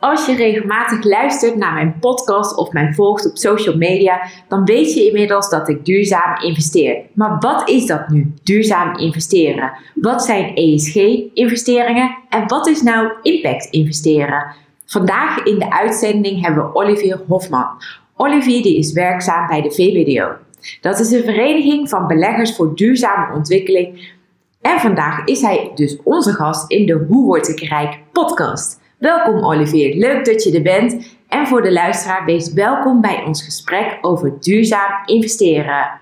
Als 0.00 0.26
je 0.26 0.34
regelmatig 0.34 1.04
luistert 1.04 1.56
naar 1.56 1.74
mijn 1.74 1.96
podcast 2.00 2.56
of 2.56 2.72
mij 2.72 2.92
volgt 2.92 3.30
op 3.30 3.36
social 3.36 3.76
media, 3.76 4.20
dan 4.48 4.64
weet 4.64 4.94
je 4.94 5.06
inmiddels 5.06 5.50
dat 5.50 5.68
ik 5.68 5.84
duurzaam 5.84 6.42
investeer. 6.42 7.02
Maar 7.12 7.36
wat 7.38 7.68
is 7.68 7.86
dat 7.86 8.08
nu, 8.08 8.32
duurzaam 8.42 8.96
investeren? 8.96 9.72
Wat 9.94 10.24
zijn 10.24 10.54
ESG-investeringen 10.54 12.16
en 12.28 12.48
wat 12.48 12.66
is 12.66 12.82
nou 12.82 13.12
impact-investeren? 13.22 14.54
Vandaag 14.86 15.42
in 15.42 15.58
de 15.58 15.72
uitzending 15.72 16.42
hebben 16.44 16.64
we 16.64 16.74
Olivier 16.74 17.20
Hofman. 17.28 17.68
Olivier 18.16 18.62
die 18.62 18.78
is 18.78 18.92
werkzaam 18.92 19.46
bij 19.46 19.62
de 19.62 19.70
VBDO. 19.70 20.32
Dat 20.80 20.98
is 20.98 21.10
een 21.12 21.24
vereniging 21.24 21.88
van 21.88 22.06
beleggers 22.06 22.56
voor 22.56 22.74
duurzame 22.74 23.34
ontwikkeling. 23.34 24.12
En 24.60 24.80
vandaag 24.80 25.24
is 25.24 25.40
hij 25.40 25.70
dus 25.74 25.96
onze 26.04 26.32
gast 26.32 26.70
in 26.70 26.86
de 26.86 27.04
Hoe 27.08 27.24
word 27.24 27.48
ik 27.48 27.60
rijk 27.60 27.98
podcast. 28.12 28.79
Welkom 29.00 29.44
Olivier, 29.44 29.94
leuk 29.94 30.24
dat 30.24 30.42
je 30.42 30.56
er 30.56 30.62
bent. 30.62 31.16
En 31.28 31.46
voor 31.46 31.62
de 31.62 31.72
luisteraar, 31.72 32.24
wees 32.24 32.52
welkom 32.52 33.00
bij 33.00 33.22
ons 33.26 33.44
gesprek 33.44 33.98
over 34.00 34.40
duurzaam 34.40 35.02
investeren. 35.06 36.00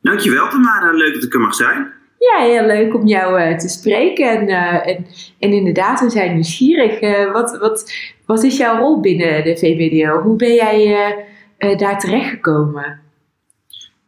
Dankjewel 0.00 0.48
Tamara, 0.48 0.90
leuk 0.90 1.14
dat 1.14 1.22
ik 1.22 1.34
er 1.34 1.40
mag 1.40 1.54
zijn. 1.54 1.92
Ja, 2.18 2.44
heel 2.44 2.66
leuk 2.66 2.94
om 2.94 3.06
jou 3.06 3.40
uh, 3.40 3.56
te 3.56 3.68
spreken. 3.68 4.28
En, 4.28 4.48
uh, 4.48 4.88
en, 4.88 5.06
en, 5.38 5.52
inderdaad, 5.52 6.00
we 6.00 6.10
zijn 6.10 6.34
nieuwsgierig. 6.34 7.02
Uh, 7.02 7.32
wat, 7.32 7.58
wat, 7.58 7.92
wat 8.26 8.42
is 8.42 8.56
jouw 8.56 8.78
rol 8.78 9.00
binnen 9.00 9.44
de 9.44 9.56
VBDO? 9.56 10.20
Hoe 10.20 10.36
ben 10.36 10.54
jij 10.54 11.14
daar 11.58 11.98
terechtgekomen? 11.98 13.00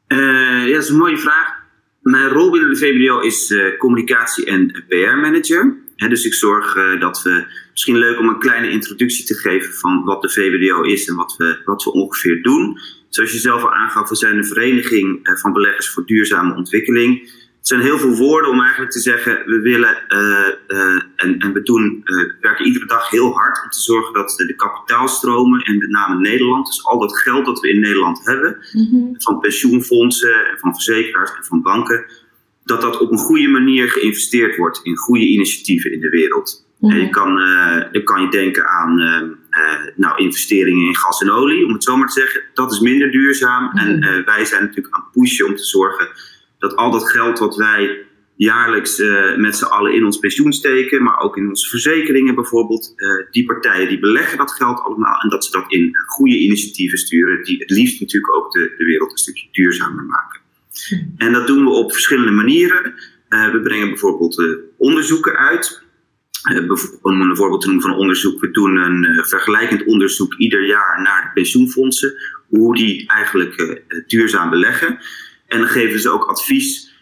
ja, 0.07 0.67
dat 0.67 0.83
is 0.83 0.89
een 0.89 0.97
mooie 0.97 1.19
vraag. 1.19 1.59
Mijn 2.01 2.29
rol 2.29 2.51
binnen 2.51 2.71
de 2.71 2.77
VBDO 2.77 3.21
is 3.21 3.55
communicatie- 3.79 4.47
en 4.47 4.85
PR-manager 4.89 5.89
dus 6.09 6.25
ik 6.25 6.35
zorg 6.35 6.77
uh, 6.77 7.01
dat 7.01 7.23
we, 7.23 7.45
misschien 7.71 7.99
leuk 7.99 8.19
om 8.19 8.29
een 8.29 8.39
kleine 8.39 8.71
introductie 8.71 9.25
te 9.25 9.35
geven 9.35 9.75
van 9.75 10.05
wat 10.05 10.23
de 10.23 10.31
VBDO 10.31 10.83
is 10.83 11.09
en 11.09 11.17
wat 11.17 11.35
we, 11.37 11.61
wat 11.65 11.85
we 11.85 11.93
ongeveer 11.93 12.43
doen. 12.43 12.79
Zoals 13.09 13.33
je 13.33 13.39
zelf 13.39 13.63
al 13.63 13.73
aangaf, 13.73 14.09
we 14.09 14.17
zijn 14.17 14.37
een 14.37 14.47
vereniging 14.47 15.29
uh, 15.29 15.37
van 15.37 15.53
beleggers 15.53 15.91
voor 15.91 16.07
duurzame 16.07 16.55
ontwikkeling. 16.55 17.39
Het 17.59 17.69
zijn 17.69 17.81
heel 17.81 17.99
veel 17.99 18.17
woorden 18.17 18.51
om 18.51 18.61
eigenlijk 18.61 18.93
te 18.93 19.01
zeggen, 19.01 19.43
we 19.47 19.61
willen 19.61 20.05
uh, 20.09 21.03
en, 21.17 21.39
en 21.39 21.53
we 21.53 21.63
doen, 21.63 22.03
werken 22.41 22.67
iedere 22.67 22.87
dag 22.87 23.11
heel 23.11 23.33
hard 23.33 23.63
om 23.65 23.71
te 23.71 23.81
zorgen 23.81 24.13
dat 24.15 24.35
de 24.37 24.55
kapitaalstromen, 24.57 25.61
en 25.61 25.79
met 25.79 25.89
name 25.89 26.21
Nederland, 26.21 26.67
dus 26.67 26.85
al 26.85 26.99
dat 26.99 27.19
geld 27.19 27.45
dat 27.45 27.61
we 27.61 27.69
in 27.69 27.81
Nederland 27.81 28.25
hebben, 28.25 28.59
mm 28.73 28.89
-hmm. 28.91 29.15
van 29.21 29.41
pensioenfondsen, 29.41 30.47
en 30.47 30.59
van 30.59 30.75
verzekeraars 30.75 31.31
en 31.37 31.45
van 31.45 31.63
banken, 31.63 32.05
dat 32.71 32.81
dat 32.81 33.01
op 33.01 33.11
een 33.11 33.19
goede 33.19 33.49
manier 33.49 33.91
geïnvesteerd 33.91 34.57
wordt 34.57 34.81
in 34.83 34.97
goede 34.97 35.25
initiatieven 35.25 35.93
in 35.93 36.01
de 36.01 36.09
wereld. 36.09 36.69
Mm 36.79 36.91
je 36.91 37.11
kan, 37.11 37.39
uh, 37.39 37.93
dan 37.93 38.05
kan 38.05 38.23
je 38.23 38.31
denken 38.31 38.69
aan 38.69 39.01
uh, 39.01 39.23
uh, 39.63 39.87
nou, 39.97 40.23
investeringen 40.23 40.87
in 40.87 40.97
gas 40.97 41.21
en 41.21 41.31
olie, 41.31 41.67
om 41.67 41.73
het 41.73 41.85
zo 41.85 41.97
maar 41.97 42.07
te 42.07 42.21
zeggen. 42.21 42.43
Dat 42.55 42.73
is 42.73 42.81
minder 42.81 43.11
duurzaam. 43.11 43.63
Mm 43.63 43.71
-hmm. 43.71 44.03
En 44.03 44.25
wij 44.25 44.45
zijn 44.45 44.63
natuurlijk 44.63 44.95
aan 44.95 45.03
het 45.03 45.13
pushen 45.13 45.47
om 45.47 45.57
te 45.57 45.65
zorgen 45.65 46.09
dat 46.59 46.77
al 46.77 46.91
dat 46.91 47.11
geld 47.11 47.39
wat 47.39 47.57
wij 47.57 48.05
jaarlijks 48.37 49.03
met 49.37 49.57
z'n 49.57 49.65
allen 49.65 49.95
in 49.95 50.05
ons 50.05 50.19
pensioen 50.19 50.53
steken, 50.53 51.03
maar 51.03 51.21
ook 51.21 51.37
in 51.37 51.49
onze 51.49 51.69
verzekeringen 51.69 52.35
bijvoorbeeld, 52.35 52.95
die 53.31 53.45
partijen 53.45 53.89
die 53.89 53.99
beleggen 53.99 54.39
dat 54.39 54.53
geld 54.53 54.81
allemaal 54.81 55.21
en 55.21 55.29
dat 55.29 55.45
ze 55.45 55.51
dat 55.51 55.73
in 55.73 55.97
goede 56.07 56.39
initiatieven 56.39 56.99
sturen, 56.99 57.45
die 57.45 57.59
het 57.59 57.71
liefst 57.71 58.01
natuurlijk 58.01 58.37
ook 58.37 58.53
de, 58.53 58.75
de 58.77 58.85
wereld 58.85 59.11
een 59.11 59.19
stukje 59.19 59.49
duurzamer 59.51 60.05
maken. 60.05 60.41
En 61.17 61.33
dat 61.33 61.47
doen 61.47 61.65
we 61.65 61.71
op 61.71 61.93
verschillende 61.93 62.31
manieren. 62.31 62.95
Uh, 63.29 63.53
we 63.53 63.61
brengen 63.61 63.89
bijvoorbeeld 63.89 64.39
uh, 64.39 64.57
onderzoeken 64.77 65.37
uit. 65.37 65.83
Uh, 66.53 66.71
om 67.03 67.21
een 67.21 67.37
voorbeeld 67.37 67.61
te 67.61 67.67
noemen 67.67 67.85
van 67.85 67.97
onderzoek. 67.97 68.41
We 68.41 68.51
doen 68.51 68.77
een 68.77 69.25
vergelijkend 69.27 69.85
onderzoek 69.85 70.35
ieder 70.35 70.67
jaar 70.67 71.03
naar 71.03 71.23
de 71.23 71.31
pensioenfondsen. 71.35 72.15
Hoe 72.49 72.77
die 72.77 73.09
eigenlijk 73.09 73.83
duurzaam 74.07 74.51
beleggen. 74.51 74.99
En 75.47 75.59
dan 75.59 75.69
geven 75.69 76.01
ze 76.01 76.11
ook 76.11 76.25
advies 76.25 76.93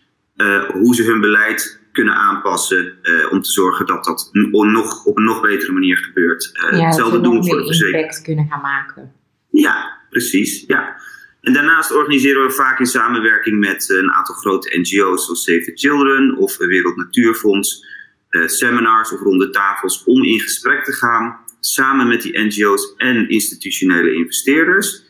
hoe 0.73 0.95
ze 0.95 1.03
hun 1.03 1.21
beleid 1.21 1.81
kunnen 1.93 2.15
aanpassen. 2.15 2.99
om 3.31 3.43
te 3.43 3.51
zorgen 3.51 3.87
dat 3.87 4.05
dat 4.05 4.29
nog, 4.33 5.05
op 5.05 5.17
een 5.17 5.25
nog 5.25 5.41
betere 5.41 5.73
manier 5.73 5.97
gebeurt. 5.97 6.51
ja, 6.71 6.85
hetzelfde 6.85 7.21
doen 7.21 7.47
voor 7.47 7.57
de 7.57 7.67
verzekering. 7.67 8.05
impact 8.05 8.23
kunnen 8.23 8.47
gaan 8.51 8.61
maken. 8.61 9.13
Ja, 9.51 9.99
precies. 10.11 10.65
Ja. 10.67 11.01
En 11.49 11.55
daarnaast 11.55 11.93
organiseren 11.93 12.47
we 12.47 12.53
vaak 12.53 12.79
in 12.79 12.87
samenwerking 12.87 13.59
met 13.59 13.89
een 13.89 14.13
aantal 14.13 14.35
grote 14.35 14.79
NGO's 14.79 15.25
zoals 15.25 15.45
Save 15.45 15.65
the 15.65 15.73
Children 15.75 16.37
of 16.37 16.57
Wereld 16.57 16.97
Natuurfonds 16.97 17.87
eh, 18.29 18.47
seminars 18.47 19.13
of 19.13 19.21
ronde 19.21 19.51
tafels 19.51 20.05
om 20.05 20.25
in 20.25 20.41
gesprek 20.41 20.85
te 20.85 20.93
gaan 20.93 21.41
samen 21.61 22.09
met 22.09 22.23
die 22.23 22.39
NGO's 22.39 22.95
en 22.97 23.29
institutionele 23.29 24.15
investeerders 24.15 25.03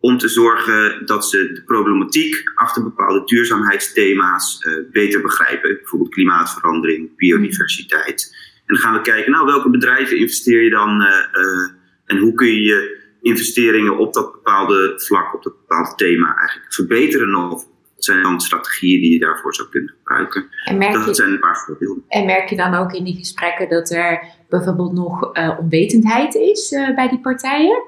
om 0.00 0.18
te 0.18 0.28
zorgen 0.28 1.06
dat 1.06 1.26
ze 1.28 1.52
de 1.52 1.62
problematiek 1.62 2.42
achter 2.54 2.82
bepaalde 2.82 3.24
duurzaamheidsthema's 3.24 4.64
uh, 4.64 4.90
beter 4.92 5.20
begrijpen. 5.20 5.76
Bijvoorbeeld 5.76 6.14
klimaatverandering, 6.14 7.16
biodiversiteit. 7.16 8.36
En 8.66 8.74
dan 8.74 8.76
gaan 8.76 8.94
we 8.94 9.00
kijken, 9.00 9.32
nou, 9.32 9.46
welke 9.46 9.70
bedrijven 9.70 10.18
investeer 10.18 10.62
je 10.62 10.70
dan 10.70 11.02
uh, 11.02 11.08
uh, 11.08 11.70
en 12.06 12.18
hoe 12.18 12.34
kun 12.34 12.62
je 12.62 13.04
investeringen 13.26 13.98
op 13.98 14.14
dat 14.14 14.32
bepaalde 14.32 14.92
vlak, 14.96 15.34
op 15.34 15.42
dat 15.42 15.56
bepaalde 15.56 15.94
thema 15.94 16.36
eigenlijk 16.36 16.72
verbeteren 16.72 17.30
nog? 17.30 17.50
Wat 17.94 18.04
zijn 18.04 18.22
dan 18.22 18.40
strategieën 18.40 19.00
die 19.00 19.12
je 19.12 19.18
daarvoor 19.18 19.54
zou 19.54 19.68
kunnen 19.68 19.94
gebruiken? 19.96 20.48
En 20.64 20.78
merk 20.78 20.92
dat 20.92 21.06
je, 21.06 21.14
zijn 21.14 21.32
een 21.32 21.40
paar 21.40 21.62
voorbeelden. 21.66 22.04
En 22.08 22.24
merk 22.24 22.48
je 22.48 22.56
dan 22.56 22.74
ook 22.74 22.92
in 22.92 23.04
die 23.04 23.16
gesprekken 23.16 23.68
dat 23.68 23.90
er 23.90 24.22
bijvoorbeeld 24.48 24.92
nog 24.92 25.36
uh, 25.36 25.58
onwetendheid 25.58 26.34
is 26.34 26.72
uh, 26.72 26.94
bij 26.94 27.08
die 27.08 27.20
partijen? 27.20 27.82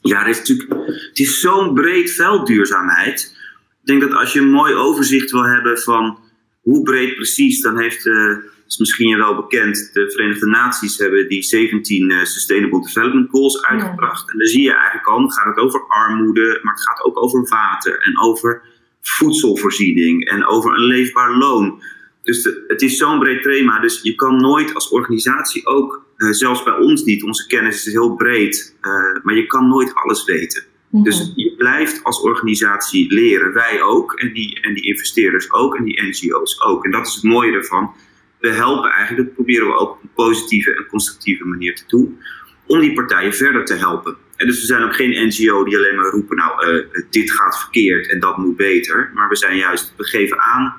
Ja, 0.00 0.18
het 0.18 0.28
is 0.28 0.38
natuurlijk 0.38 0.70
het 0.86 1.18
is 1.18 1.40
zo'n 1.40 1.74
breed 1.74 2.10
veld 2.10 2.46
duurzaamheid. 2.46 3.36
Ik 3.80 3.86
denk 3.86 4.00
dat 4.00 4.14
als 4.14 4.32
je 4.32 4.40
een 4.40 4.50
mooi 4.50 4.74
overzicht 4.74 5.30
wil 5.30 5.44
hebben 5.44 5.78
van 5.78 6.18
hoe 6.60 6.82
breed 6.82 7.14
precies, 7.14 7.60
dan 7.60 7.78
heeft 7.78 8.06
uh, 8.06 8.36
is 8.68 8.78
misschien 8.78 9.18
wel 9.18 9.36
bekend, 9.36 9.90
de 9.92 10.10
Verenigde 10.10 10.46
Naties 10.46 10.98
hebben 10.98 11.28
die 11.28 11.42
17 11.42 12.10
uh, 12.10 12.24
Sustainable 12.24 12.80
Development 12.80 13.30
Goals 13.30 13.62
uitgebracht. 13.62 14.26
Ja. 14.26 14.32
En 14.32 14.38
dan 14.38 14.46
zie 14.46 14.62
je 14.62 14.72
eigenlijk 14.72 15.06
al, 15.06 15.18
dan 15.18 15.32
gaat 15.32 15.46
het 15.46 15.64
over 15.64 15.86
armoede, 15.88 16.60
maar 16.62 16.74
het 16.74 16.82
gaat 16.82 17.04
ook 17.04 17.22
over 17.22 17.48
water 17.48 18.02
en 18.02 18.20
over 18.20 18.62
voedselvoorziening 19.00 20.28
en 20.28 20.46
over 20.46 20.74
een 20.74 20.84
leefbaar 20.84 21.36
loon. 21.36 21.82
Dus 22.22 22.42
de, 22.42 22.64
het 22.66 22.82
is 22.82 22.96
zo'n 22.96 23.18
breed 23.18 23.42
thema, 23.42 23.80
dus 23.80 24.00
je 24.02 24.14
kan 24.14 24.36
nooit 24.36 24.74
als 24.74 24.88
organisatie 24.88 25.66
ook, 25.66 26.06
uh, 26.16 26.30
zelfs 26.30 26.62
bij 26.62 26.76
ons 26.76 27.04
niet, 27.04 27.22
onze 27.22 27.46
kennis 27.46 27.86
is 27.86 27.92
heel 27.92 28.14
breed, 28.14 28.76
uh, 28.82 28.92
maar 29.22 29.34
je 29.34 29.46
kan 29.46 29.68
nooit 29.68 29.94
alles 29.94 30.24
weten. 30.24 30.64
-hmm. 30.90 31.02
Dus 31.02 31.32
je 31.34 31.54
blijft 31.56 32.04
als 32.04 32.20
organisatie 32.20 33.12
leren, 33.12 33.52
wij 33.52 33.82
ook, 33.82 34.12
en 34.12 34.32
die, 34.32 34.60
en 34.60 34.74
die 34.74 34.84
investeerders 34.84 35.52
ook, 35.52 35.76
en 35.76 35.84
die 35.84 36.02
NGO's 36.02 36.60
ook. 36.64 36.84
En 36.84 36.90
dat 36.90 37.06
is 37.06 37.14
het 37.14 37.22
mooie 37.22 37.52
ervan 37.52 37.94
we 38.40 38.48
helpen 38.48 38.90
eigenlijk, 38.90 39.26
dat 39.26 39.34
proberen 39.34 39.66
we 39.66 39.74
ook 39.74 39.90
op 39.90 40.02
een 40.02 40.12
positieve 40.14 40.76
en 40.76 40.86
constructieve 40.86 41.44
manier 41.44 41.74
te 41.74 41.84
doen, 41.86 42.18
om 42.66 42.80
die 42.80 42.92
partijen 42.92 43.34
verder 43.34 43.64
te 43.64 43.74
helpen. 43.74 44.16
En 44.36 44.46
dus 44.46 44.60
we 44.60 44.66
zijn 44.66 44.82
ook 44.82 44.94
geen 44.94 45.26
NGO 45.26 45.64
die 45.64 45.76
alleen 45.76 45.96
maar 45.96 46.10
roepen, 46.10 46.36
nou, 46.36 46.66
uh, 46.66 46.86
dit 47.10 47.30
gaat 47.32 47.60
verkeerd 47.60 48.10
en 48.10 48.20
dat 48.20 48.36
moet 48.36 48.56
beter. 48.56 49.10
Maar 49.14 49.28
we 49.28 49.36
zijn 49.36 49.56
juist, 49.56 49.94
we 49.96 50.04
geven 50.04 50.40
aan, 50.40 50.74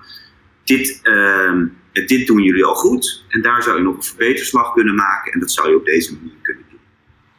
dit, 0.63 0.99
uh, 1.03 1.63
dit 1.91 2.27
doen 2.27 2.43
jullie 2.43 2.65
al 2.65 2.75
goed. 2.75 3.25
En 3.27 3.41
daar 3.41 3.63
zou 3.63 3.77
je 3.77 3.83
nog 3.83 3.95
een 3.95 4.03
verbeterslag 4.03 4.73
kunnen 4.73 4.95
maken. 4.95 5.31
En 5.31 5.39
dat 5.39 5.51
zou 5.51 5.69
je 5.69 5.75
op 5.75 5.85
deze 5.85 6.13
manier 6.13 6.37
kunnen 6.41 6.63
doen. 6.69 6.79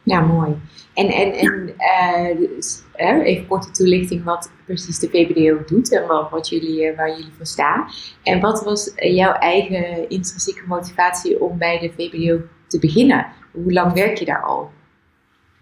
Ja, 0.03 0.21
mooi. 0.21 0.55
En, 0.93 1.07
en, 1.07 1.33
en 1.33 1.75
uh, 1.77 2.49
dus, 2.49 2.83
even 3.23 3.47
korte 3.47 3.71
toelichting 3.71 4.23
wat 4.23 4.51
precies 4.73 4.99
de 4.99 5.09
VBDO 5.09 5.63
doet 5.65 5.91
en 5.91 6.07
wat, 6.07 6.49
jullie, 6.49 6.95
waar 6.95 7.09
jullie 7.09 7.31
voor 7.37 7.45
staan. 7.45 7.87
En 8.23 8.39
wat 8.39 8.63
was 8.63 8.91
jouw 8.95 9.33
eigen 9.33 10.09
intrinsieke 10.09 10.63
motivatie 10.67 11.39
om 11.39 11.57
bij 11.57 11.79
de 11.79 11.91
VBDO 11.91 12.41
te 12.67 12.79
beginnen? 12.79 13.27
Hoe 13.51 13.73
lang 13.73 13.93
werk 13.93 14.17
je 14.17 14.25
daar 14.25 14.43
al? 14.43 14.71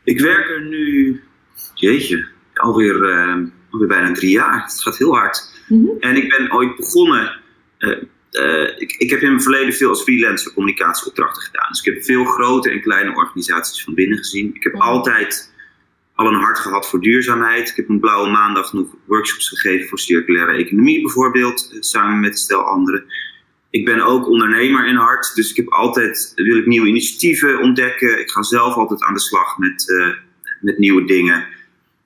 Ik 0.04 0.20
werk 0.20 0.50
er 0.50 0.66
nu, 0.66 1.22
jeetje, 1.74 2.28
alweer, 2.54 2.96
uh, 2.96 3.48
alweer 3.72 3.88
bijna 3.88 4.12
drie 4.12 4.32
jaar. 4.32 4.64
Het 4.64 4.82
gaat 4.82 4.98
heel 4.98 5.16
hard. 5.16 5.64
Mm 5.68 5.86
-hmm. 5.86 6.00
En 6.00 6.16
ik 6.16 6.30
ben 6.38 6.54
ooit 6.54 6.76
begonnen 6.76 7.38
uh, 8.32 8.64
ik, 8.78 8.96
ik 8.98 9.10
heb 9.10 9.22
in 9.22 9.34
het 9.34 9.44
verleden 9.44 9.74
veel 9.74 9.90
als 9.90 10.04
freelancer 10.04 10.54
communicatieopdrachten 10.54 11.42
gedaan. 11.42 11.68
Dus 11.70 11.80
ik 11.84 11.94
heb 11.94 12.04
veel 12.04 12.26
grote 12.26 12.72
en 12.72 12.82
kleine 12.82 13.16
organisaties 13.16 13.84
van 13.84 13.94
binnen 13.94 14.18
gezien. 14.18 14.56
Ik 14.56 14.64
heb 14.64 14.76
altijd 14.76 15.54
al 16.19 16.27
een 16.27 16.39
hart 16.39 16.60
gehad 16.60 16.89
voor 16.89 17.01
duurzaamheid. 17.01 17.69
Ik 17.69 17.75
heb 17.75 17.89
een 17.89 18.00
blauwe 18.00 18.30
maandag 18.30 18.74
nog 18.74 18.88
workshops 19.06 19.50
gegeven 19.50 19.88
voor 19.88 20.00
circulaire 20.00 20.51
economie 20.51 21.01
bijvoorbeeld, 21.01 21.77
samen 21.80 22.19
met 22.19 22.39
stel 22.39 22.62
anderen. 22.62 23.04
Ik 23.69 23.86
ben 23.86 24.01
ook 24.01 24.27
ondernemer 24.27 24.88
in 24.88 24.95
hart, 24.95 25.36
dus 25.36 25.50
ik 25.50 25.56
heb 25.56 25.69
altijd, 25.69 26.31
wil 26.36 26.57
ik 26.57 26.66
nieuwe 26.66 26.88
initiatieven 26.88 27.60
ontdekken. 27.60 28.19
Ik 28.19 28.31
ga 28.31 28.44
zelf 28.44 28.75
altijd 28.75 29.04
aan 29.04 29.13
de 29.13 29.19
slag 29.19 29.57
met, 29.57 29.88
uh, 29.88 30.07
met 30.62 30.77
nieuwe 30.77 31.06
dingen. 31.06 31.45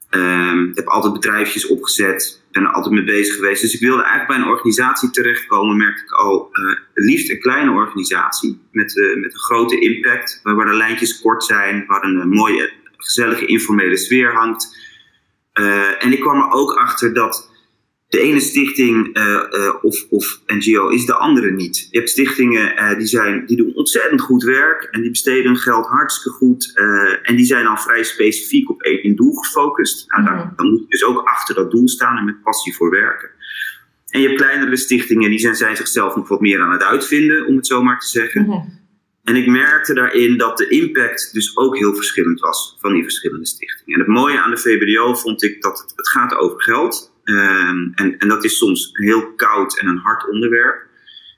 Um, 0.09 0.71
heb 0.73 0.87
altijd 0.87 1.13
bedrijfjes 1.13 1.67
opgezet, 1.67 2.43
ben 2.51 2.63
er 2.63 2.71
altijd 2.71 2.93
mee 2.93 3.03
bezig 3.03 3.35
geweest. 3.35 3.61
Dus 3.61 3.73
ik 3.73 3.79
wilde 3.79 4.03
eigenlijk 4.03 4.27
bij 4.27 4.37
een 4.37 4.53
organisatie 4.53 5.09
terechtkomen, 5.09 5.77
merkte 5.77 6.03
ik 6.03 6.11
al, 6.11 6.49
uh, 6.51 6.77
liefst 6.93 7.29
een 7.29 7.39
kleine 7.39 7.71
organisatie 7.71 8.61
met, 8.71 8.93
met 9.15 9.33
een 9.33 9.39
grote 9.39 9.79
impact, 9.79 10.39
waar 10.43 10.65
de 10.65 10.73
lijntjes 10.73 11.21
kort 11.21 11.43
zijn, 11.43 11.85
waar 11.87 12.03
een 12.03 12.29
mooie, 12.29 12.81
gezellige 13.03 13.45
informele 13.45 13.97
sfeer 13.97 14.33
hangt. 14.33 14.77
en 15.99 16.11
ik 16.11 16.19
kwam 16.19 16.41
er 16.41 16.51
ook 16.51 16.73
achter 16.73 17.13
dat 17.13 17.51
de 18.07 18.19
ene 18.19 18.39
stichting 18.39 19.17
uh, 19.17 19.23
uh, 19.23 19.73
of, 19.81 20.05
of, 20.09 20.41
NGO 20.45 20.87
is 20.87 21.05
de 21.05 21.13
andere 21.13 21.51
niet. 21.51 21.87
Je 21.91 21.97
hebt 21.97 22.09
stichtingen 22.09 22.97
die, 22.97 23.07
zijn, 23.07 23.45
die 23.45 23.57
doen 23.57 23.75
ontzettend 23.75 24.21
goed 24.21 24.43
werk 24.43 24.83
en 24.83 25.01
die 25.01 25.09
besteden 25.09 25.45
hun 25.45 25.57
geld 25.57 25.85
hartstikke 25.85 26.37
goed. 26.37 26.71
en 27.23 27.35
die 27.35 27.45
zijn 27.45 27.63
dan 27.63 27.79
vrij 27.79 28.03
specifiek 28.03 28.69
op 28.69 28.81
één 28.81 29.15
doel 29.15 29.33
gefocust. 29.33 30.05
Nou, 30.07 30.25
dan, 30.25 30.35
mhm. 30.35 30.55
dan, 30.55 30.69
moet 30.69 30.79
je 30.79 30.87
dus 30.87 31.03
ook 31.03 31.27
achter 31.27 31.55
dat 31.55 31.71
doel 31.71 31.87
staan 31.87 32.17
en 32.17 32.25
met 32.25 32.41
passie 32.41 32.75
voor 32.75 32.89
werken. 32.89 33.29
En 34.13 34.21
je 34.21 34.27
hebt 34.27 34.41
kleinere 34.41 34.75
stichtingen 34.75 35.29
die 35.29 35.39
zijn, 35.39 35.55
zijn 35.55 35.75
zichzelf 35.75 36.15
nog 36.15 36.27
wat 36.27 36.41
meer 36.41 36.61
aan 36.61 36.71
het 36.71 36.83
uitvinden, 36.83 37.45
om 37.47 37.55
het 37.55 37.67
zo 37.67 37.83
maar 37.83 37.99
te 37.99 38.07
zeggen. 38.07 38.41
Mhm. 38.41 38.59
En 39.23 39.35
ik 39.35 39.47
merkte 39.47 39.93
daarin 39.93 40.37
dat 40.37 40.57
de 40.57 40.67
impact 40.67 41.33
dus 41.33 41.57
ook 41.57 41.77
heel 41.77 41.95
verschillend 41.95 42.39
was 42.39 42.77
van 42.79 42.93
die 42.93 43.03
verschillende 43.03 43.45
stichtingen. 43.45 43.93
En 43.93 44.05
het 44.05 44.15
mooie 44.15 44.41
aan 44.41 44.51
de 44.51 44.57
VBDO 44.57 45.15
vond 45.15 45.43
ik 45.43 45.61
dat 45.61 45.79
het, 45.79 45.93
het 45.95 46.09
gaat 46.09 46.35
over 46.35 46.61
geld. 46.61 47.11
Um, 47.23 47.91
en, 47.95 48.17
en 48.17 48.27
dat 48.27 48.43
is 48.43 48.57
soms 48.57 48.89
heel 48.93 49.33
koud 49.33 49.79
en 49.79 49.87
een 49.87 49.97
hard 49.97 50.29
onderwerp. 50.29 50.87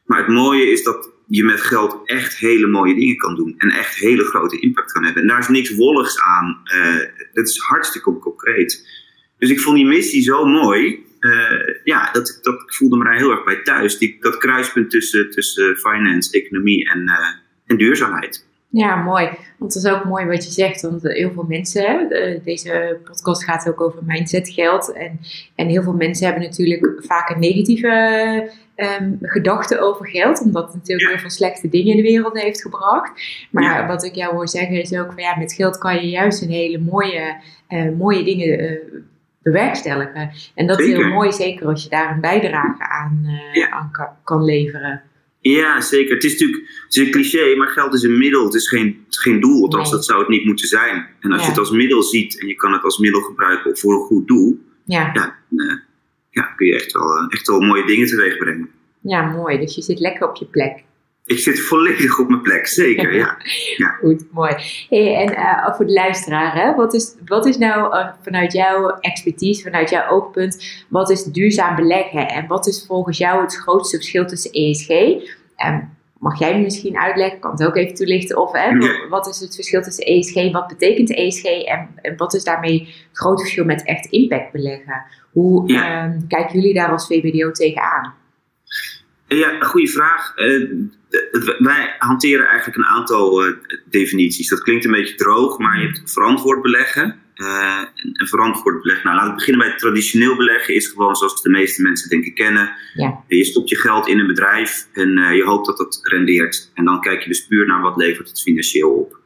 Maar 0.05 0.17
het 0.17 0.27
mooie 0.27 0.71
is 0.71 0.83
dat 0.83 1.11
je 1.27 1.43
met 1.43 1.61
geld 1.61 2.01
echt 2.03 2.37
hele 2.37 2.67
mooie 2.67 2.95
dingen 2.95 3.17
kan 3.17 3.35
doen. 3.35 3.55
En 3.57 3.69
echt 3.69 3.95
hele 3.95 4.23
grote 4.23 4.59
impact 4.59 4.91
kan 4.91 5.03
hebben. 5.03 5.21
En 5.21 5.27
daar 5.27 5.39
is 5.39 5.47
niks 5.47 5.75
wolligs 5.75 6.21
aan. 6.21 6.61
Uh, 6.75 6.99
dat 7.33 7.47
is 7.47 7.57
hartstikke 7.57 8.17
concreet. 8.19 8.87
Dus 9.37 9.49
ik 9.49 9.59
vond 9.59 9.75
die 9.75 9.85
missie 9.85 10.21
zo 10.21 10.45
mooi. 10.45 11.03
Uh, 11.19 11.75
ja, 11.83 12.11
dat, 12.11 12.39
dat, 12.41 12.63
voelde 12.65 12.97
me 12.97 13.03
daar 13.03 13.17
heel 13.17 13.31
erg 13.31 13.43
bij 13.43 13.61
thuis. 13.63 13.97
Die, 13.97 14.17
dat 14.19 14.37
kruispunt 14.37 14.89
tussen, 14.89 15.29
tussen 15.29 15.77
finance, 15.77 16.31
economie 16.31 16.89
en, 16.89 17.01
uh, 17.01 17.43
en 17.65 17.77
duurzaamheid. 17.77 18.45
Ja, 18.69 18.95
mooi. 18.95 19.29
Want 19.57 19.73
het 19.73 19.83
is 19.83 19.91
ook 19.91 20.03
mooi 20.03 20.25
wat 20.25 20.45
je 20.45 20.51
zegt, 20.51 20.81
want 20.81 21.01
heel 21.03 21.31
veel 21.31 21.45
mensen, 21.47 22.09
deze 22.43 22.97
podcast 23.03 23.43
gaat 23.43 23.69
ook 23.69 23.81
over 23.81 23.99
mindset, 24.05 24.49
geld. 24.49 24.93
En, 24.93 25.19
en 25.55 25.67
heel 25.67 25.83
veel 25.83 25.93
mensen 25.93 26.25
hebben 26.25 26.43
natuurlijk 26.43 26.95
vaak 26.97 27.29
een 27.29 27.39
negatieve 27.39 27.89
um, 28.75 29.17
gedachte 29.21 29.79
over 29.79 30.07
geld, 30.07 30.41
omdat 30.41 30.63
het 30.63 30.73
natuurlijk 30.73 31.09
heel 31.09 31.19
veel 31.19 31.29
slechte 31.29 31.69
dingen 31.69 31.91
in 31.91 31.95
de 31.97 32.09
wereld 32.09 32.41
heeft 32.41 32.61
gebracht. 32.61 33.11
Maar 33.51 33.87
wat 33.87 34.03
ik 34.03 34.15
jou 34.15 34.33
hoor 34.33 34.47
zeggen 34.47 34.81
is 34.81 34.97
ook 34.97 35.13
van 35.13 35.23
ja, 35.23 35.37
met 35.37 35.53
geld 35.53 35.77
kan 35.77 35.95
je 35.95 36.09
juist 36.09 36.41
een 36.41 36.49
hele 36.49 36.79
mooie, 36.79 37.35
uh, 37.69 37.97
mooie 37.97 38.23
dingen 38.23 38.59
uh, 38.59 38.79
bewerkstelligen. 39.41 40.31
En 40.55 40.67
dat 40.67 40.79
is 40.79 40.87
heel 40.87 41.07
mooi, 41.07 41.31
zeker 41.31 41.67
als 41.67 41.83
je 41.83 41.89
daar 41.89 42.11
een 42.11 42.21
bijdrage 42.21 42.89
aan, 42.89 43.21
uh, 43.53 43.73
aan 43.73 43.91
kan, 43.91 44.07
kan 44.23 44.43
leveren. 44.43 45.01
Ja, 45.51 45.81
zeker. 45.81 46.13
Het 46.13 46.23
is 46.23 46.31
natuurlijk 46.31 46.69
het 46.83 46.95
is 46.95 46.97
een 46.97 47.11
cliché, 47.11 47.55
maar 47.55 47.67
geld 47.67 47.93
is 47.93 48.03
een 48.03 48.17
middel. 48.17 48.45
Het 48.45 48.53
is 48.53 48.67
geen, 48.67 49.05
geen 49.09 49.39
doel, 49.39 49.63
althans 49.63 49.91
dat 49.91 50.05
zou 50.05 50.19
het 50.19 50.29
niet 50.29 50.45
moeten 50.45 50.67
zijn. 50.67 51.07
En 51.19 51.31
als 51.31 51.41
je 51.41 51.47
het 51.47 51.57
als 51.57 51.71
middel 51.71 52.03
ziet 52.03 52.39
en 52.39 52.47
je 52.47 52.55
kan 52.55 52.73
het 52.73 52.83
als 52.83 52.97
middel 52.97 53.21
gebruiken 53.21 53.77
voor 53.77 53.93
een 53.93 54.05
goed 54.05 54.27
doel, 54.27 54.59
ja. 54.85 55.09
Ja, 55.13 55.35
uh, 55.49 55.73
ja 56.29 56.41
kun 56.41 56.67
je 56.67 56.75
echt 56.75 56.91
wel, 56.91 57.17
uh, 57.17 57.25
echt 57.29 57.47
wel 57.47 57.59
mooie 57.59 57.85
dingen 57.85 58.07
teweeg 58.07 58.37
brengen. 58.37 58.69
Ja, 59.01 59.21
mooi. 59.21 59.57
Dus 59.57 59.75
je 59.75 59.81
zit 59.81 59.99
lekker 59.99 60.29
op 60.29 60.35
je 60.35 60.45
plek. 60.45 60.83
Ik 61.25 61.39
zit 61.39 61.59
volledig 61.59 62.19
op 62.19 62.27
mijn 62.29 62.41
plek, 62.41 62.67
zeker, 62.67 63.13
ja. 63.13 63.37
ja. 63.77 63.89
Goed, 63.89 64.23
mooi. 64.31 64.55
Hey, 64.89 65.15
en 65.15 65.31
uh, 65.31 65.75
voor 65.75 65.85
de 65.85 65.93
luisteraar, 65.93 66.55
hè, 66.55 66.75
wat, 66.75 66.93
is, 66.93 67.15
wat 67.25 67.45
is 67.45 67.57
nou 67.57 67.95
uh, 67.95 68.07
vanuit 68.21 68.53
jouw 68.53 68.89
expertise, 68.99 69.63
vanuit 69.63 69.89
jouw 69.89 70.09
oogpunt, 70.09 70.85
wat 70.89 71.09
is 71.09 71.23
duurzaam 71.23 71.75
beleggen? 71.75 72.27
En 72.27 72.47
wat 72.47 72.67
is 72.67 72.85
volgens 72.87 73.17
jou 73.17 73.41
het 73.41 73.55
grootste 73.55 73.95
verschil 73.95 74.25
tussen 74.25 74.51
ESG? 74.51 74.89
En 75.55 75.97
mag 76.19 76.39
jij 76.39 76.61
misschien 76.61 76.97
uitleggen, 76.97 77.39
kan 77.39 77.51
het 77.51 77.65
ook 77.65 77.75
even 77.75 77.95
toelichten, 77.95 78.37
of 78.37 78.51
hè, 78.51 78.77
wat 79.09 79.27
is 79.27 79.39
het 79.39 79.55
verschil 79.55 79.81
tussen 79.81 80.05
ESG, 80.05 80.51
wat 80.51 80.67
betekent 80.67 81.15
ESG 81.15 81.43
en, 81.43 81.89
en 82.01 82.17
wat 82.17 82.33
is 82.33 82.43
daarmee 82.43 82.79
het 82.79 83.17
grote 83.17 83.41
verschil 83.41 83.65
met 83.65 83.83
echt 83.85 84.05
impact 84.05 84.51
beleggen? 84.51 85.05
Hoe 85.31 85.71
ja. 85.71 86.05
uh, 86.05 86.11
kijken 86.27 86.59
jullie 86.59 86.73
daar 86.73 86.91
als 86.91 87.07
VBDO 87.07 87.51
tegenaan? 87.51 88.13
Ja, 89.27 89.59
goede 89.59 89.87
vraag. 89.87 90.37
Uh, 90.37 90.69
wij 91.57 91.95
hanteren 91.97 92.47
eigenlijk 92.47 92.77
een 92.77 92.85
aantal 92.85 93.47
uh, 93.47 93.55
definities. 93.89 94.49
Dat 94.49 94.63
klinkt 94.63 94.85
een 94.85 94.91
beetje 94.91 95.15
droog, 95.15 95.57
maar 95.57 95.79
je 95.79 95.85
hebt 95.85 96.11
verantwoord 96.11 96.61
beleggen. 96.61 97.23
Uh, 97.35 97.83
en 98.13 98.27
verantwoord 98.27 98.81
beleggen. 98.81 99.05
Nou, 99.05 99.17
laten 99.17 99.31
we 99.31 99.37
beginnen 99.37 99.67
bij 99.67 99.77
traditioneel 99.77 100.35
beleggen. 100.35 100.75
Is 100.75 100.87
gewoon 100.87 101.15
zoals 101.15 101.41
de 101.41 101.49
meeste 101.49 101.81
mensen 101.81 102.09
denk 102.09 102.25
ik 102.25 102.35
kennen. 102.35 102.71
Ja. 102.93 103.23
Je 103.27 103.43
stopt 103.43 103.69
je 103.69 103.75
geld 103.75 104.07
in 104.07 104.19
een 104.19 104.27
bedrijf 104.27 104.87
en 104.93 105.09
je 105.35 105.43
hoopt 105.43 105.65
dat 105.65 105.77
dat 105.77 105.99
rendeert. 106.01 106.71
En 106.73 106.85
dan 106.85 107.01
kijk 107.01 107.21
je 107.21 107.27
dus 107.27 107.45
puur 107.45 107.67
naar 107.67 107.81
wat 107.81 107.97
levert 107.97 108.29
het 108.29 108.41
financieel 108.41 108.89
op. 108.89 109.19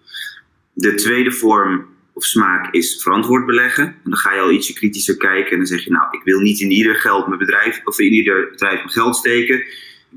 De 0.73 0.93
tweede 0.93 1.31
vorm 1.31 1.87
of 2.13 2.25
smaak 2.25 2.73
is 2.73 3.01
verantwoord 3.01 3.45
beleggen. 3.45 3.85
En 3.85 4.09
dan 4.09 4.17
ga 4.17 4.33
je 4.33 4.41
al 4.41 4.51
ietsje 4.51 4.73
kritischer 4.73 5.17
kijken 5.17 5.51
en 5.51 5.57
dan 5.57 5.65
zeg 5.65 5.83
je, 5.83 5.91
nou, 5.91 6.05
ik 6.11 6.23
wil 6.23 6.39
niet 6.39 6.59
in 6.59 6.71
ieder 6.71 6.95
geld 6.95 7.27
mijn 7.27 7.39
bedrijf 7.39 7.81
of 7.83 7.99
in 7.99 8.13
ieder 8.13 8.49
bedrijf 8.49 8.75
mijn 8.75 8.89
geld 8.89 9.15
steken 9.15 9.63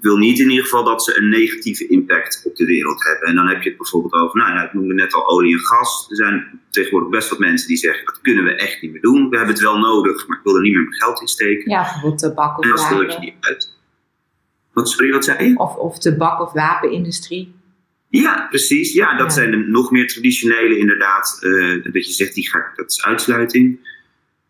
wil 0.00 0.16
niet 0.16 0.38
in 0.38 0.50
ieder 0.50 0.64
geval 0.64 0.84
dat 0.84 1.04
ze 1.04 1.18
een 1.18 1.28
negatieve 1.28 1.86
impact 1.86 2.42
op 2.44 2.56
de 2.56 2.64
wereld 2.64 3.04
hebben. 3.04 3.28
En 3.28 3.34
dan 3.34 3.48
heb 3.48 3.62
je 3.62 3.68
het 3.68 3.78
bijvoorbeeld 3.78 4.12
over, 4.12 4.38
nou 4.38 4.50
ja, 4.50 4.64
ik 4.64 4.72
noemde 4.72 4.94
net 4.94 5.14
al 5.14 5.28
olie 5.28 5.52
en 5.52 5.60
gas. 5.60 6.06
Er 6.08 6.16
zijn 6.16 6.60
tegenwoordig 6.70 7.10
best 7.10 7.28
wat 7.28 7.38
mensen 7.38 7.68
die 7.68 7.76
zeggen, 7.76 8.06
dat 8.06 8.20
kunnen 8.20 8.44
we 8.44 8.54
echt 8.54 8.82
niet 8.82 8.92
meer 8.92 9.00
doen. 9.00 9.28
We 9.28 9.36
hebben 9.36 9.54
het 9.54 9.64
wel 9.64 9.78
nodig, 9.78 10.26
maar 10.26 10.36
ik 10.36 10.44
wil 10.44 10.56
er 10.56 10.62
niet 10.62 10.72
meer 10.72 10.82
mijn 10.82 10.94
geld 10.94 11.20
in 11.20 11.26
steken. 11.26 11.70
Ja, 11.70 11.82
bijvoorbeeld 11.82 12.18
tabak 12.18 12.58
of 12.58 12.66
wapen. 12.66 13.00
En 13.00 13.06
dan 13.06 13.14
je 13.14 13.20
niet 13.20 13.34
uit. 13.40 13.76
Wat, 14.72 14.88
sorry, 14.88 15.12
wat 15.12 15.24
zei 15.24 15.48
je? 15.48 15.58
Of, 15.58 15.76
of 15.76 15.98
tabak- 15.98 16.40
of 16.40 16.52
wapenindustrie. 16.52 17.54
Ja, 18.08 18.46
precies. 18.48 18.92
Ja, 18.92 19.16
dat 19.16 19.32
zijn 19.32 19.50
de 19.50 19.56
nog 19.56 19.90
meer 19.90 20.08
traditionele 20.08 20.78
inderdaad. 20.78 21.38
Uh, 21.40 21.84
dat 21.92 22.06
je 22.06 22.12
zegt, 22.12 22.34
die 22.34 22.48
ga, 22.48 22.72
dat 22.74 22.90
is 22.90 23.04
uitsluiting. 23.04 23.90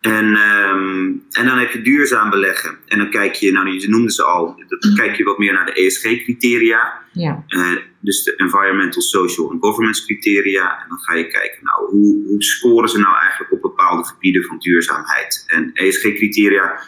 En, 0.02 0.24
um, 0.24 1.22
en 1.30 1.46
dan 1.46 1.58
heb 1.58 1.70
je 1.70 1.82
duurzaam 1.82 2.30
beleggen. 2.30 2.78
En 2.86 2.98
dan 2.98 3.10
kijk 3.10 3.34
je, 3.34 3.52
nou 3.52 3.68
je 3.80 3.88
noemde 3.88 4.12
ze 4.12 4.22
al, 4.22 4.64
dan 4.78 4.94
kijk 4.94 5.16
je 5.16 5.24
wat 5.24 5.38
meer 5.38 5.52
naar 5.52 5.66
de 5.66 5.72
ESG-criteria. 5.72 7.00
Ja. 7.12 7.44
Uh, 7.48 7.76
dus 8.00 8.22
de 8.22 8.36
Environmental, 8.36 9.02
Social 9.02 9.50
en 9.50 9.58
Governance 9.60 10.04
criteria. 10.04 10.82
En 10.82 10.88
dan 10.88 10.98
ga 10.98 11.14
je 11.14 11.26
kijken, 11.26 11.64
nou 11.64 11.90
hoe, 11.90 12.26
hoe 12.26 12.42
scoren 12.42 12.88
ze 12.88 12.98
nou 12.98 13.16
eigenlijk 13.20 13.52
op 13.52 13.62
bepaalde 13.62 14.04
gebieden 14.04 14.44
van 14.44 14.58
duurzaamheid. 14.58 15.44
En 15.46 15.70
ESG-criteria 15.72 16.80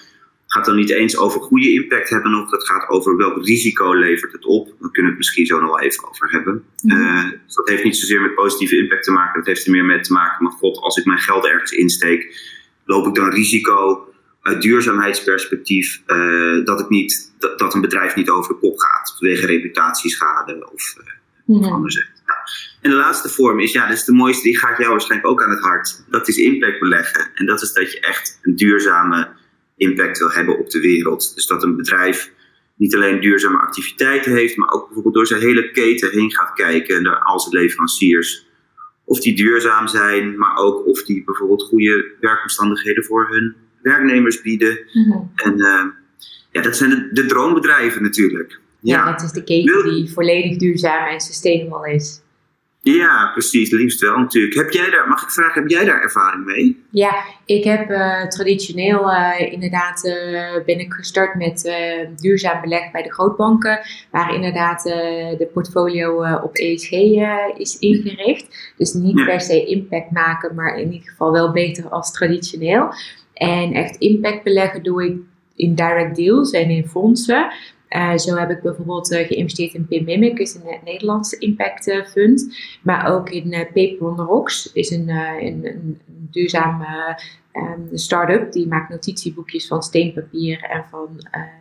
gaat 0.47 0.65
dan 0.65 0.77
niet 0.77 0.91
eens 0.91 1.17
over 1.17 1.41
goede 1.41 1.73
impact 1.73 2.11
hebben 2.11 2.31
nog. 2.31 2.51
Dat 2.51 2.67
gaat 2.67 2.89
over 2.89 3.17
welk 3.17 3.47
risico 3.47 3.93
levert 3.93 4.33
het 4.33 4.45
op. 4.45 4.67
Daar 4.67 4.91
kunnen 4.91 4.93
we 4.93 5.09
het 5.09 5.17
misschien 5.17 5.47
zo 5.47 5.61
nog 5.61 5.71
wel 5.71 5.81
even 5.81 6.09
over 6.09 6.31
hebben. 6.31 6.65
Mm 6.83 6.91
uh, 6.91 7.31
dus 7.45 7.55
dat 7.55 7.69
heeft 7.69 7.85
niet 7.85 7.97
zozeer 7.97 8.21
met 8.21 8.35
positieve 8.35 8.77
impact 8.77 9.05
te 9.05 9.11
maken. 9.11 9.39
Dat 9.39 9.47
heeft 9.47 9.67
er 9.67 9.73
meer 9.73 9.85
mee 9.85 10.01
te 10.01 10.13
maken, 10.13 10.45
maar 10.45 10.53
god, 10.53 10.79
als 10.79 10.97
ik 10.97 11.05
mijn 11.05 11.19
geld 11.19 11.47
ergens 11.47 11.71
insteek 11.71 12.53
loop 12.85 13.07
ik 13.07 13.15
dan 13.15 13.31
risico 13.31 14.09
uit 14.43 14.63
duurzaamheidsperspectief 14.63 16.03
uh, 16.07 16.65
dat, 16.65 16.81
ik 16.81 16.89
niet, 16.89 17.35
dat, 17.39 17.59
dat, 17.59 17.75
een 17.75 17.81
bedrijf 17.81 18.15
niet 18.15 18.31
over 18.31 18.53
de 18.53 18.61
kop 18.61 18.79
gaat 18.79 19.15
vanwege 19.19 19.47
reputatieschade 19.47 20.71
of, 20.73 20.97
uh, 21.47 21.61
of 21.61 21.71
anders. 21.71 21.95
Nou, 21.95 22.39
en 22.81 22.91
de 22.91 22.97
laatste 22.97 23.29
vorm 23.29 23.61
is, 23.61 23.73
ja, 23.73 23.87
dat 23.87 23.97
is 23.97 24.05
de 24.05 24.13
mooiste, 24.13 24.43
die 24.43 24.59
gaat 24.59 24.79
jou 24.79 24.91
waarschijnlijk 24.91 25.31
ook 25.31 25.43
aan 25.43 25.51
het 25.51 25.61
hart. 25.61 26.05
Dat 26.11 26.29
is 26.29 26.37
impact 26.37 26.81
beleggen. 26.81 27.31
En 27.35 27.47
dat 27.47 27.63
is 27.63 27.73
dat 27.73 27.93
je 27.93 28.01
echt 28.01 28.39
een 28.43 28.57
duurzame 28.57 29.29
impact 29.77 30.19
wil 30.19 30.31
hebben 30.33 30.59
op 30.59 30.71
de 30.71 30.81
wereld. 30.81 31.35
Dus 31.35 31.47
dat 31.47 31.63
een 31.63 31.77
bedrijf 31.77 32.33
niet 32.77 32.95
alleen 32.95 33.21
duurzame 33.21 33.59
activiteiten 33.59 34.33
heeft, 34.33 34.57
maar 34.57 34.73
ook 34.73 34.85
bijvoorbeeld 34.85 35.15
door 35.15 35.27
zijn 35.27 35.41
hele 35.41 35.71
keten 35.71 36.11
heen 36.11 36.33
gaat 36.33 36.53
kijken, 36.53 37.05
door 37.05 37.19
al 37.19 37.41
zijn 37.41 37.55
leveranciers 37.55 38.47
of 39.05 39.21
die 39.21 39.37
duurzaam 39.37 39.89
zijn, 39.89 40.39
maar 40.39 40.57
ook 40.57 40.87
of 40.87 41.05
die 41.05 41.25
bijvoorbeeld 41.25 41.63
goede 41.63 42.13
werkomstandigheden 42.21 43.05
voor 43.05 43.29
hun 43.31 43.55
werknemers 43.83 44.43
bieden. 44.43 44.79
Mhm. 44.93 45.19
En 45.35 45.59
uh, 45.59 45.85
ja, 46.51 46.63
dat 46.63 46.77
zijn 46.77 46.91
de, 46.91 47.09
de, 47.13 47.27
droombedrijven 47.27 48.03
natuurlijk. 48.03 48.61
Ja, 48.81 48.97
ja, 48.97 49.13
dat 49.13 49.23
is 49.23 49.33
de 49.33 49.45
keten 49.45 49.85
die 49.85 50.13
volledig 50.13 50.57
duurzaam 50.57 51.07
en 51.07 51.21
sustainable 51.21 51.95
is. 51.95 52.21
Ja, 52.85 53.31
precies, 53.33 53.71
liefst 53.71 54.01
wel 54.01 54.19
natuurlijk. 54.19 54.55
Heb 54.55 54.71
jij 54.71 54.91
daar, 54.91 55.09
mag 55.09 55.23
ik 55.23 55.31
vragen, 55.31 55.63
heb 55.63 55.71
jij 55.71 55.85
daar 55.85 56.03
ervaring 56.03 56.45
mee? 56.45 56.85
Ja, 56.91 57.25
ik 57.45 57.65
heb 57.65 57.91
uh, 57.91 58.27
traditioneel 58.27 59.11
uh, 59.11 59.53
inderdaad 59.53 60.05
uh, 60.05 60.65
ben 60.67 60.79
ik 60.79 60.93
gestart 60.93 61.35
met 61.35 61.75
duurzaam 62.21 62.61
beleg 62.61 62.91
bij 62.91 63.03
de 63.03 63.13
grootbanken, 63.13 63.81
waar 64.11 64.35
inderdaad 64.35 64.83
de 64.83 65.49
portfolio 65.53 66.39
op 66.43 66.55
ESG 66.55 66.91
is 67.57 67.79
ingericht. 67.79 68.73
Dus 68.77 68.93
niet 68.93 69.19
ja. 69.19 69.25
per 69.25 69.41
se 69.41 69.65
impact 69.65 70.11
maken, 70.11 70.55
maar 70.55 70.79
in 70.79 70.93
ieder 70.93 71.09
geval 71.09 71.33
wel 71.33 71.53
beter 71.53 71.89
als 71.89 72.13
traditioneel. 72.13 72.89
En 73.35 73.73
echt 73.73 73.97
impact 73.97 74.43
beleggen 74.43 74.83
doe 74.83 75.05
ik 75.05 75.17
in 75.57 75.75
direct 75.75 76.17
deals 76.17 76.51
en 76.51 76.71
in 76.71 76.87
fondsen. 76.87 77.53
Uh, 77.97 78.17
zo 78.17 78.37
heb 78.37 78.51
ik 78.51 78.63
bijvoorbeeld 78.63 79.13
uh, 79.13 79.27
geïnvesteerd 79.27 79.75
in 79.75 79.87
PIMIMIC, 79.87 80.39
is 80.39 80.55
een 80.55 80.79
Nederlandse 80.85 81.39
impact 81.39 81.87
uh, 81.87 82.05
fund. 82.05 82.57
Maar 82.83 83.15
ook 83.15 83.31
in 83.31 83.51
Paper 83.51 84.07
on 84.07 84.17
the 84.17 84.23
Rocks, 84.23 84.73
is 84.73 84.91
een, 84.91 85.09
een, 85.09 85.67
een 85.67 86.01
duurzame 86.31 87.19
um, 87.53 87.89
start-up. 87.93 88.53
Die 88.53 88.67
maakt 88.67 88.91
notitieboekjes 88.91 89.67
van 89.67 89.83
steenpapier 89.83 90.63
en 90.63 90.85
van 90.91 91.09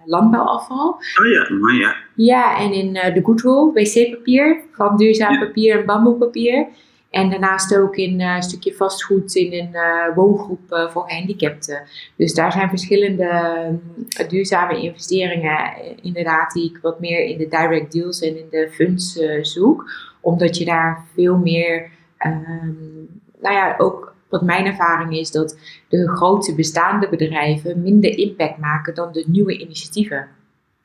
landbouwafval. 0.05 0.89
Oh 0.89 1.31
ja, 1.33 1.55
maar 1.55 1.75
ja. 1.75 1.95
Ja, 2.15 2.59
en 2.59 2.73
in 2.73 2.93
de 2.93 3.21
Goodwill, 3.23 3.71
wc-papier, 3.73 4.61
van 4.71 4.97
duurzaam 4.97 5.39
papier 5.39 5.79
en 5.79 5.85
bamboepapier. 5.85 6.67
En 7.13 7.29
daarnaast 7.29 7.77
ook 7.77 7.95
in 7.95 8.19
uh, 8.19 8.35
een 8.35 8.43
stukje 8.43 8.73
vastgoed 8.73 9.35
in 9.35 9.53
een 9.53 9.69
uh, 9.73 10.15
woongroep 10.15 10.71
uh, 10.71 10.89
voor 10.89 11.03
gehandicapten. 11.07 11.83
Dus 12.15 12.33
daar 12.33 12.51
zijn 12.51 12.69
verschillende 12.69 13.79
duurzame 14.27 14.81
investeringen, 14.81 15.73
inderdaad, 16.01 16.51
die 16.51 16.69
ik 16.69 16.79
wat 16.81 16.99
meer 16.99 17.25
in 17.25 17.37
de 17.37 17.47
direct 17.47 17.91
deals 17.91 18.21
en 18.21 18.37
in 18.37 18.47
de 18.49 18.69
funds 18.71 19.19
zoek. 19.41 19.91
Omdat 20.21 20.57
je 20.57 20.65
daar 20.65 21.05
veel 21.13 21.37
meer, 21.37 21.89
um, 22.25 23.21
nou 23.41 23.55
ja, 23.55 23.75
ook 23.77 24.13
wat 24.29 24.41
mijn 24.41 24.65
ervaring 24.65 25.17
is, 25.17 25.31
dat 25.31 25.57
de 25.89 26.09
grote 26.09 26.55
bestaande 26.55 27.09
bedrijven 27.09 27.81
minder 27.81 28.17
impact 28.17 28.57
maken 28.57 28.95
dan 28.95 29.11
de 29.11 29.23
nieuwe 29.27 29.57
initiatieven. 29.57 30.27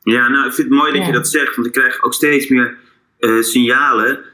Ja, 0.02 0.28
nou, 0.28 0.47
ik 0.47 0.52
vind 0.52 0.68
het 0.68 0.78
mooi 0.78 0.92
dat 0.92 1.06
je 1.06 1.12
dat 1.12 1.28
zegt, 1.28 1.54
want 1.54 1.66
ik 1.66 1.73
krijg 1.73 2.02
ook 2.02 2.14
steeds 2.14 2.49
meer 2.49 2.76
signalen 3.40 4.27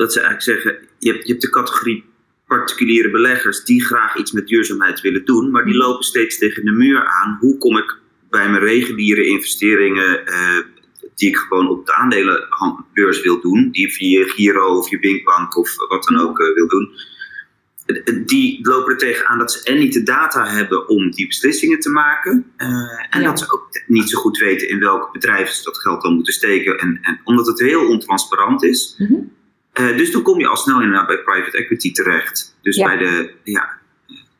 dat 0.00 0.12
ze 0.12 0.20
eigenlijk 0.20 0.62
zeggen, 0.62 0.88
je 0.98 1.12
hebt, 1.12 1.26
je 1.26 1.30
hebt 1.30 1.44
de 1.44 1.50
categorie 1.50 2.04
particuliere 2.46 3.10
beleggers 3.10 3.64
die 3.64 3.84
graag 3.84 4.16
iets 4.16 4.32
met 4.32 4.46
duurzaamheid 4.46 5.00
willen 5.00 5.24
doen, 5.24 5.50
maar 5.50 5.64
die 5.64 5.74
mhm. 5.74 5.82
lopen 5.82 6.04
steeds 6.04 6.38
tegen 6.38 6.64
de 6.64 6.70
muur 6.70 7.06
aan. 7.08 7.36
Hoe 7.40 7.58
kom 7.58 7.76
ik 7.76 7.98
bij 8.30 8.50
mijn 8.50 8.62
reguliere 8.62 9.26
investeringen, 9.26 10.22
uh, 10.28 10.58
die 11.14 11.28
ik 11.28 11.36
gewoon 11.36 11.68
op 11.68 11.86
de 11.86 11.94
aandelenbeurs 11.94 13.22
wil 13.22 13.40
doen, 13.40 13.70
die 13.70 13.92
via 13.92 14.18
je 14.18 14.28
Giro 14.28 14.76
of 14.76 14.90
je 14.90 14.98
Binkbank 14.98 15.56
of 15.56 15.76
wat 15.88 16.04
dan 16.04 16.20
ook 16.20 16.38
uh, 16.38 16.54
wil 16.54 16.68
doen, 16.68 16.90
die 18.26 18.58
lopen 18.62 18.92
er 18.92 18.98
tegenaan 18.98 19.38
dat 19.38 19.52
ze 19.52 19.62
en 19.62 19.78
niet 19.78 19.92
de 19.92 20.02
data 20.02 20.46
hebben 20.46 20.88
om 20.88 21.10
die 21.10 21.26
beslissingen 21.26 21.80
te 21.80 21.90
maken. 21.90 22.52
Uh, 22.56 23.06
en 23.10 23.22
dat 23.22 23.38
ze 23.38 23.52
ook 23.52 23.68
niet 23.86 24.10
zo 24.10 24.18
goed 24.18 24.38
weten 24.38 24.68
in 24.68 24.78
welke 24.78 25.08
bedrijven 25.12 25.54
ze 25.54 25.62
dat 25.62 25.78
geld 25.78 26.02
dan 26.02 26.14
moeten 26.14 26.32
steken. 26.32 26.78
En, 26.78 26.98
en 27.02 27.20
omdat 27.24 27.46
het 27.46 27.60
heel 27.60 27.88
ontransparant 27.88 28.62
is. 28.62 28.94
Mm 28.98 29.38
uh, 29.74 29.96
dus 29.96 30.12
dan 30.12 30.22
kom 30.22 30.38
je 30.38 30.46
al 30.46 30.56
snel 30.56 30.80
inderdaad 30.80 31.06
bij 31.06 31.22
private 31.22 31.56
equity 31.56 31.92
terecht. 31.92 32.56
Dus 32.62 32.76
bij 32.76 32.96
de, 32.96 33.34
ja. 33.44 33.78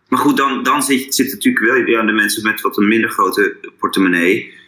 Maar 0.09 0.19
goed, 0.19 0.37
dan, 0.37 0.63
dan 0.63 0.83
zit, 0.83 1.15
zit 1.15 1.33
natuurlijk 1.33 1.65
wel 1.65 1.77
ja, 1.77 2.03
de 2.03 2.13
mensen 2.13 2.43
met 2.43 2.61
wat 2.61 2.77
een 2.77 2.89
minder 2.89 3.11
grote 3.11 3.57
portemonnee. 3.79 4.59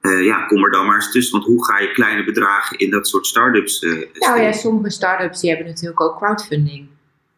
Uh, 0.00 0.24
ja, 0.24 0.46
kom 0.46 0.64
er 0.64 0.70
dan 0.70 0.86
maar 0.86 0.96
eens 0.96 1.12
tussen. 1.12 1.32
Want 1.32 1.44
hoe 1.44 1.64
ga 1.64 1.78
je 1.78 1.90
kleine 1.90 2.24
bedragen 2.24 2.78
in 2.78 2.90
dat 2.90 3.08
soort 3.08 3.26
start-ups? 3.26 3.82
Uh, 3.82 4.06
nou 4.12 4.40
ja, 4.40 4.52
sommige 4.52 4.90
start-ups 4.90 5.40
die 5.40 5.50
hebben 5.50 5.68
natuurlijk 5.68 6.00
ook 6.00 6.16
crowdfunding. 6.16 6.86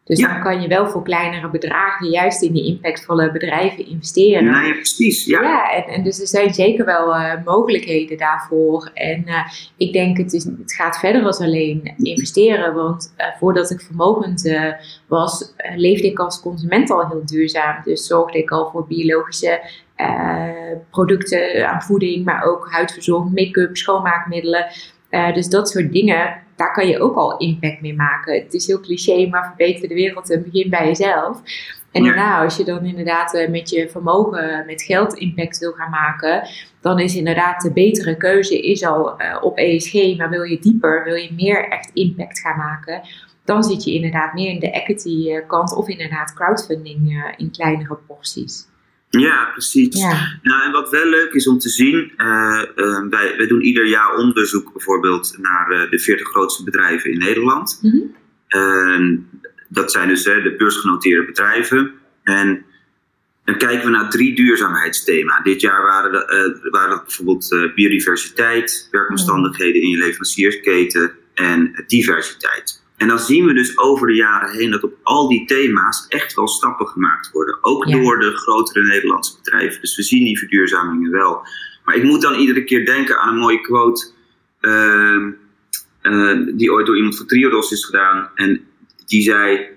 Dus 0.05 0.21
dan 0.21 0.43
kan 0.43 0.61
je 0.63 0.69
wel 0.69 0.87
voor 0.87 1.03
kleinere 1.03 1.51
bedragen 1.51 2.11
juist 2.11 2.43
in 2.43 2.53
die 2.53 2.67
impactvolle 2.67 3.33
bedrijven 3.33 3.87
investeren. 3.87 4.45
Ja, 4.45 4.73
precies. 4.73 5.25
Ja, 5.25 5.43
ja 5.43 5.73
en, 5.73 5.85
en, 5.85 6.03
dus 6.05 6.21
er 6.21 6.27
zijn 6.27 6.55
zeker 6.55 6.85
wel 6.85 7.09
uh, 7.09 7.33
mogelijkheden 7.45 8.19
daarvoor. 8.19 8.91
En 8.95 9.25
uh, 9.27 9.47
ik 9.77 9.93
denk 9.93 10.17
het, 10.17 10.33
is, 10.33 10.45
het 10.45 10.75
gaat 10.75 10.99
verder 10.99 11.25
als 11.25 11.39
alleen 11.39 11.95
investeren. 11.97 12.75
Want 12.75 13.15
uh, 13.19 13.27
voordat 13.39 13.71
ik 13.71 13.81
vermogend 13.81 14.57
was, 15.07 15.55
leefde 15.77 16.07
ik 16.07 16.19
als 16.19 16.41
consument 16.41 16.91
al 16.91 17.09
heel 17.09 17.23
duurzaam. 17.25 17.81
Dus 17.85 18.07
zorgde 18.07 18.39
ik 18.39 18.51
al 18.51 18.71
voor 18.71 18.87
biologische 18.87 19.61
producten 20.91 21.69
aan 21.69 21.83
voeding, 21.83 22.25
maar 22.25 22.45
ook 22.45 22.69
huidverzorging, 22.71 23.35
make-up, 23.35 23.77
schoonmaakmiddelen. 23.77 24.67
dus 25.35 25.49
dat 25.49 25.69
soort 25.69 25.93
dingen 25.93 26.42
daar 26.57 26.73
kan 26.73 26.87
je 26.87 27.01
ook 27.01 27.17
al 27.17 27.37
impact 27.37 27.81
mee 27.81 27.95
maken. 27.95 28.35
Het 28.35 28.55
is 28.55 28.67
heel 28.67 28.81
cliché, 28.81 29.29
maar 29.29 29.45
verbeter 29.45 29.89
de 29.89 29.95
wereld 29.95 30.31
en 30.31 30.43
begin 30.43 30.71
bij 30.71 30.87
jezelf. 30.87 31.43
En 31.93 32.05
daarna, 32.05 32.43
als 32.43 32.57
je 32.57 32.65
dan 32.65 32.85
inderdaad 32.85 33.35
eh, 33.35 33.51
met 33.51 33.71
je 33.71 33.89
vermogen, 33.89 34.67
met 34.67 34.83
geld 34.83 35.15
impact 35.15 35.59
wil 35.59 35.73
gaan 35.73 35.91
maken, 35.91 36.49
dan 36.81 36.99
is 36.99 37.17
inderdaad 37.17 37.63
de 37.63 37.73
betere 37.73 38.17
keuze 38.17 38.61
is 38.61 38.85
al 38.85 39.21
uh, 39.21 39.39
op 39.41 39.57
ESG. 39.57 40.17
Maar 40.17 40.31
wil 40.31 40.43
je 40.43 40.59
dieper, 40.59 41.05
wil 41.05 41.15
je 41.15 41.33
meer 41.33 41.69
echt 41.69 41.91
impact 41.93 42.41
gaan 42.41 42.57
maken, 42.57 43.03
dan 43.45 43.63
zit 43.63 43.85
je 43.85 43.93
inderdaad 43.93 44.35
meer 44.35 44.51
in 44.51 44.61
de 44.61 44.71
equity 44.71 45.31
eh, 45.31 45.47
kant 45.47 45.77
of 45.77 45.89
inderdaad 45.89 46.35
crowdfunding 46.35 47.33
in 47.37 47.51
kleinere 47.51 47.99
porties. 48.07 48.71
Ja, 49.21 49.45
precies. 49.53 50.01
Nou, 50.43 50.65
en 50.65 50.73
wat 50.73 50.91
wel 50.91 51.07
leuk 51.07 51.33
is 51.33 51.47
om 51.49 51.59
te 51.59 51.69
zien, 51.69 52.13
uh, 52.17 52.63
uh, 52.77 53.09
wij, 53.11 53.35
wij 53.37 53.47
doen 53.47 53.63
ieder 53.63 53.87
jaar 53.87 54.15
onderzoek 54.15 54.73
bijvoorbeeld 54.73 55.37
naar 55.39 55.73
uh, 55.73 55.91
de 55.91 55.99
40 55.99 56.29
grootste 56.29 56.65
bedrijven 56.65 57.11
in 57.11 57.19
Nederland. 57.19 57.79
Mm 57.83 57.91
-hmm. 58.49 59.29
dat 59.69 59.93
zijn 59.93 60.09
dus 60.09 60.23
de 60.23 60.55
beursgenoteerde 60.59 61.25
bedrijven. 61.25 61.93
En 62.23 62.65
dan 63.45 63.59
kijken 63.59 63.85
we 63.85 63.91
naar 63.91 64.11
drie 64.11 64.35
duurzaamheidsthema's. 64.35 65.45
Dit 65.45 65.61
jaar 65.61 65.83
waren, 65.83 66.13
de, 66.13 66.69
waren 66.71 66.91
dat 66.91 67.05
bijvoorbeeld 67.05 67.75
biodiversiteit, 67.75 68.89
werkomstandigheden 68.91 69.83
in 69.83 69.89
je 69.89 69.99
leveranciersketen 69.99 71.13
en 71.35 71.85
diversiteit. 71.87 72.82
En 73.03 73.09
dan 73.09 73.19
zien 73.19 73.47
we 73.47 73.53
dus 73.53 73.79
over 73.79 74.07
de 74.07 74.15
jaren 74.15 74.51
heen 74.51 74.71
dat 74.71 74.83
op 74.83 74.95
al 75.03 75.29
die 75.29 75.45
thema's 75.47 76.07
echt 76.09 76.35
wel 76.35 76.49
stappen 76.49 76.87
gemaakt 76.87 77.31
worden. 77.31 77.59
Ook 77.61 77.91
door 77.91 78.21
de 78.21 78.37
grotere 78.37 78.83
Nederlandse 78.83 79.37
bedrijven. 79.37 79.81
Dus 79.81 79.97
we 79.97 80.03
zien 80.03 80.25
die 80.25 80.39
verduurzamingen 80.39 81.11
wel. 81.11 81.47
Maar 81.85 81.95
ik 81.95 82.03
moet 82.03 82.23
dan 82.23 82.35
iedere 82.35 82.65
keer 82.65 82.87
denken 82.87 83.21
aan 83.21 83.29
een 83.29 83.39
mooie 83.39 83.61
quote. 83.61 84.11
Uh, 84.61 85.27
uh, 86.03 86.57
die 86.57 86.73
ooit 86.73 86.87
door 86.87 86.97
iemand 86.97 87.17
van 87.17 87.27
Triodos 87.27 87.73
is 87.73 87.85
gedaan. 87.85 88.31
En 88.35 88.61
die 89.07 89.23
zei 89.23 89.69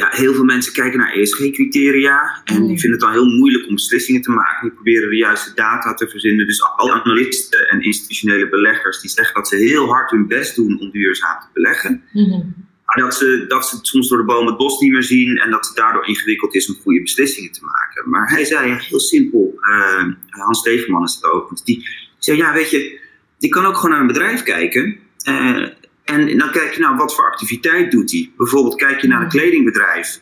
ja, 0.00 0.08
heel 0.10 0.34
veel 0.34 0.44
mensen 0.44 0.72
kijken 0.72 0.98
naar 0.98 1.12
ESG-criteria 1.12 2.42
en 2.44 2.54
die 2.54 2.70
mm. 2.70 2.78
vinden 2.78 2.90
het 2.90 3.00
dan 3.00 3.12
heel 3.12 3.38
moeilijk 3.38 3.66
om 3.68 3.74
beslissingen 3.74 4.22
te 4.22 4.30
maken. 4.30 4.62
Die 4.62 4.70
proberen 4.70 5.10
de 5.10 5.16
juiste 5.16 5.54
data 5.54 5.94
te 5.94 6.08
verzinnen. 6.08 6.46
Dus 6.46 6.62
alle 6.62 6.92
analisten 6.92 7.68
en 7.68 7.80
institutionele 7.80 8.48
beleggers 8.48 9.00
die 9.00 9.10
zeggen 9.10 9.34
dat 9.34 9.48
ze 9.48 9.56
heel 9.56 9.86
hard 9.86 10.10
hun 10.10 10.26
best 10.26 10.56
doen 10.56 10.80
om 10.80 10.90
duurzaam 10.90 11.40
te 11.40 11.46
beleggen. 11.52 12.02
Mm-hmm. 12.12 12.54
Maar 12.84 13.04
dat 13.04 13.14
ze, 13.14 13.44
dat 13.48 13.68
ze 13.68 13.76
het 13.76 13.86
soms 13.86 14.08
door 14.08 14.18
de 14.18 14.24
boom 14.24 14.46
het 14.46 14.56
bos 14.56 14.80
niet 14.80 14.92
meer 14.92 15.02
zien 15.02 15.38
en 15.38 15.50
dat 15.50 15.66
het 15.66 15.76
daardoor 15.76 16.06
ingewikkeld 16.06 16.54
is 16.54 16.68
om 16.68 16.80
goede 16.82 17.02
beslissingen 17.02 17.52
te 17.52 17.64
maken. 17.64 18.10
Maar 18.10 18.28
hij 18.28 18.44
zei 18.44 18.74
heel 18.74 19.00
simpel, 19.00 19.58
uh, 19.60 20.12
Hans 20.28 20.58
Stevenman 20.58 21.04
is 21.04 21.14
het 21.14 21.24
ook, 21.24 21.64
die 21.64 21.88
zei 22.18 22.36
ja 22.36 22.52
weet 22.52 22.70
je, 22.70 23.00
die 23.38 23.50
kan 23.50 23.64
ook 23.64 23.74
gewoon 23.74 23.90
naar 23.90 24.00
een 24.00 24.06
bedrijf 24.06 24.42
kijken. 24.42 24.98
Uh, 25.28 25.66
en 26.04 26.38
dan 26.38 26.50
kijk 26.50 26.74
je 26.74 26.80
nou, 26.80 26.96
wat 26.96 27.14
voor 27.14 27.26
activiteit 27.30 27.90
doet 27.90 28.10
hij? 28.10 28.30
Bijvoorbeeld 28.36 28.76
kijk 28.76 29.00
je 29.00 29.06
naar 29.06 29.22
een 29.22 29.28
kledingbedrijf 29.28 30.20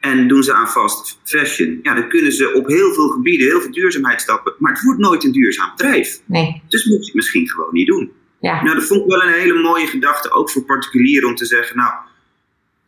en 0.00 0.28
doen 0.28 0.42
ze 0.42 0.52
aan 0.52 0.68
fast 0.68 1.18
fashion. 1.24 1.78
Ja, 1.82 1.94
dan 1.94 2.08
kunnen 2.08 2.32
ze 2.32 2.52
op 2.54 2.66
heel 2.66 2.92
veel 2.92 3.08
gebieden 3.08 3.46
heel 3.46 3.60
veel 3.60 3.70
duurzaamheid 3.70 4.20
stappen. 4.20 4.54
Maar 4.58 4.72
het 4.72 4.82
wordt 4.82 5.00
nooit 5.00 5.24
een 5.24 5.32
duurzaam 5.32 5.70
bedrijf. 5.76 6.20
Nee. 6.24 6.62
Dus 6.68 6.84
moet 6.84 6.98
je 6.98 7.04
het 7.04 7.14
misschien 7.14 7.48
gewoon 7.48 7.72
niet 7.72 7.86
doen. 7.86 8.12
Ja. 8.40 8.62
Nou, 8.62 8.74
dat 8.74 8.86
vond 8.86 9.00
ik 9.00 9.06
wel 9.06 9.22
een 9.22 9.32
hele 9.32 9.62
mooie 9.62 9.86
gedachte, 9.86 10.30
ook 10.30 10.50
voor 10.50 10.62
particulieren, 10.62 11.28
om 11.28 11.34
te 11.34 11.46
zeggen, 11.46 11.76
nou, 11.76 11.92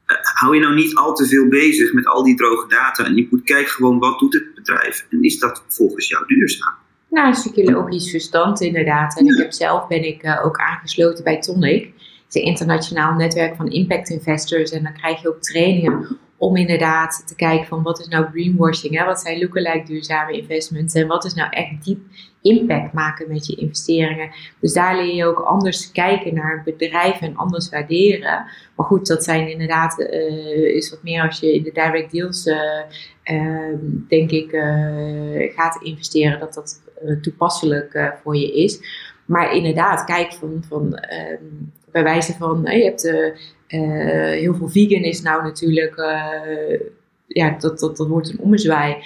eh, 0.07 0.17
hou 0.23 0.55
je 0.55 0.61
nou 0.61 0.75
niet 0.75 0.95
al 0.95 1.15
te 1.15 1.27
veel 1.27 1.49
bezig 1.49 1.93
met 1.93 2.07
al 2.07 2.25
die 2.25 2.37
droge 2.37 2.69
data. 2.69 3.05
En 3.05 3.17
je 3.17 3.27
moet 3.31 3.45
kijken 3.45 3.73
gewoon, 3.73 3.99
wat 3.99 4.19
doet 4.19 4.33
het 4.33 4.55
bedrijf? 4.55 5.07
En 5.11 5.23
is 5.23 5.39
dat 5.39 5.65
volgens 5.69 6.09
jou 6.09 6.27
duurzaam? 6.27 6.75
Nou, 7.11 7.29
een 7.29 7.35
stukje 7.35 7.73
logisch 7.73 8.11
verstand 8.11 8.61
inderdaad. 8.61 9.19
En 9.19 9.27
ik 9.27 9.39
heb 9.39 9.53
zelf 9.53 9.87
ben 9.87 10.05
ik 10.05 10.23
uh, 10.23 10.45
ook 10.45 10.59
aangesloten 10.59 11.25
bij 11.25 11.41
Tonic 11.41 11.93
een 12.35 12.43
internationaal 12.43 13.15
netwerk 13.15 13.57
van 13.57 13.71
impact 13.71 14.09
investors. 14.09 14.71
En 14.71 14.83
dan 14.83 14.93
krijg 14.93 15.23
je 15.23 15.29
ook 15.29 15.43
trainingen 15.43 16.19
om 16.41 16.57
inderdaad 16.57 17.23
te 17.27 17.35
kijken 17.35 17.67
van 17.67 17.83
wat 17.83 18.01
is 18.01 18.09
nou 18.09 18.27
greenwashing, 18.31 18.99
hè? 18.99 19.05
wat 19.05 19.21
zijn 19.21 19.39
lookalike 19.39 19.87
duurzame 19.87 20.33
investments 20.33 20.95
en 20.95 21.07
wat 21.07 21.25
is 21.25 21.35
nou 21.35 21.51
echt 21.51 21.85
diep 21.85 22.01
impact 22.43 22.93
maken 22.93 23.29
met 23.29 23.47
je 23.47 23.57
investeringen. 23.57 24.31
Dus 24.61 24.73
daar 24.73 24.97
leer 24.97 25.15
je 25.15 25.27
ook 25.27 25.39
anders 25.39 25.93
kijken 25.93 26.35
naar 26.35 26.63
bedrijven 26.65 27.27
en 27.27 27.37
anders 27.37 27.69
waarderen. 27.69 28.45
Maar 28.77 28.87
goed, 28.87 29.07
dat 29.07 29.25
zijn 29.25 29.51
inderdaad, 29.51 30.01
uh, 30.01 30.75
is 30.75 30.91
wat 30.91 31.03
meer 31.03 31.23
als 31.23 31.41
je 31.41 31.55
in 31.55 31.63
de 31.63 31.73
direct 31.73 32.13
deals, 32.13 32.47
uh, 32.47 32.57
uh, 33.25 33.75
denk 34.09 34.31
ik, 34.31 34.53
eh, 34.53 35.55
gaat 35.55 35.83
investeren, 35.83 36.41
dat 36.41 36.55
dat 36.55 36.83
toepasselijk 37.23 38.15
voor 38.23 38.37
je 38.37 38.53
is. 38.53 38.81
Maar 39.25 39.55
inderdaad, 39.55 40.05
kijk 40.05 40.33
van, 40.33 40.65
van 40.69 40.95
ehm, 40.95 41.45
bij 41.93 42.03
wijze 42.03 42.33
van, 42.33 42.61
je 42.63 42.85
hebt 42.85 43.03
heel 44.41 44.55
veel 44.55 44.69
vegan 44.69 45.03
is 45.03 45.23
nou 45.23 45.43
natuurlijk, 45.43 45.95
ja, 47.27 47.57
dat, 47.59 47.79
dat, 47.81 47.97
dat 47.97 48.09
wordt 48.09 48.31
een 48.31 48.41
ommezwaai. 48.41 48.97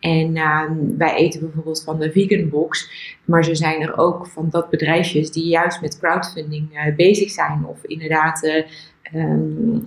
En 0.00 0.36
ehm, 0.36 0.96
wij 0.98 1.14
eten 1.14 1.40
bijvoorbeeld 1.40 1.82
van 1.84 1.98
de 1.98 2.12
vegan 2.12 2.48
box. 2.48 2.90
Maar 3.24 3.44
zo 3.44 3.54
zijn 3.54 3.82
er 3.82 3.98
ook 3.98 4.26
van 4.26 4.48
dat 4.50 4.70
bedrijfjes 4.70 5.30
die 5.30 5.46
juist 5.46 5.80
met 5.80 5.98
crowdfunding 5.98 6.94
bezig 6.96 7.30
zijn. 7.30 7.66
Of 7.66 7.84
inderdaad 7.84 8.64
Um, 9.12 9.82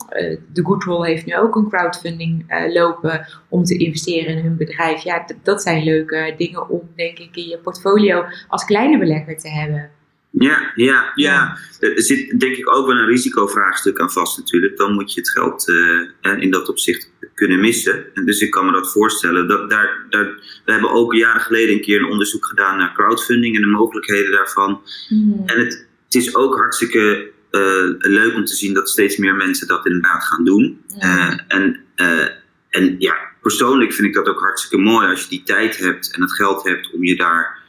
de 0.54 0.64
Goodroll 0.64 1.08
heeft 1.08 1.26
nu 1.26 1.38
ook 1.38 1.56
een 1.56 1.70
crowdfunding 1.70 2.46
uh, 2.52 2.74
lopen 2.74 3.28
om 3.50 3.64
te 3.64 3.78
investeren 3.78 4.38
in 4.38 4.44
hun 4.44 4.58
bedrijf. 4.58 5.02
Ja, 5.02 5.26
dat 5.44 5.62
zijn 5.62 5.84
leuke 5.84 6.34
dingen 6.38 6.70
om, 6.70 6.82
denk 6.96 7.20
ik, 7.20 7.36
in 7.36 7.48
je 7.48 7.58
portfolio 7.58 8.26
als 8.48 8.66
kleine 8.66 8.98
belegger 8.98 9.38
te 9.38 9.50
hebben. 9.50 9.90
Ja, 10.40 10.72
ja, 10.76 11.12
ja. 11.16 11.58
Er 11.80 12.02
zit 12.02 12.40
denk 12.40 12.56
ik 12.56 12.76
ook 12.76 12.88
wel 12.88 12.96
een 12.96 13.06
risicovraagstuk 13.06 14.00
aan 14.00 14.12
vast 14.12 14.38
natuurlijk. 14.38 14.78
Dan 14.78 14.94
moet 14.94 15.14
je 15.14 15.20
het 15.20 15.30
geld 15.30 15.68
uh, 15.68 16.42
in 16.42 16.52
dat 16.52 16.70
opzicht 16.70 17.12
kunnen 17.34 17.60
missen. 17.60 18.06
En 18.14 18.26
dus 18.26 18.42
ik 18.42 18.52
kan 18.52 18.66
me 18.66 18.72
dat 18.72 18.92
voorstellen. 18.92 19.48
Dat, 19.48 19.70
daar, 19.70 20.06
daar, 20.10 20.26
we 20.66 20.72
hebben 20.72 20.92
ook 20.92 21.14
jaren 21.14 21.42
geleden 21.42 21.76
een 21.76 21.82
keer 21.82 22.00
een 22.00 22.12
onderzoek 22.12 22.46
gedaan 22.46 22.78
naar 22.78 22.94
crowdfunding 22.94 23.56
en 23.56 23.62
de 23.62 23.68
mogelijkheden 23.68 24.32
daarvan. 24.32 24.82
Mm. 25.10 25.44
En 25.46 25.60
het, 25.60 25.88
het 26.06 26.16
is 26.16 26.36
ook 26.36 26.56
hartstikke 26.56 27.32
uh, 27.52 27.94
leuk 27.98 28.34
om 28.34 28.46
te 28.46 28.56
zien 28.56 28.74
dat 28.74 28.90
steeds 28.90 29.18
meer 29.18 29.36
mensen 29.36 29.68
dat 29.68 29.86
inderdaad 29.86 30.24
gaan 30.24 30.46
doen. 30.46 30.82
Uh, 31.04 31.40
en, 31.48 31.80
uh, 31.96 32.28
en 32.70 32.96
ja, 33.00 33.16
persoonlijk 33.42 33.94
vind 33.94 34.08
ik 34.08 34.14
dat 34.14 34.28
ook 34.28 34.40
hartstikke 34.40 34.84
mooi 34.84 35.08
als 35.08 35.22
je 35.22 35.30
die 35.30 35.44
tijd 35.44 35.78
hebt 35.78 36.16
en 36.16 36.22
het 36.22 36.34
geld 36.34 36.64
hebt 36.64 36.92
om 36.94 37.04
je 37.04 37.16
daar 37.16 37.66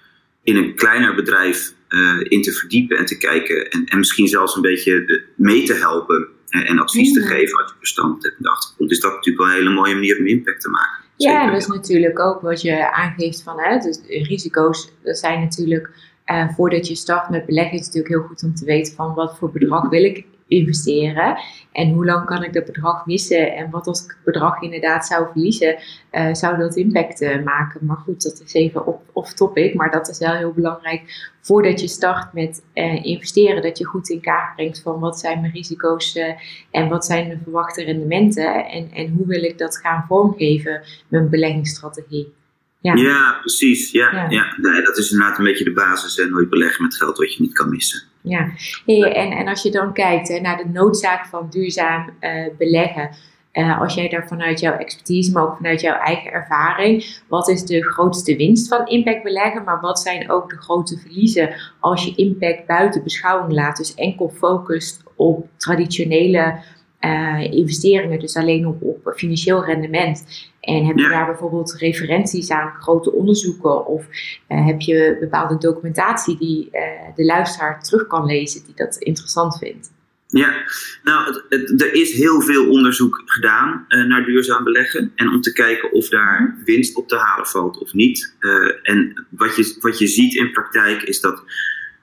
in 0.48 0.56
een 0.56 0.74
kleiner 0.74 1.14
bedrijf 1.14 1.74
in 2.28 2.42
te 2.42 2.52
verdiepen 2.52 2.96
en 2.96 3.06
te 3.06 3.18
kijken. 3.18 3.70
En, 3.70 3.84
en 3.84 3.98
misschien 3.98 4.28
zelfs 4.28 4.56
een 4.56 4.62
beetje 4.62 5.22
mee 5.36 5.62
te 5.62 5.74
helpen 5.74 6.28
en 6.48 6.78
advies 6.78 7.12
te 7.12 7.20
geven 7.20 7.58
als 7.58 7.70
je 7.70 7.76
verstand 7.78 8.22
hebt 8.22 8.36
in 8.36 8.42
de 8.42 8.50
achtergrond. 8.50 8.90
Is 8.90 9.00
dat 9.00 9.12
natuurlijk 9.12 9.44
wel 9.44 9.52
een 9.54 9.58
hele 9.62 9.74
mooie 9.74 9.94
manier 9.94 10.18
om 10.18 10.26
impact 10.26 10.60
te 10.60 10.70
maken. 10.70 11.04
Ja, 11.16 11.50
dat 11.50 11.60
is 11.60 11.66
natuurlijk 11.66 12.18
ook 12.18 12.40
wat 12.40 12.62
je 12.62 12.92
aangeeft 12.92 13.42
van 13.42 13.60
hè, 13.60 13.78
dus 13.78 14.00
risico's. 14.06 14.92
Dat 15.02 15.18
zijn 15.18 15.40
natuurlijk 15.40 15.90
uh, 16.26 16.48
voordat 16.54 16.88
je 16.88 16.94
start 16.94 17.30
met 17.30 17.46
beleggen 17.46 17.78
is 17.78 17.86
het 17.86 17.94
natuurlijk 17.94 18.14
heel 18.14 18.28
goed 18.28 18.42
om 18.42 18.54
te 18.54 18.64
weten 18.64 18.94
van 18.94 19.14
wat 19.14 19.38
voor 19.38 19.50
bedrag 19.50 19.88
wil 19.88 20.04
ik 20.04 20.24
investeren 20.48 21.38
en 21.72 21.90
hoe 21.90 22.04
lang 22.04 22.26
kan 22.26 22.44
ik 22.44 22.52
dat 22.52 22.64
bedrag 22.64 23.06
missen 23.06 23.56
en 23.56 23.70
wat 23.70 23.86
als 23.86 24.02
ik 24.04 24.08
het 24.08 24.24
bedrag 24.24 24.62
inderdaad 24.62 25.06
zou 25.06 25.26
verliezen, 25.32 25.76
uh, 26.12 26.34
zou 26.34 26.58
dat 26.58 26.76
impact 26.76 27.20
uh, 27.20 27.44
maken. 27.44 27.86
Maar 27.86 27.96
goed, 27.96 28.22
dat 28.22 28.42
is 28.44 28.52
even 28.52 28.82
off 29.12 29.32
topic, 29.32 29.74
maar 29.74 29.90
dat 29.90 30.08
is 30.08 30.18
wel 30.18 30.34
heel 30.34 30.52
belangrijk 30.52 31.32
voordat 31.40 31.80
je 31.80 31.88
start 31.88 32.32
met 32.32 32.62
investeren, 33.02 33.62
dat 33.62 33.78
je 33.78 33.84
goed 33.84 34.08
in 34.08 34.20
kaart 34.20 34.54
brengt 34.54 34.82
van 34.82 35.00
wat 35.00 35.18
zijn 35.18 35.40
mijn 35.40 35.52
risico's 35.52 36.18
en 36.70 36.88
wat 36.88 37.04
zijn 37.04 37.28
de 37.28 37.38
verwachte 37.42 37.84
rendementen 37.84 38.66
en, 38.66 38.90
en 38.90 39.08
hoe 39.16 39.26
wil 39.26 39.42
ik 39.42 39.58
dat 39.58 39.76
gaan 39.76 40.04
vormgeven, 40.08 40.82
mijn 41.08 41.28
beleggingsstrategie. 41.28 42.36
Ja, 42.80 42.94
ja 42.94 43.38
precies. 43.40 43.90
Ja, 43.90 44.26
ja. 44.28 44.54
Nee, 44.56 44.82
dat 44.82 44.98
is 44.98 45.10
inderdaad 45.10 45.38
een 45.38 45.44
beetje 45.44 45.64
de 45.64 45.72
basis. 45.72 46.18
En 46.18 46.30
nooit 46.30 46.50
beleggen 46.50 46.82
met 46.82 46.96
geld 46.96 47.18
wat 47.18 47.34
je 47.34 47.42
niet 47.42 47.52
kan 47.52 47.70
missen. 47.70 48.02
Ja, 48.22 48.50
hey, 48.86 49.12
en, 49.12 49.30
en 49.30 49.48
als 49.48 49.62
je 49.62 49.70
dan 49.70 49.92
kijkt 49.92 50.28
hè, 50.28 50.40
naar 50.40 50.56
de 50.56 50.68
noodzaak 50.72 51.26
van 51.26 51.46
duurzaam 51.50 52.10
uh, 52.20 52.46
beleggen. 52.58 53.10
Uh, 53.52 53.80
als 53.80 53.94
jij 53.94 54.08
daar 54.08 54.28
vanuit 54.28 54.60
jouw 54.60 54.76
expertise, 54.76 55.32
maar 55.32 55.42
ook 55.42 55.56
vanuit 55.56 55.80
jouw 55.80 55.98
eigen 55.98 56.32
ervaring, 56.32 57.20
wat 57.28 57.48
is 57.48 57.64
de 57.64 57.82
grootste 57.82 58.36
winst 58.36 58.68
van 58.68 58.86
impact 58.86 59.22
beleggen? 59.22 59.64
Maar 59.64 59.80
wat 59.80 60.00
zijn 60.00 60.30
ook 60.30 60.50
de 60.50 60.56
grote 60.56 60.98
verliezen 60.98 61.54
als 61.80 62.04
je 62.04 62.14
impact 62.14 62.66
buiten 62.66 63.02
beschouwing 63.02 63.52
laat? 63.52 63.76
Dus 63.76 63.94
enkel 63.94 64.28
focust 64.28 65.02
op 65.16 65.48
traditionele 65.56 66.58
uh, 67.00 67.52
investeringen, 67.52 68.20
dus 68.20 68.36
alleen 68.36 68.66
op, 68.66 68.82
op 68.82 69.12
financieel 69.16 69.64
rendement. 69.64 70.24
En 70.60 70.84
heb 70.84 70.96
je 70.96 71.08
daar 71.08 71.26
bijvoorbeeld 71.26 71.74
referenties 71.78 72.50
aan 72.50 72.74
grote 72.80 73.12
onderzoeken 73.12 73.86
of 73.86 74.06
uh, 74.48 74.66
heb 74.66 74.80
je 74.80 75.16
bepaalde 75.20 75.58
documentatie 75.58 76.38
die 76.38 76.68
uh, 76.72 76.80
de 77.14 77.24
luisteraar 77.24 77.82
terug 77.82 78.06
kan 78.06 78.26
lezen 78.26 78.64
die 78.64 78.74
dat 78.74 78.96
interessant 78.96 79.58
vindt? 79.58 79.90
Ja, 80.26 80.54
nou, 81.02 81.42
het, 81.48 81.82
er 81.82 81.94
is 81.94 82.12
heel 82.12 82.40
veel 82.40 82.70
onderzoek 82.70 83.22
gedaan 83.24 83.84
uh, 83.88 84.04
naar 84.04 84.24
duurzaam 84.24 84.64
beleggen. 84.64 85.12
En 85.14 85.28
om 85.28 85.40
te 85.40 85.52
kijken 85.52 85.92
of 85.92 86.08
daar 86.08 86.42
mhm. 86.42 86.64
winst 86.64 86.96
op 86.96 87.08
te 87.08 87.16
halen 87.16 87.46
valt 87.46 87.78
of 87.78 87.92
niet. 87.92 88.34
en 88.82 89.26
wat 89.30 89.56
je, 89.56 89.76
wat 89.80 89.98
je 89.98 90.06
ziet 90.06 90.34
in 90.34 90.52
praktijk 90.52 91.02
is 91.02 91.20
dat 91.20 91.42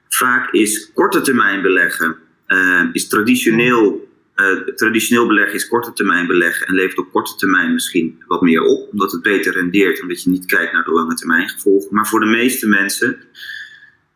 vaak 0.07 0.51
is 0.51 0.91
korte 0.93 1.21
termijn 1.21 1.61
beleggen 1.61 2.17
is 2.91 3.07
traditioneel 3.07 4.04
uh, 4.35 4.57
traditioneel 4.75 5.27
beleggen 5.27 5.55
is 5.55 5.67
korte 5.67 5.93
termijn 5.93 6.27
beleggen 6.27 6.67
en 6.67 6.73
levert 6.73 6.97
op 6.97 7.11
korte 7.11 7.35
termijn 7.35 7.73
misschien 7.73 8.23
wat 8.27 8.41
meer 8.41 8.61
op, 8.61 8.89
omdat 8.91 9.11
het 9.11 9.21
beter 9.21 9.53
rendeert, 9.53 10.01
omdat 10.01 10.23
je 10.23 10.29
niet 10.29 10.45
kijkt 10.45 10.73
naar 10.73 10.83
de 10.83 10.91
lange 10.91 11.13
termijn 11.13 11.49
gevolgen. 11.49 11.87
Maar 11.91 12.07
voor 12.07 12.19
de 12.19 12.25
meeste 12.25 12.67
mensen 12.67 13.17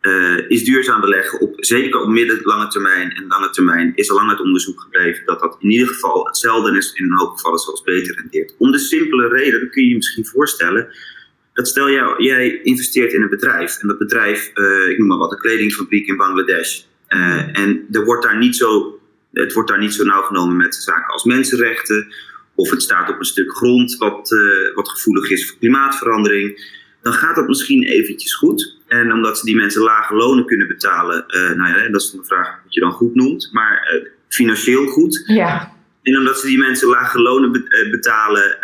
uh, 0.01 0.49
is 0.49 0.63
duurzaam 0.63 1.01
beleggen 1.01 1.39
op, 1.39 1.53
zeker 1.57 2.01
op 2.01 2.07
midden, 2.07 2.39
lange 2.43 2.67
termijn 2.67 3.11
en 3.11 3.27
lange 3.27 3.49
termijn, 3.49 3.91
is 3.95 4.09
al 4.09 4.15
lang 4.15 4.29
het 4.29 4.41
onderzoek 4.41 4.81
gebleven 4.81 5.25
dat 5.25 5.39
dat 5.39 5.57
in 5.59 5.71
ieder 5.71 5.87
geval 5.87 6.25
hetzelfde 6.25 6.77
is, 6.77 6.93
in 6.93 7.03
een 7.03 7.17
hoop 7.17 7.35
gevallen 7.35 7.59
zelfs 7.59 7.83
beter 7.83 8.15
rendeert. 8.15 8.55
Om 8.57 8.71
de 8.71 8.79
simpele 8.79 9.27
reden, 9.27 9.69
kun 9.69 9.83
je 9.83 9.89
je 9.89 9.95
misschien 9.95 10.25
voorstellen, 10.25 10.87
dat 11.53 11.67
stel 11.67 11.89
jij, 11.89 12.13
jij 12.17 12.61
investeert 12.61 13.13
in 13.13 13.21
een 13.21 13.29
bedrijf 13.29 13.77
en 13.81 13.87
dat 13.87 13.97
bedrijf, 13.97 14.51
uh, 14.55 14.89
ik 14.89 14.97
noem 14.97 15.07
maar 15.07 15.17
wat, 15.17 15.31
een 15.31 15.37
kledingfabriek 15.37 16.07
in 16.07 16.17
Bangladesh. 16.17 16.81
en 17.07 17.87
er 17.91 18.05
wordt 18.05 18.23
daar 18.23 18.37
niet 18.37 18.55
zo 18.55 18.98
het 19.33 19.53
wordt 19.53 19.69
daar 19.69 19.79
niet 19.79 19.93
zo 19.93 20.03
nauw 20.03 20.21
genomen 20.21 20.57
met 20.57 20.75
zaken 20.75 21.13
als 21.13 21.23
mensenrechten. 21.23 22.13
Of 22.55 22.69
het 22.69 22.81
staat 22.81 23.09
op 23.09 23.19
een 23.19 23.25
stuk 23.25 23.51
grond 23.51 23.97
wat, 23.97 24.31
uh, 24.31 24.75
wat 24.75 24.89
gevoelig 24.89 25.29
is 25.29 25.47
voor 25.47 25.57
klimaatverandering. 25.57 26.77
Dan 27.01 27.13
gaat 27.13 27.35
dat 27.35 27.47
misschien 27.47 27.83
eventjes 27.83 28.35
goed. 28.35 28.77
En 28.87 29.13
omdat 29.13 29.37
ze 29.37 29.45
die 29.45 29.55
mensen 29.55 29.81
lage 29.81 30.15
lonen 30.15 30.45
kunnen 30.45 30.67
betalen, 30.67 31.25
uh, 31.27 31.51
nou 31.51 31.79
ja, 31.79 31.89
dat 31.89 32.01
is 32.01 32.13
een 32.13 32.25
vraag 32.25 32.59
wat 32.63 32.73
je 32.73 32.79
dan 32.79 32.91
goed 32.91 33.15
noemt, 33.15 33.49
maar 33.51 33.93
uh, 33.93 34.07
financieel 34.27 34.87
goed. 34.87 35.23
Ja. 35.25 35.77
En 36.03 36.17
omdat 36.17 36.39
ze 36.39 36.47
die 36.47 36.57
mensen 36.57 36.87
lage 36.87 37.21
lonen 37.21 37.51
betalen, 37.91 38.57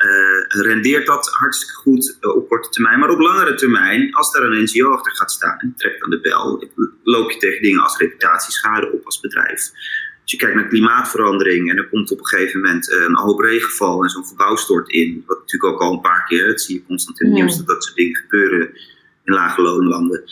rendeert 0.48 1.06
dat 1.06 1.30
hartstikke 1.32 1.74
goed 1.74 2.18
op 2.22 2.48
korte 2.48 2.70
termijn. 2.70 3.00
Maar 3.00 3.10
op 3.10 3.20
langere 3.20 3.54
termijn, 3.54 4.14
als 4.14 4.32
daar 4.32 4.44
een 4.44 4.64
NGO 4.64 4.92
achter 4.92 5.16
gaat 5.16 5.32
staan 5.32 5.60
en 5.60 5.74
trekt 5.78 6.04
aan 6.04 6.10
de 6.10 6.20
bel, 6.20 6.70
loop 7.04 7.32
je 7.32 7.38
tegen 7.38 7.62
dingen 7.62 7.82
als 7.82 7.98
reputatieschade 7.98 8.92
op 8.92 9.06
als 9.06 9.20
bedrijf. 9.20 9.72
Als 10.26 10.34
je 10.34 10.40
kijkt 10.40 10.56
naar 10.56 10.68
klimaatverandering 10.68 11.70
en 11.70 11.78
er 11.78 11.90
komt 11.90 12.12
op 12.12 12.20
een 12.20 12.26
gegeven 12.26 12.62
moment 12.62 12.92
eh, 12.92 13.02
een 13.02 13.16
hoop 13.16 13.40
regenval 13.40 14.04
en 14.04 14.10
zo'n 14.10 14.26
gebouw 14.26 14.56
stort 14.56 14.90
in, 14.90 15.24
wat 15.28 15.40
natuurlijk 15.40 15.74
ook 15.74 15.82
al 15.82 15.94
een 15.94 16.02
paar 16.02 16.26
keer, 16.28 16.48
dat 16.48 16.62
zie 16.62 16.76
je 16.76 16.86
constant 16.86 17.22
in 17.22 17.28
het 17.28 17.36
nieuws, 17.36 17.58
dat 17.58 17.68
dat 17.68 17.84
soort 17.84 17.96
dingen 17.96 18.16
gebeuren 18.16 18.70
in 19.24 19.34
lage 19.34 19.62
loonlanden. 19.62 20.24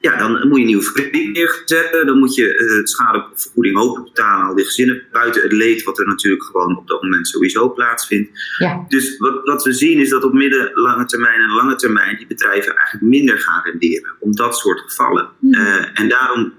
Ja, 0.00 0.16
dan 0.16 0.32
moet 0.32 0.56
je 0.56 0.60
een 0.60 0.66
nieuwe 0.66 0.82
vergunning 0.82 1.32
neerzetten. 1.32 2.06
Dan 2.06 2.18
moet 2.18 2.34
je 2.34 2.58
uh, 2.58 2.84
schadevergoeding 2.84 3.76
hoger 3.76 4.02
betalen 4.02 4.46
al 4.46 4.54
die 4.54 4.64
gezinnen. 4.64 5.02
Buiten 5.12 5.42
het 5.42 5.52
leed 5.52 5.82
wat 5.82 5.98
er 5.98 6.06
natuurlijk 6.06 6.44
gewoon 6.44 6.76
op 6.76 6.88
dat 6.88 7.02
moment 7.02 7.28
sowieso 7.28 7.72
plaatsvindt. 7.72 8.30
Ja. 8.58 8.84
Dus 8.88 9.18
wat, 9.18 9.40
wat 9.44 9.64
we 9.64 9.72
zien 9.72 9.98
is 9.98 10.08
dat 10.08 10.24
op 10.24 10.32
midden, 10.32 10.70
lange 10.74 11.04
termijn 11.04 11.40
en 11.40 11.50
lange 11.50 11.76
termijn 11.76 12.16
die 12.16 12.26
bedrijven 12.26 12.76
eigenlijk 12.76 13.06
minder 13.06 13.38
gaan 13.38 13.62
renderen. 13.62 14.16
Om 14.20 14.36
dat 14.36 14.56
soort 14.56 14.80
gevallen. 14.80 15.28
Hmm. 15.40 15.54
Uh, 15.54 16.00
en 16.00 16.08
daarom, 16.08 16.54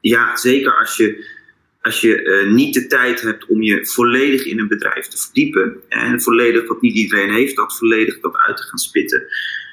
ja, 0.00 0.36
zeker 0.36 0.78
als 0.78 0.96
je 0.96 1.32
als 1.84 2.00
je 2.00 2.22
uh, 2.22 2.52
niet 2.52 2.74
de 2.74 2.86
tijd 2.86 3.20
hebt 3.20 3.46
om 3.46 3.62
je 3.62 3.86
volledig 3.86 4.44
in 4.44 4.58
een 4.58 4.68
bedrijf 4.68 5.06
te 5.06 5.18
verdiepen, 5.18 5.76
en 5.88 6.22
volledig, 6.22 6.66
wat 6.66 6.80
niet 6.80 6.96
iedereen 6.96 7.30
heeft, 7.30 7.56
dat 7.56 7.76
volledig 7.76 8.20
dat 8.20 8.36
uit 8.36 8.56
te 8.56 8.62
gaan 8.62 8.78
spitten, 8.78 9.26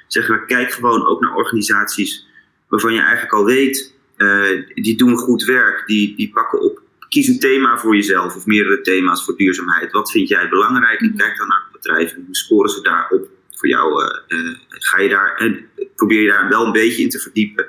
zeggen 0.07 0.39
we, 0.39 0.45
kijk 0.45 0.71
gewoon 0.71 1.05
ook 1.05 1.21
naar 1.21 1.35
organisaties 1.35 2.27
waarvan 2.67 2.93
je 2.93 2.99
eigenlijk 2.99 3.33
al 3.33 3.45
weet, 3.45 3.95
uh, 4.17 4.63
die 4.73 4.97
doen 4.97 5.17
goed 5.17 5.43
werk, 5.43 5.87
die, 5.87 6.15
die 6.15 6.31
pakken 6.33 6.61
op, 6.61 6.81
kies 7.09 7.27
een 7.27 7.39
thema 7.39 7.79
voor 7.79 7.95
jezelf 7.95 8.35
of 8.35 8.45
meerdere 8.45 8.81
thema's 8.81 9.25
voor 9.25 9.37
duurzaamheid. 9.37 9.91
Wat 9.91 10.11
vind 10.11 10.29
jij 10.29 10.49
belangrijk? 10.49 10.99
En 10.99 11.15
kijk 11.15 11.37
dan 11.37 11.47
naar 11.47 11.63
het 11.71 11.81
bedrijf 11.81 12.13
en 12.13 12.23
hoe 12.25 12.35
scoren 12.35 12.69
ze 12.69 12.81
daarop 12.81 13.29
voor 13.51 13.69
jou? 13.69 14.03
Uh, 14.27 14.55
ga 14.69 14.99
je 14.99 15.09
daar, 15.09 15.35
en 15.35 15.69
probeer 15.95 16.21
je 16.21 16.27
daar 16.27 16.49
wel 16.49 16.65
een 16.65 16.71
beetje 16.71 17.01
in 17.01 17.09
te 17.09 17.19
verdiepen. 17.19 17.67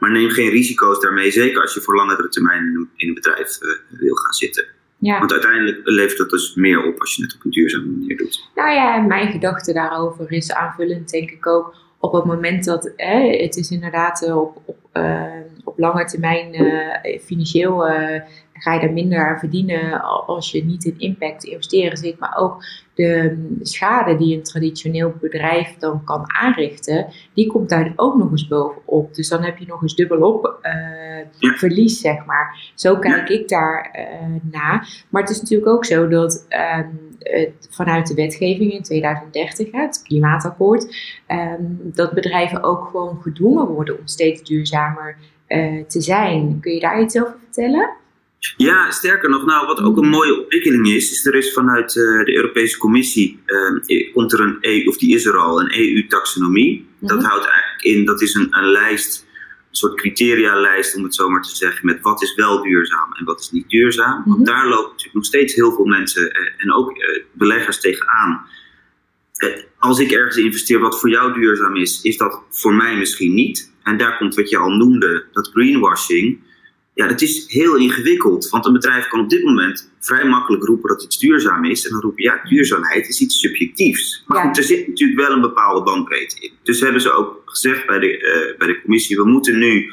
Maar 0.00 0.10
neem 0.10 0.30
geen 0.30 0.50
risico's 0.50 1.00
daarmee, 1.00 1.30
zeker 1.30 1.60
als 1.62 1.74
je 1.74 1.80
voor 1.80 1.96
langere 1.96 2.28
termijn 2.28 2.88
in 2.96 3.08
een, 3.08 3.14
bedrijf 3.14 3.58
uh, 3.62 3.98
wil 4.00 4.14
gaan 4.14 4.32
zitten. 4.32 4.66
Ja. 4.98 5.18
Want 5.18 5.32
uiteindelijk 5.32 5.80
levert 5.84 6.18
dat 6.18 6.30
dus 6.30 6.54
meer 6.54 6.84
op 6.84 7.00
als 7.00 7.16
je 7.16 7.22
het 7.22 7.34
op 7.34 7.44
een 7.44 7.50
duurzame 7.50 7.86
manier 7.86 8.16
doet. 8.16 8.50
Nou 8.54 8.70
ja, 8.70 9.00
mijn 9.00 9.30
gedachte 9.30 9.72
daarover 9.72 10.32
is 10.32 10.52
aanvullend, 10.52 11.10
denk 11.10 11.30
ik 11.30 11.46
ook. 11.46 11.74
Op 11.98 12.12
het 12.12 12.24
moment 12.24 12.64
dat 12.64 12.92
het 12.96 13.56
is 13.56 13.70
inderdaad 13.70 14.22
eh, 14.22 14.40
op, 14.40 14.62
op, 14.64 14.76
uh, 14.92 15.24
op 15.64 15.78
lange 15.78 16.04
termijn 16.04 16.62
uh, 16.62 17.20
financieel 17.24 17.84
ga 18.52 18.74
je 18.74 18.80
daar 18.80 18.92
minder 18.92 19.28
aan 19.28 19.38
verdienen 19.38 20.02
als 20.26 20.50
je 20.50 20.64
niet 20.64 20.84
in 20.84 20.98
impact 20.98 21.44
investeren 21.44 21.96
zit. 21.96 22.18
Maar 22.18 22.36
ook 22.36 22.64
de 23.00 23.58
schade 23.62 24.16
die 24.16 24.36
een 24.36 24.42
traditioneel 24.42 25.14
bedrijf 25.20 25.76
dan 25.78 26.04
kan 26.04 26.22
aanrichten, 26.26 27.06
die 27.34 27.46
komt 27.46 27.68
daar 27.68 27.92
ook 27.96 28.16
nog 28.16 28.30
eens 28.30 28.48
bovenop. 28.48 29.14
Dus 29.14 29.28
dan 29.28 29.42
heb 29.42 29.58
je 29.58 29.66
nog 29.66 29.82
eens 29.82 29.94
dubbelop 29.94 30.58
uh, 30.62 31.52
verlies, 31.56 32.00
zeg 32.00 32.24
maar. 32.24 32.72
Zo 32.74 32.96
kijk 32.96 33.28
ik 33.28 33.48
daar 33.48 33.96
uh, 33.98 34.52
naar. 34.52 35.04
Maar 35.08 35.22
het 35.22 35.30
is 35.30 35.40
natuurlijk 35.40 35.70
ook 35.70 35.84
zo 35.84 36.08
dat 36.08 36.46
ehm, 36.48 36.88
vanuit 37.70 38.06
de 38.06 38.14
wetgeving 38.14 38.72
in 38.72 38.82
2030, 38.82 39.68
het 39.72 40.02
klimaatakkoord, 40.02 40.96
ehm, 41.26 41.62
dat 41.82 42.12
bedrijven 42.12 42.62
ook 42.62 42.84
gewoon 42.84 43.22
gedwongen 43.22 43.66
worden 43.66 43.98
om 43.98 44.06
steeds 44.06 44.42
duurzamer 44.42 45.16
uh, 45.48 45.84
te 45.84 46.00
zijn. 46.00 46.60
Kun 46.60 46.72
je 46.72 46.80
daar 46.80 47.00
iets 47.00 47.20
over 47.20 47.36
vertellen? 47.44 47.90
Ja, 48.56 48.90
sterker 48.90 49.30
nog, 49.30 49.44
nou, 49.44 49.66
wat 49.66 49.80
ook 49.80 49.96
een 49.96 50.08
mooie 50.08 50.40
ontwikkeling 50.40 50.88
is, 50.88 51.10
is 51.10 51.26
er 51.26 51.34
is 51.34 51.52
vanuit 51.52 51.96
uh, 51.96 52.24
de 52.24 52.34
Europese 52.34 52.78
Commissie, 52.78 53.42
uh, 53.46 54.12
komt 54.12 54.32
er 54.32 54.40
een 54.40 54.58
EU, 54.60 54.88
of 54.88 54.96
die 54.96 55.14
is 55.14 55.24
er 55.24 55.36
al, 55.36 55.60
een 55.60 55.78
EU-taxonomie. 55.78 56.88
Dat 57.00 57.18
mhm. 57.18 57.26
houdt 57.26 57.46
eigenlijk 57.46 57.82
in, 57.82 58.04
dat 58.04 58.20
is 58.20 58.34
een, 58.34 58.46
een 58.50 58.70
lijst, 58.70 59.26
een 59.70 59.76
soort 59.76 59.94
criteria-lijst, 59.94 60.96
om 60.96 61.02
het 61.02 61.14
zo 61.14 61.28
maar 61.28 61.42
te 61.42 61.56
zeggen, 61.56 61.86
met 61.86 62.00
wat 62.00 62.22
is 62.22 62.34
wel 62.34 62.62
duurzaam 62.62 63.12
en 63.12 63.24
wat 63.24 63.40
is 63.40 63.50
niet 63.50 63.68
duurzaam. 63.68 64.22
Want 64.26 64.38
mhm. 64.38 64.46
daar 64.46 64.68
lopen 64.68 64.90
natuurlijk 64.90 65.14
nog 65.14 65.24
steeds 65.24 65.54
heel 65.54 65.72
veel 65.72 65.84
mensen 65.84 66.32
en 66.56 66.72
ook 66.72 66.92
beleggers 67.32 67.80
tegenaan. 67.80 68.46
als 69.78 69.98
ik 69.98 70.10
ergens 70.10 70.36
investeer 70.36 70.78
wat 70.78 71.00
voor 71.00 71.10
jou 71.10 71.32
duurzaam 71.32 71.76
is, 71.76 72.02
is 72.02 72.16
dat 72.16 72.42
voor 72.50 72.74
mij 72.74 72.96
misschien 72.96 73.34
niet. 73.34 73.72
En 73.82 73.96
daar 73.96 74.16
komt 74.18 74.34
wat 74.34 74.50
je 74.50 74.58
al 74.58 74.70
noemde, 74.70 75.26
dat 75.32 75.50
greenwashing. 75.52 76.48
Ja, 77.00 77.06
dat 77.06 77.20
is 77.20 77.44
heel 77.46 77.76
ingewikkeld. 77.76 78.48
Want 78.48 78.66
een 78.66 78.72
bedrijf 78.72 79.08
kan 79.08 79.20
op 79.20 79.30
dit 79.30 79.44
moment 79.44 79.90
vrij 80.00 80.24
makkelijk 80.24 80.64
roepen 80.64 80.88
dat 80.88 81.02
iets 81.02 81.18
duurzaam 81.18 81.64
is. 81.64 81.84
En 81.84 81.92
dan 81.92 82.00
roepen, 82.00 82.22
ja, 82.22 82.40
duurzaamheid 82.42 83.08
is 83.08 83.20
iets 83.20 83.40
subjectiefs. 83.40 84.24
Maar 84.26 84.42
goed, 84.42 84.56
er 84.56 84.62
zit 84.62 84.88
natuurlijk 84.88 85.20
wel 85.20 85.32
een 85.32 85.40
bepaalde 85.40 85.82
bandbreedte 85.82 86.40
in. 86.40 86.52
Dus 86.62 86.80
hebben 86.80 87.00
ze 87.00 87.12
ook 87.12 87.42
gezegd 87.44 87.86
bij 87.86 87.98
de, 87.98 88.18
uh, 88.18 88.58
bij 88.58 88.66
de 88.66 88.80
commissie, 88.80 89.16
we 89.16 89.24
moeten 89.24 89.58
nu 89.58 89.92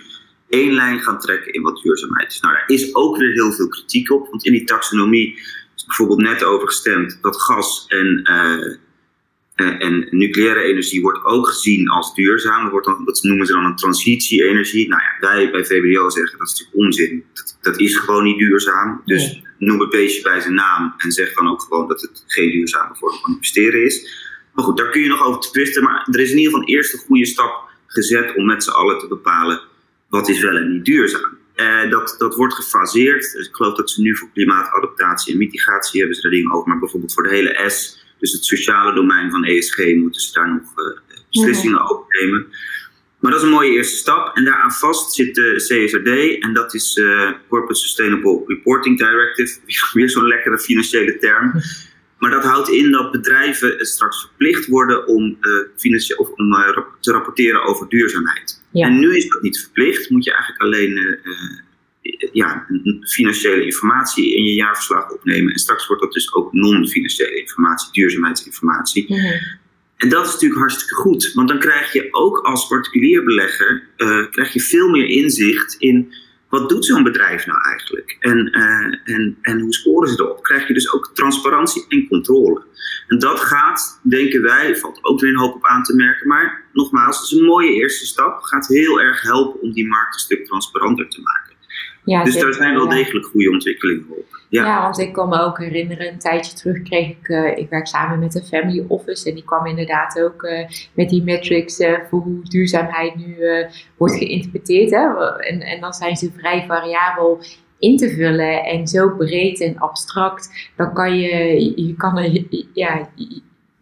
één 0.49 0.73
lijn 0.73 0.99
gaan 0.99 1.19
trekken 1.19 1.53
in 1.53 1.61
wat 1.61 1.81
duurzaamheid 1.81 2.31
is. 2.31 2.39
Nou, 2.39 2.53
daar 2.53 2.63
is 2.67 2.95
ook 2.95 3.17
weer 3.17 3.31
heel 3.31 3.51
veel 3.51 3.67
kritiek 3.67 4.11
op. 4.11 4.29
Want 4.29 4.45
in 4.45 4.51
die 4.51 4.63
taxonomie 4.63 5.39
is 5.75 5.85
bijvoorbeeld 5.85 6.21
net 6.21 6.43
over 6.43 6.67
gestemd 6.67 7.17
dat 7.21 7.41
gas 7.41 7.85
en... 7.87 8.29
Uh, 8.31 8.75
eh, 9.57 9.85
en 9.85 10.07
nucleaire 10.09 10.61
energie 10.61 11.01
wordt 11.01 11.25
ook 11.25 11.47
gezien 11.47 11.89
als 11.89 12.15
duurzaam. 12.15 12.69
wordt 12.69 12.85
dan, 12.85 13.05
dat 13.05 13.23
noemen 13.23 13.45
ze 13.45 13.53
dan 13.53 13.65
een 13.65 13.75
transitie-energie. 13.75 14.87
Nou 14.87 15.01
ja, 15.01 15.27
wij 15.27 15.51
bij 15.51 15.65
VWO 15.65 16.09
zeggen 16.09 16.37
dat 16.37 16.47
is 16.47 16.53
natuurlijk 16.53 16.85
onzin. 16.85 17.23
Dat, 17.33 17.57
dat 17.61 17.79
is 17.79 17.95
gewoon 17.95 18.23
niet 18.23 18.37
duurzaam. 18.37 19.01
Dus 19.05 19.41
noem 19.57 19.79
het 19.79 19.89
beestje 19.89 20.21
bij 20.21 20.39
zijn 20.39 20.53
naam 20.53 20.93
en 20.97 21.11
zeg 21.11 21.33
dan 21.33 21.47
ook 21.49 21.61
gewoon 21.61 21.87
dat 21.87 22.01
het 22.01 22.23
geen 22.27 22.51
duurzame 22.51 22.95
vorm 22.95 23.17
van 23.21 23.31
investeren 23.31 23.83
is. 23.85 24.25
Maar 24.53 24.65
goed, 24.65 24.77
daar 24.77 24.89
kun 24.89 25.01
je 25.01 25.07
nog 25.07 25.25
over 25.25 25.41
twisten. 25.41 25.83
Maar 25.83 26.07
er 26.11 26.19
is 26.19 26.31
in 26.31 26.37
ieder 26.37 26.51
geval 26.51 26.67
een 26.67 26.73
eerste 26.75 26.97
goede 26.97 27.25
stap 27.25 27.69
gezet 27.87 28.35
om 28.35 28.45
met 28.45 28.63
z'n 28.63 28.69
allen 28.69 28.99
te 28.99 29.07
bepalen 29.07 29.61
wat 30.09 30.29
is 30.29 30.41
wel 30.41 30.55
en 30.55 30.71
niet 30.71 30.85
duurzaam. 30.85 31.37
Uh, 31.55 31.91
dat, 31.91 32.15
dat 32.17 32.35
wordt 32.35 32.53
gefaseerd. 32.53 33.31
Dus 33.33 33.47
ik 33.47 33.55
geloof 33.55 33.75
dat 33.75 33.89
ze 33.89 34.01
nu 34.01 34.15
voor 34.17 34.29
klimaatadaptatie 34.33 35.31
en 35.31 35.39
mitigatie 35.39 35.99
hebben 35.99 36.17
ze 36.17 36.23
er 36.23 36.31
dingen 36.31 36.51
over. 36.51 36.67
Maar 36.67 36.79
bijvoorbeeld 36.79 37.13
voor 37.13 37.23
de 37.23 37.29
hele 37.29 37.69
S 37.69 38.05
dus 38.19 38.31
het 38.31 38.45
sociale 38.45 38.93
domein 38.93 39.31
van 39.31 39.43
ESG 39.43 39.77
moeten 39.95 40.21
ze 40.21 40.33
daar 40.33 40.49
nog 40.49 40.73
uh, 40.75 41.19
beslissingen 41.29 41.89
over 41.89 42.05
nemen. 42.21 42.47
Maar 43.19 43.31
dat 43.31 43.41
is 43.41 43.47
een 43.47 43.53
mooie 43.53 43.71
eerste 43.71 43.95
stap. 43.95 44.35
En 44.35 44.45
daaraan 44.45 44.71
vast 44.71 45.13
zit 45.13 45.35
de 45.35 45.53
CSRD. 45.55 46.43
En 46.43 46.53
dat 46.53 46.73
is 46.73 46.95
uh, 46.95 47.31
Corporate 47.47 47.79
Sustainable 47.79 48.43
Reporting 48.47 48.97
Directive. 48.97 49.59
Weer 49.93 50.09
zo'n 50.09 50.27
lekkere 50.27 50.59
financiële 50.59 51.17
term. 51.17 51.51
Maar 52.17 52.31
dat 52.31 52.43
houdt 52.43 52.69
in 52.69 52.91
dat 52.91 53.11
bedrijven 53.11 53.85
straks 53.85 54.21
verplicht 54.21 54.67
worden 54.67 55.07
om, 55.07 55.37
uh, 55.41 56.17
of 56.17 56.29
om 56.29 56.53
uh, 56.53 56.77
te 56.99 57.11
rapporteren 57.11 57.63
over 57.63 57.89
duurzaamheid. 57.89 58.61
En 58.71 58.99
nu 58.99 59.15
is 59.15 59.29
dat 59.29 59.41
niet 59.41 59.59
verplicht. 59.59 60.09
Moet 60.09 60.23
je 60.23 60.31
eigenlijk 60.31 60.61
alleen 60.61 61.19
ja, 62.31 62.65
financiële 63.01 63.65
informatie 63.65 64.35
in 64.35 64.43
je 64.43 64.53
jaarverslag 64.53 65.09
opnemen. 65.09 65.53
En 65.53 65.59
straks 65.59 65.87
wordt 65.87 66.01
dat 66.01 66.13
dus 66.13 66.33
ook 66.33 66.53
non-financiële 66.53 67.39
informatie, 67.39 67.91
duurzaamheidsinformatie. 67.91 69.05
Mhm. 69.07 69.55
En 69.97 70.09
dat 70.09 70.25
is 70.25 70.31
natuurlijk 70.31 70.59
hartstikke 70.59 70.95
goed, 70.95 71.31
want 71.33 71.47
dan 71.47 71.59
krijg 71.59 71.93
je 71.93 72.07
ook 72.11 72.37
als 72.37 72.67
particulier 72.67 73.23
belegger 73.23 73.87
uh, 73.97 74.29
krijg 74.29 74.53
je 74.53 74.61
veel 74.61 74.89
meer 74.89 75.05
inzicht 75.05 75.75
in 75.79 76.13
wat 76.49 76.69
doet 76.69 76.85
zo'n 76.85 77.03
bedrijf 77.03 77.45
nou 77.45 77.61
eigenlijk 77.61 78.17
en, 78.19 78.57
uh, 78.57 79.15
en, 79.15 79.37
en 79.41 79.59
hoe 79.59 79.73
scoren 79.73 80.09
ze 80.09 80.21
erop. 80.21 80.43
Krijg 80.43 80.67
je 80.67 80.73
dus 80.73 80.91
ook 80.91 81.11
transparantie 81.13 81.85
en 81.89 82.07
controle. 82.07 82.63
En 83.07 83.19
dat 83.19 83.39
gaat, 83.39 83.99
denken 84.03 84.41
wij, 84.41 84.75
valt 84.75 85.03
ook 85.03 85.19
weer 85.19 85.29
een 85.29 85.39
hoop 85.39 85.55
op 85.55 85.65
aan 85.65 85.83
te 85.83 85.95
merken, 85.95 86.27
maar 86.27 86.65
nogmaals, 86.73 87.19
dat 87.19 87.25
is 87.25 87.37
een 87.37 87.45
mooie 87.45 87.73
eerste 87.73 88.05
stap. 88.05 88.41
Gaat 88.41 88.67
heel 88.67 89.01
erg 89.01 89.21
helpen 89.21 89.61
om 89.61 89.71
die 89.71 89.87
markt 89.87 90.13
een 90.13 90.19
stuk 90.19 90.45
transparanter 90.45 91.09
te 91.09 91.21
maken. 91.21 91.46
Ja, 92.11 92.23
dus 92.23 92.39
daar 92.39 92.53
zijn 92.53 92.73
wel 92.73 92.89
degelijk 92.89 93.25
goede 93.25 93.51
ontwikkelingen 93.51 94.05
op. 94.09 94.25
Ja. 94.49 94.65
ja. 94.65 94.81
want 94.81 94.99
ik 94.99 95.13
kan 95.13 95.29
me 95.29 95.39
ook 95.39 95.57
herinneren, 95.57 96.07
een 96.07 96.19
tijdje 96.19 96.53
terug 96.53 96.81
kreeg 96.83 97.09
ik, 97.09 97.27
uh, 97.27 97.57
ik 97.57 97.69
werk 97.69 97.87
samen 97.87 98.19
met 98.19 98.35
een 98.35 98.45
family 98.45 98.85
office 98.87 99.29
en 99.29 99.35
die 99.35 99.43
kwam 99.43 99.65
inderdaad 99.65 100.21
ook 100.21 100.43
uh, 100.43 100.67
met 100.93 101.09
die 101.09 101.23
metrics 101.23 101.79
uh, 101.79 101.99
voor 102.09 102.19
hoe 102.19 102.43
duurzaamheid 102.43 103.15
nu 103.15 103.37
wordt 103.97 104.15
geïnterpreteerd. 104.15 104.89
Hè? 104.89 105.35
En, 105.37 105.61
en 105.61 105.81
dan 105.81 105.93
zijn 105.93 106.15
ze 106.15 106.31
vrij 106.37 106.65
variabel 106.67 107.39
in 107.79 107.97
te 107.97 108.09
vullen 108.09 108.63
en 108.63 108.87
zo 108.87 109.09
breed 109.09 109.61
en 109.61 109.77
abstract, 109.77 110.69
dan 110.75 110.93
kan 110.93 111.19
je, 111.19 111.85
je 111.87 111.95
kan 111.95 112.17
er, 112.17 112.43
ja, 112.73 113.09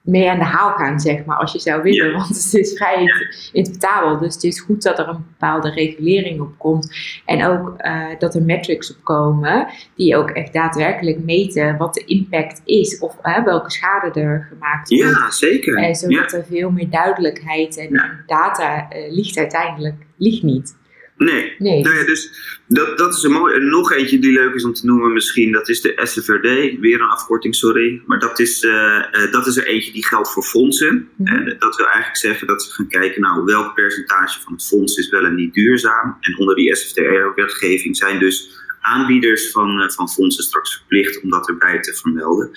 mee 0.06 0.30
aan 0.30 0.40
de 0.40 0.46
haal 0.46 0.72
gaan, 0.72 1.00
zeg 1.00 1.26
maar, 1.26 1.38
als 1.38 1.52
je 1.52 1.60
zou 1.60 1.82
willen. 1.82 2.12
Want 2.14 2.28
het 2.28 2.54
is 2.54 2.78
vrij 2.78 3.06
interpretabel. 3.52 4.18
Dus 4.18 4.34
het 4.34 4.44
is 4.44 4.60
goed 4.60 4.82
dat 4.82 5.00
er 5.00 5.08
een 5.08 5.26
bepaalde 5.28 5.70
regulering 5.70 6.42
op 6.42 6.58
komt. 6.58 6.96
En 7.26 7.46
ook 7.46 7.74
uh, 7.78 8.06
dat 8.20 8.36
er 8.36 8.42
metrics 8.42 8.96
op 8.96 9.04
komen 9.04 9.68
die 9.96 10.16
ook 10.16 10.30
echt 10.30 10.54
daadwerkelijk 10.54 11.20
meten 11.24 11.78
wat 11.78 11.94
de 11.94 12.04
impact 12.06 12.62
is. 12.66 13.00
Of 13.00 13.18
uh, 13.24 13.44
welke 13.44 13.72
schade 13.72 14.20
er 14.20 14.48
gemaakt 14.50 14.90
wordt. 14.90 15.16
Ja, 15.16 15.32
zeker. 15.32 15.90
Uh, 15.90 15.94
zodat 15.94 16.34
er 16.34 16.46
veel 16.50 16.72
meer 16.72 16.90
duidelijkheid 16.90 17.78
en, 17.78 18.24
data 18.26 18.88
ligt 19.10 19.38
uiteindelijk, 19.38 19.96
ligt 20.18 20.44
niet. 20.44 20.76
Nee. 21.18 21.56
nee. 21.58 21.82
Nou 21.82 21.96
ja, 21.96 22.06
dus 22.06 22.32
dat, 22.68 22.98
dat 22.98 23.14
is 23.14 23.24
een 23.24 23.32
mooie. 23.32 23.60
nog 23.60 23.92
eentje 23.92 24.20
die 24.20 24.32
leuk 24.32 24.54
is 24.54 24.64
om 24.64 24.74
te 24.74 24.86
noemen 24.86 25.14
misschien. 25.14 25.52
Dat 25.52 25.70
is 25.70 25.82
de 25.82 26.00
SFRD. 26.04 26.80
Weer 26.80 27.02
een 27.02 27.08
afkorting, 27.08 27.56
sorry. 27.56 28.02
Maar 28.06 28.20
dat 28.20 28.40
is, 28.40 28.64
uh, 28.64 28.72
uh, 28.72 29.32
dat 29.32 29.48
is 29.48 29.58
er 29.58 29.68
eentje 29.68 29.92
die 29.92 30.06
geldt 30.06 30.32
voor 30.32 30.44
fondsen. 30.44 31.10
Mm 31.16 31.34
dat 31.60 31.76
wil 31.76 31.86
eigenlijk 31.86 32.18
zeggen 32.18 32.48
dat 32.48 32.64
ze 32.64 32.72
gaan 32.72 32.88
kijken... 32.88 33.22
nou, 33.22 33.44
welk 33.44 33.74
percentage 33.74 34.42
van 34.42 34.54
het 34.54 34.68
fonds 34.68 34.98
is 34.98 35.10
wel 35.10 35.26
en 35.26 35.36
niet 35.36 35.54
duurzaam. 35.54 36.18
En 36.20 36.38
onder 36.38 36.56
die 36.56 36.76
SFDR-wetgeving 36.76 37.98
zijn 37.98 38.20
dus 38.20 38.64
aanbieders 38.82 39.52
van, 39.52 39.82
uh, 39.82 39.90
van 39.90 40.10
fondsen 40.10 40.44
straks 40.44 40.76
verplicht... 40.76 41.22
om 41.22 41.30
dat 41.30 41.48
erbij 41.48 41.80
te 41.80 41.94
vermelden. 41.94 42.52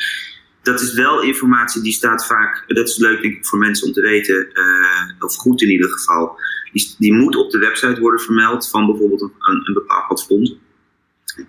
Dat 0.71 0.81
is 0.81 0.93
wel 0.93 1.23
informatie 1.23 1.83
die 1.83 1.93
staat 1.93 2.27
vaak... 2.27 2.65
Dat 2.67 2.89
is 2.89 2.97
leuk 2.97 3.23
denk 3.23 3.35
ik 3.35 3.47
voor 3.47 3.59
mensen 3.59 3.87
om 3.87 3.93
te 3.93 4.01
weten. 4.01 4.49
of 5.21 5.35
goed 5.35 5.63
in 5.63 5.71
ieder 5.71 5.91
geval 5.91 6.39
die, 6.73 6.95
die 6.99 7.13
moet 7.13 7.37
op 7.37 7.51
de 7.51 7.59
website 7.59 8.01
worden 8.01 8.21
vermeld 8.21 8.69
van 8.69 8.87
bijvoorbeeld 8.87 9.23
een, 9.23 9.33
een 9.65 9.75
bepaald 9.75 10.25
fonds. 10.25 10.57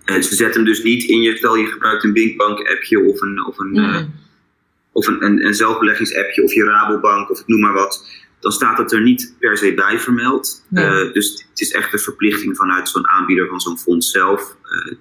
Uh, 0.04 0.20
ze 0.20 0.34
zetten 0.34 0.60
hem 0.60 0.64
dus 0.64 0.82
niet 0.82 1.04
in 1.04 1.22
je, 1.22 1.36
stel 1.36 1.56
je 1.56 1.66
gebruikt 1.66 2.04
een 2.04 2.12
Binkbank 2.12 2.58
appje 2.58 3.00
of 3.04 3.20
een, 3.20 3.46
of 3.46 3.58
een, 3.58 3.76
uh, 3.76 4.02
of 4.92 5.06
een, 5.06 5.24
een, 5.24 5.46
een 5.46 5.54
zelfbeleggingsappje 5.54 6.42
of 6.42 6.52
je 6.52 6.64
Rabobank 6.64 7.30
of 7.30 7.46
noem 7.46 7.60
maar 7.60 7.72
wat. 7.72 8.08
Dan 8.40 8.52
staat 8.52 8.78
het 8.78 8.92
er 8.92 9.02
niet 9.02 9.34
per 9.38 9.56
se 9.56 9.74
bij 9.74 9.98
vermeld. 9.98 10.64
Uh, 10.72 11.12
dus 11.12 11.46
het 11.50 11.60
is 11.60 11.72
echt 11.72 11.92
een 11.92 11.98
verplichting 11.98 12.56
vanuit 12.56 12.88
zo'n 12.88 13.08
aanbieder 13.08 13.48
van 13.48 13.60
zo'n 13.60 13.78
fonds 13.78 14.10
zelf. 14.10 14.56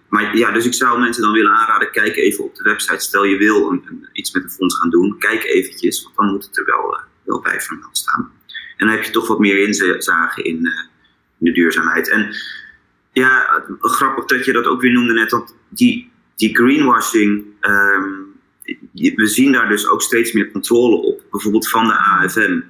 maar 0.09 0.37
ja, 0.37 0.51
dus 0.51 0.65
ik 0.65 0.73
zou 0.73 0.99
mensen 0.99 1.21
dan 1.21 1.31
willen 1.31 1.51
aanraden, 1.51 1.91
kijk 1.91 2.15
even 2.15 2.43
op 2.43 2.55
de 2.55 2.63
website. 2.63 3.03
Stel 3.03 3.23
je 3.23 3.37
wil 3.37 3.71
een, 3.71 3.83
een, 3.85 4.09
iets 4.13 4.31
met 4.31 4.43
een 4.43 4.49
fonds 4.49 4.77
gaan 4.77 4.89
doen, 4.89 5.17
kijk 5.17 5.43
eventjes, 5.43 6.03
want 6.03 6.15
dan 6.15 6.31
moet 6.31 6.45
het 6.45 6.57
er 6.57 6.65
wel, 6.65 6.99
wel 7.23 7.41
bij 7.41 7.61
vermeld 7.61 7.97
staan. 7.97 8.31
En 8.77 8.87
dan 8.87 8.95
heb 8.95 9.03
je 9.03 9.11
toch 9.11 9.27
wat 9.27 9.39
meer 9.39 9.67
inzage 9.67 10.43
in, 10.43 10.55
in 10.57 11.45
de 11.45 11.51
duurzaamheid. 11.51 12.09
En 12.09 12.35
ja, 13.13 13.63
grappig 13.79 14.25
dat 14.25 14.45
je 14.45 14.53
dat 14.53 14.65
ook 14.65 14.81
weer 14.81 14.91
noemde 14.91 15.13
net, 15.13 15.31
want 15.31 15.55
die, 15.69 16.11
die 16.35 16.55
greenwashing, 16.55 17.45
um, 17.61 18.27
we 18.93 19.27
zien 19.27 19.51
daar 19.51 19.69
dus 19.69 19.87
ook 19.87 20.01
steeds 20.01 20.31
meer 20.31 20.51
controle 20.51 20.95
op. 20.95 21.21
Bijvoorbeeld 21.31 21.69
van 21.69 21.87
de 21.87 21.93
AFM. 21.93 22.61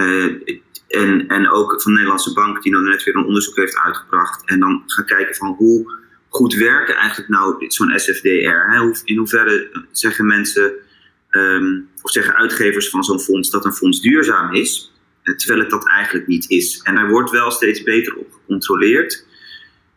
Eh, 0.00 0.58
en, 0.88 1.28
en 1.28 1.50
ook 1.50 1.82
van 1.82 1.92
de 1.92 1.98
Nederlandse 1.98 2.32
Bank, 2.32 2.62
die 2.62 2.72
dan 2.72 2.84
net 2.84 3.04
weer 3.04 3.16
een 3.16 3.24
onderzoek 3.24 3.56
heeft 3.56 3.78
uitgebracht. 3.78 4.48
En 4.48 4.60
dan 4.60 4.82
gaan 4.86 5.04
kijken 5.04 5.34
van 5.34 5.48
hoe 5.48 5.92
goed 6.28 6.54
werken 6.54 6.94
eigenlijk 6.94 7.28
nou 7.28 7.64
zo'n 7.68 7.98
SFDR. 7.98 8.98
In 9.04 9.16
hoeverre 9.16 9.84
zeggen 9.90 10.26
mensen, 10.26 10.72
um, 11.30 11.88
of 12.02 12.10
zeggen 12.10 12.34
uitgevers 12.34 12.90
van 12.90 13.04
zo'n 13.04 13.20
fonds 13.20 13.50
dat 13.50 13.64
een 13.64 13.72
fonds 13.72 14.00
duurzaam 14.00 14.54
is. 14.54 14.92
Eh, 15.22 15.36
terwijl 15.36 15.60
het 15.60 15.70
dat 15.70 15.88
eigenlijk 15.88 16.26
niet 16.26 16.50
is. 16.50 16.80
En 16.82 16.96
er 16.96 17.08
wordt 17.08 17.30
wel 17.30 17.50
steeds 17.50 17.82
beter 17.82 18.16
op 18.16 18.32
gecontroleerd. 18.32 19.26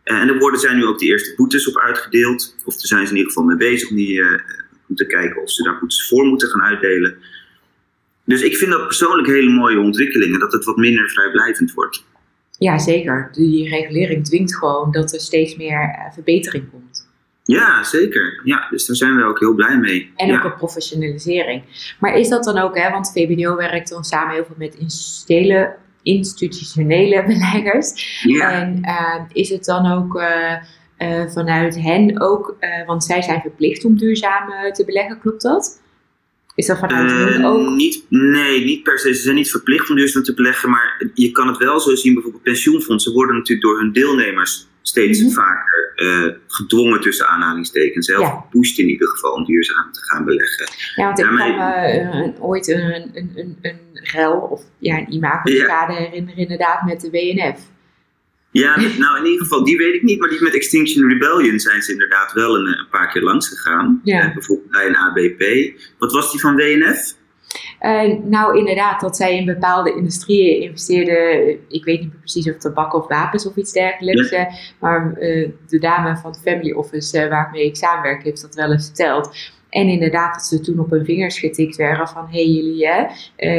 Eh, 0.02 0.20
en 0.20 0.28
er 0.28 0.38
worden, 0.38 0.60
zijn 0.60 0.76
nu 0.76 0.84
ook 0.84 0.98
de 0.98 1.06
eerste 1.06 1.34
boetes 1.36 1.68
op 1.68 1.78
uitgedeeld. 1.78 2.56
Of 2.64 2.74
er 2.74 2.86
zijn 2.86 3.06
ze 3.06 3.12
in 3.12 3.18
ieder 3.18 3.32
geval 3.32 3.48
mee 3.48 3.56
bezig 3.56 3.90
om 3.90 3.96
die, 3.96 4.22
om 4.88 4.96
te 4.96 5.06
kijken 5.06 5.42
of 5.42 5.50
ze 5.50 5.62
daar 5.62 5.78
boetes 5.78 6.08
voor 6.08 6.24
moeten 6.24 6.48
gaan 6.48 6.62
uitdelen. 6.62 7.18
Dus 8.24 8.42
ik 8.42 8.56
vind 8.56 8.70
dat 8.70 8.84
persoonlijk 8.84 9.28
hele 9.28 9.50
mooie 9.50 9.78
ontwikkelingen, 9.78 10.40
dat 10.40 10.52
het 10.52 10.64
wat 10.64 10.76
minder 10.76 11.10
vrijblijvend 11.10 11.72
wordt. 11.72 12.04
Ja, 12.58 12.78
zeker. 12.78 13.28
Die 13.32 13.68
regulering 13.68 14.24
dwingt 14.24 14.56
gewoon 14.56 14.92
dat 14.92 15.12
er 15.12 15.20
steeds 15.20 15.56
meer 15.56 15.82
uh, 15.82 16.12
verbetering 16.12 16.70
komt. 16.70 17.08
Ja, 17.44 17.82
zeker. 17.82 18.40
Ja, 18.44 18.66
dus 18.70 18.86
daar 18.86 18.96
zijn 18.96 19.16
we 19.16 19.24
ook 19.24 19.40
heel 19.40 19.54
blij 19.54 19.78
mee. 19.78 20.12
En 20.16 20.26
ja. 20.26 20.36
ook 20.36 20.44
een 20.44 20.56
professionalisering. 20.56 21.62
Maar 22.00 22.14
is 22.14 22.28
dat 22.28 22.44
dan 22.44 22.58
ook, 22.58 22.78
hè, 22.78 22.90
want 22.90 23.12
VBDO 23.12 23.56
werkt 23.56 23.88
dan 23.88 24.04
samen 24.04 24.34
heel 24.34 24.44
veel 24.44 24.54
met 24.58 24.74
institutionele, 24.74 25.74
institutionele 26.02 27.24
beleggers. 27.32 28.20
Ja. 28.22 28.50
En 28.50 28.80
uh, 28.84 29.20
is 29.32 29.48
het 29.48 29.64
dan 29.64 29.92
ook 29.92 30.14
uh, 30.14 30.52
uh, 30.98 31.28
vanuit 31.28 31.80
hen 31.80 32.20
ook, 32.20 32.56
want 32.86 33.04
zij 33.04 33.22
zijn 33.22 33.40
verplicht 33.40 33.84
om 33.84 33.96
duurzaam 33.96 34.72
te 34.72 34.84
beleggen, 34.84 35.20
klopt 35.20 35.42
dat? 35.42 35.82
Is 36.54 36.66
dat 36.66 36.78
vanuit 36.78 37.10
hen 37.32 37.44
ook? 37.44 37.68
Niet, 37.70 38.04
nee, 38.08 38.64
niet 38.64 38.82
per 38.82 38.98
se. 38.98 39.14
Ze 39.14 39.22
zijn 39.22 39.34
niet 39.34 39.50
verplicht 39.50 39.90
om 39.90 39.96
duurzaam 39.96 40.22
te 40.22 40.34
beleggen, 40.34 40.70
maar 40.70 41.10
je 41.14 41.30
kan 41.30 41.48
het 41.48 41.56
wel 41.56 41.80
zo 41.80 41.94
zien. 41.94 42.12
Bijvoorbeeld 42.14 42.42
pensioenfondsen 42.42 43.12
worden 43.12 43.36
natuurlijk 43.36 43.66
door 43.66 43.78
hun 43.78 43.92
deelnemers 43.92 44.68
steeds 44.82 45.20
Mhm. 45.22 45.30
vaker 45.30 45.92
eh, 45.94 46.32
gedwongen 46.46 47.00
tussen 47.00 47.26
aanhalingstekens. 47.28 48.06
Zelf 48.06 48.20
Ja. 48.22 48.30
gepusht 48.50 48.78
in 48.78 48.88
ieder 48.88 49.08
geval 49.08 49.32
om 49.32 49.44
duurzaam 49.44 49.92
te 49.92 50.00
gaan 50.00 50.24
beleggen. 50.24 50.66
Ja, 50.96 51.04
want 51.04 51.18
ik 51.18 51.24
Ja, 51.24 51.36
kan 51.36 51.48
me 51.48 52.24
eh, 52.32 52.42
ooit 52.44 52.68
een, 52.68 53.10
een, 53.14 53.32
een, 53.34 53.58
een 53.62 53.78
rel 53.92 54.32
of 54.32 54.62
ja, 54.78 54.98
een 54.98 55.12
imago-schade 55.12 55.92
herinneren 55.92 56.36
inderdaad 56.38 56.82
met 56.86 57.00
de 57.00 57.10
WNF. 57.10 57.60
Ja, 58.62 58.80
nou 58.98 59.18
in 59.18 59.24
ieder 59.24 59.42
geval, 59.42 59.64
die 59.64 59.76
weet 59.76 59.94
ik 59.94 60.02
niet, 60.02 60.20
maar 60.20 60.28
die 60.28 60.42
met 60.42 60.54
Extinction 60.54 61.08
Rebellion 61.08 61.58
zijn 61.58 61.82
ze 61.82 61.92
inderdaad 61.92 62.32
wel 62.32 62.56
een, 62.56 62.66
een 62.66 62.88
paar 62.90 63.12
keer 63.12 63.22
langs 63.22 63.48
gegaan. 63.48 64.00
Ja. 64.04 64.20
Eh, 64.20 64.34
bijvoorbeeld 64.34 64.70
bij 64.70 64.86
een 64.86 64.96
ABP. 64.96 65.72
Wat 65.98 66.12
was 66.12 66.30
die 66.30 66.40
van 66.40 66.56
WNF? 66.56 67.14
Eh, 67.78 68.18
nou, 68.22 68.58
inderdaad, 68.58 69.00
dat 69.00 69.16
zij 69.16 69.36
in 69.36 69.44
bepaalde 69.44 69.94
industrieën 69.94 70.60
investeerden. 70.60 71.48
Ik 71.68 71.84
weet 71.84 72.00
niet 72.00 72.08
meer 72.08 72.18
precies 72.18 72.50
of 72.50 72.56
tabak 72.56 72.94
of 72.94 73.08
wapens 73.08 73.46
of 73.46 73.56
iets 73.56 73.72
dergelijks. 73.72 74.30
eh, 74.30 74.44
maar 74.80 75.12
eh, 75.12 75.48
de 75.68 75.78
dame 75.78 76.16
van 76.16 76.30
het 76.30 76.40
Family 76.40 76.72
Office 76.72 77.28
waarmee 77.28 77.66
ik 77.66 77.76
samenwerk, 77.76 78.22
heeft 78.22 78.42
dat 78.42 78.54
wel 78.54 78.72
eens 78.72 78.86
verteld. 78.86 79.36
En 79.74 79.88
inderdaad, 79.88 80.34
dat 80.34 80.44
ze 80.46 80.60
toen 80.60 80.78
op 80.78 80.90
hun 80.90 81.04
vingers 81.04 81.38
getikt 81.38 81.76
werden 81.76 82.08
van... 82.08 82.24
hé, 82.24 82.42
hey, 82.42 82.46
jullie 82.46 82.86
hè, 82.86 83.06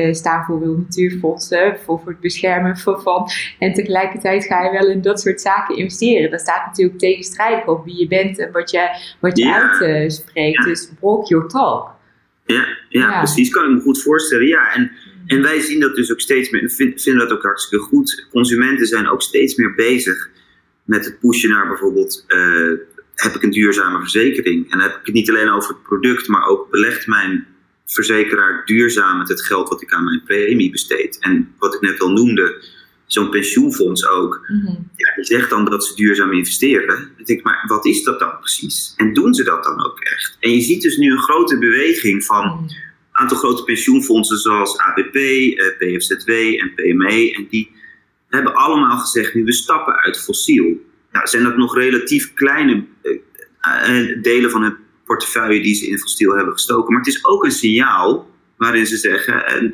uh, 0.08 0.14
staan 0.14 0.44
voor 0.46 0.60
Wil 0.60 0.76
Natuurfondsen, 0.78 1.78
voor, 1.84 2.00
voor 2.00 2.12
het 2.12 2.20
beschermen 2.20 2.78
van, 2.78 3.02
van... 3.02 3.30
en 3.60 3.74
tegelijkertijd 3.74 4.46
ga 4.46 4.64
je 4.64 4.72
wel 4.72 4.90
in 4.90 5.02
dat 5.02 5.20
soort 5.22 5.42
zaken 5.42 5.78
investeren. 5.78 6.32
Dat 6.32 6.40
staat 6.40 6.66
natuurlijk 6.66 7.00
tegenstrijdig 7.00 7.68
op 7.68 7.86
wie 7.86 8.00
je 8.00 8.08
bent 8.08 8.40
en 8.40 8.52
wat 8.52 8.72
je, 8.72 8.90
wat 9.20 9.38
je 9.38 9.46
Ja. 9.46 9.80
uitspreekt. 9.80 10.58
Ja. 10.58 10.64
Dus 10.66 10.90
walk 11.00 11.28
your 11.28 11.48
talk. 11.48 11.94
Ja, 12.46 12.66
ja, 12.90 13.10
Ja. 13.12 13.18
precies, 13.18 13.50
kan 13.50 13.64
ik 13.64 13.76
me 13.76 13.82
goed 13.82 14.02
voorstellen. 14.02 14.48
Ja, 14.48 14.74
en, 14.74 14.92
en 15.26 15.42
wij 15.42 15.60
zien 15.60 15.80
dat 15.80 15.96
dus 15.96 16.12
ook 16.12 16.20
steeds 16.20 16.50
meer, 16.50 16.62
en 16.62 16.72
vind- 16.72 17.02
vinden 17.02 17.28
dat 17.28 17.38
ook 17.38 17.44
hartstikke 17.44 17.86
goed. 17.86 18.28
Consumenten 18.32 18.88
zijn 18.88 19.08
ook 19.10 19.22
steeds 19.22 19.56
meer 19.56 19.74
bezig 19.76 20.30
met 20.84 21.06
het 21.06 21.20
pushen 21.20 21.50
naar 21.50 21.68
bijvoorbeeld, 21.68 22.24
eh, 22.28 22.72
heb 23.16 23.36
ik 23.36 23.44
een 23.44 23.52
duurzame 23.52 24.00
verzekering? 24.00 24.64
En 24.72 24.78
dan 24.80 24.88
heb 24.88 25.00
ik 25.00 25.06
het 25.06 25.14
niet 25.16 25.30
alleen 25.30 25.50
over 25.50 25.70
het 25.70 25.84
product, 25.84 26.28
maar 26.28 26.46
ook 26.46 26.70
belegt 26.72 27.08
mijn 27.08 27.48
verzekeraar 27.86 28.66
duurzaam 28.66 29.18
met 29.18 29.28
het 29.28 29.42
geld 29.42 29.70
wat 29.70 29.82
ik 29.82 29.94
aan 29.94 30.04
mijn 30.04 30.24
premie 30.24 30.72
besteed. 30.72 31.18
En 31.20 31.54
wat 31.60 31.74
ik 31.74 31.82
net 31.82 32.00
al 32.02 32.12
noemde, 32.12 32.64
zo'n 33.06 33.30
pensioenfonds 33.30 34.08
ook. 34.08 34.46
Mhm. 34.48 34.72
Ja, 34.96 35.14
die 35.16 35.26
zegt 35.26 35.50
dan 35.50 35.66
dat 35.66 35.86
ze 35.86 35.96
duurzaam 35.96 36.32
investeren. 36.34 36.88
Dan 36.98 37.26
denk 37.26 37.40
ik, 37.40 37.44
maar 37.44 37.64
wat 37.68 37.86
is 37.86 38.04
dat 38.04 38.20
dan 38.20 38.40
precies? 38.40 38.94
En 38.98 39.14
doen 39.14 39.34
ze 39.34 39.44
dat 39.44 39.64
dan 39.64 39.86
ook 39.86 40.00
echt? 40.00 40.38
En 40.40 40.52
je 40.52 40.62
ziet 40.62 40.82
dus 40.82 40.98
nu 40.98 41.12
een 41.12 41.24
grote 41.24 41.58
beweging 41.58 42.26
van 42.26 42.46
Mhm. 42.46 42.64
een 42.64 42.72
aantal 43.12 43.38
grote 43.38 43.64
pensioenfondsen 43.64 44.38
zoals 44.38 44.78
ABP, 44.78 45.16
eh, 45.16 45.68
PFZW 45.78 46.30
en 46.30 46.74
PME. 46.76 47.34
En 47.34 47.48
die 47.50 47.72
hebben 48.30 48.56
allemaal 48.56 48.98
gezegd, 48.98 49.34
nu 49.34 49.44
we 49.44 49.54
stappen 49.54 49.96
uit 49.96 50.20
fossiel. 50.24 50.94
Nou, 51.16 51.28
zijn 51.28 51.44
dat 51.44 51.58
nog 51.58 51.76
relatief 51.76 52.34
kleine 52.34 52.86
eh, 53.02 54.10
eh, 54.10 54.22
delen 54.22 54.52
van 54.52 54.62
hun 54.62 54.76
portefeuille 55.06 55.62
die 55.62 55.76
ze 55.76 55.88
in 55.88 56.00
fossiel 56.00 56.36
hebben 56.36 56.54
gestoken. 56.54 56.94
Maar 56.94 57.04
het 57.04 57.14
is 57.14 57.26
ook 57.26 57.44
een 57.44 57.52
signaal 57.52 58.32
waarin 58.58 58.86
ze 58.86 58.98
zeggen, 58.98 59.46
eh, 59.46 59.70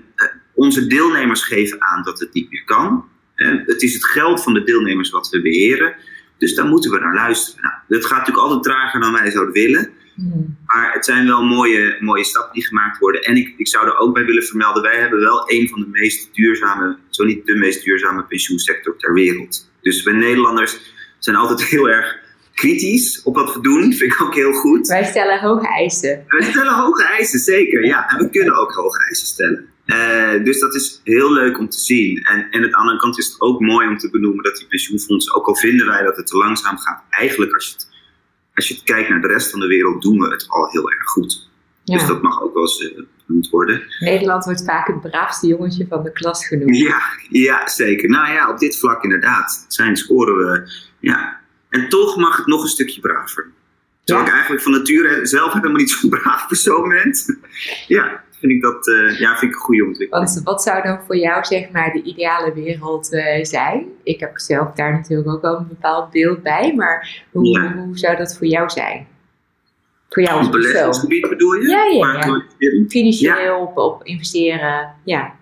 onze 0.54 0.88
deelnemers 0.88 1.44
geven 1.44 1.82
aan 1.82 2.04
dat 2.04 2.20
het 2.20 2.34
niet 2.34 2.50
meer 2.50 2.64
kan. 2.66 3.06
Het 3.36 3.82
is 3.82 3.94
het 3.94 4.06
geld 4.06 4.44
van 4.44 4.54
de 4.54 4.64
deelnemers 4.64 5.10
wat 5.10 5.30
we 5.30 5.42
beheren. 5.42 5.96
Dus 6.38 6.56
daar 6.56 6.66
moeten 6.66 6.92
we 6.92 7.00
naar 7.00 7.14
luisteren. 7.14 7.62
Nou, 7.62 7.76
dat 7.88 8.06
gaat 8.06 8.18
natuurlijk 8.18 8.46
altijd 8.46 8.64
trager 8.64 9.00
dan 9.00 9.14
wij 9.14 9.32
zouden 9.32 9.54
willen. 9.54 9.90
Mhm. 10.16 10.40
Maar 10.66 10.94
het 10.94 11.06
zijn 11.06 11.26
wel 11.26 11.44
mooie, 11.44 11.98
mooie 12.00 12.24
stappen 12.24 12.54
die 12.54 12.66
gemaakt 12.66 13.00
worden. 13.00 13.22
En 13.22 13.36
ik, 13.36 13.54
ik 13.58 13.68
zou 13.68 13.86
er 13.86 13.98
ook 13.98 14.14
bij 14.14 14.26
willen 14.26 14.44
vermelden: 14.44 14.84
wij 14.84 15.00
hebben 15.00 15.20
wel 15.20 15.44
een 15.52 15.70
van 15.70 15.80
de 15.80 15.88
meest 15.88 16.30
duurzame, 16.34 16.98
zo 17.10 17.24
niet 17.24 17.46
de 17.46 17.56
meest 17.56 17.84
duurzame 17.84 18.24
pensioensector 18.24 18.98
ter 18.98 19.14
wereld. 19.14 19.72
Dus 19.82 20.04
wij 20.04 20.14
Nederlanders 20.14 20.80
zijn 21.24 21.36
altijd 21.36 21.64
heel 21.74 21.90
erg 21.90 22.20
kritisch 22.54 23.22
op 23.24 23.36
wat 23.36 23.54
we 23.54 23.62
doen. 23.62 23.94
Vind 23.94 24.14
ik 24.14 24.22
ook 24.22 24.36
heel 24.36 24.54
goed. 24.54 24.88
Wij 24.88 25.04
stellen 25.04 25.40
hoge 25.40 25.68
eisen. 25.68 26.24
We 26.28 26.44
stellen 26.44 26.74
hoge 26.74 27.04
eisen, 27.04 27.40
zeker. 27.40 27.86
Ja, 27.86 28.10
en 28.10 28.18
we 28.18 28.30
kunnen 28.30 28.56
ook 28.56 28.72
hoge 28.72 29.06
eisen 29.08 29.28
stellen. 29.28 29.70
Eh, 29.86 30.44
dus 30.44 30.60
dat 30.60 30.76
is 30.76 31.02
heel 31.04 31.34
leuk 31.34 31.60
om 31.60 31.70
te 31.70 31.80
zien. 31.80 32.18
En, 32.24 32.48
en 32.50 32.64
aan 32.64 32.70
de 32.70 32.76
andere 32.76 33.00
kant 33.00 33.18
is 33.18 33.26
het 33.26 33.42
ook 33.42 33.60
mooi 33.60 33.88
om 33.88 33.98
te 33.98 34.10
benoemen 34.10 34.44
dat 34.44 34.58
die 34.58 34.68
pensioenfondsen, 34.68 35.36
ook 35.36 35.48
al 35.48 35.56
vinden 35.56 35.88
wij 35.88 36.04
dat 36.04 36.18
het 36.18 36.28
te 36.28 36.38
langzaam 36.38 36.78
gaat, 36.78 37.04
eigenlijk 37.10 37.54
als 37.54 37.68
je 37.68 37.74
het, 37.74 37.90
als 38.56 38.68
je 38.68 38.74
het 38.74 38.84
kijkt 38.84 39.10
naar 39.10 39.22
de 39.22 39.28
rest 39.28 39.52
van 39.52 39.60
de 39.60 39.68
wereld, 39.68 40.02
doen 40.02 40.20
we 40.20 40.28
het 40.28 40.46
al 40.48 40.70
heel 40.70 40.92
erg 40.92 41.04
goed. 41.04 41.50
Ja. 41.84 41.98
Dus 41.98 42.08
dat 42.08 42.22
mag 42.22 42.41
ook 42.41 42.54
wel 42.54 42.63
eens 42.63 42.91
eh, 42.91 43.04
genoemd 43.26 43.50
worden. 43.50 43.82
Nederland 44.00 44.46
wordt 44.46 44.63
vaak 44.65 44.88
het 44.88 45.02
braafste 45.02 45.48
jongetje 45.48 45.86
van 45.89 46.04
de 46.04 46.12
klas 46.12 46.48
genoemd. 46.48 46.78
Ja, 46.78 47.00
ja, 47.30 47.67
zeker. 47.67 48.10
Nou 48.10 48.34
ja, 48.34 48.50
op 48.50 48.60
dit 48.60 48.80
vlak 48.80 49.04
inderdaad. 49.04 49.65
Zijn 49.67 49.96
scoren 49.98 50.36
we. 50.38 50.72
Ja. 51.00 51.39
En 51.70 51.89
toch 51.89 52.17
mag 52.17 52.38
het 52.38 52.46
nog 52.48 52.62
een 52.62 52.67
stukje 52.70 53.02
braver. 53.02 53.48
Terwijl 54.04 54.26
Ja. 54.26 54.32
ik 54.32 54.38
eigenlijk 54.38 54.63
van 54.63 54.72
nature 54.74 55.26
zelf 55.26 55.54
helemaal 55.54 55.76
niet 55.78 55.89
zo'n 55.89 56.10
braaf 56.10 56.48
persoon 56.48 56.89
ben. 56.89 57.13
ja, 57.88 58.24
vind 58.39 58.52
ik 58.52 58.62
dat 58.62 58.88
eh, 58.88 59.20
ja, 59.20 59.38
vind 59.38 59.52
ik 59.52 59.58
een 59.58 59.63
goede 59.63 59.86
ontwikkeling. 59.86 60.26
Want 60.34 60.44
wat 60.44 60.63
zou 60.63 60.84
dan 60.84 61.00
voor 61.06 61.17
jou 61.17 61.46
zeg 61.46 61.70
maar 61.72 61.91
de 61.91 62.02
ideale 62.02 62.54
wereld 62.54 63.12
eh, 63.13 63.44
zijn? 63.44 63.86
Ik 64.04 64.20
heb 64.20 64.39
zelf 64.39 64.74
daar 64.74 64.91
natuurlijk 64.91 65.30
ook 65.30 65.41
wel 65.41 65.58
een 65.58 65.67
bepaald 65.67 66.12
beeld 66.12 66.44
bij, 66.44 66.74
maar 66.76 67.24
hoe, 67.32 67.46
Ja. 67.48 67.74
hoe 67.74 67.98
zou 67.98 68.17
dat 68.17 68.38
voor 68.38 68.48
jou 68.48 68.70
zijn? 68.70 69.08
Voor 70.13 70.24
jou 70.24 70.38
als 70.38 70.47
Op 70.47 70.52
beleggingsgebied 70.54 71.30
bedoel 71.30 71.54
je? 71.54 71.67
Ja, 71.67 71.84
ja, 71.86 72.43
ja. 72.58 72.86
Financieel, 72.88 73.60
op, 73.60 73.78
op 73.78 74.04
investeren, 74.04 74.95
ja. 75.06 75.36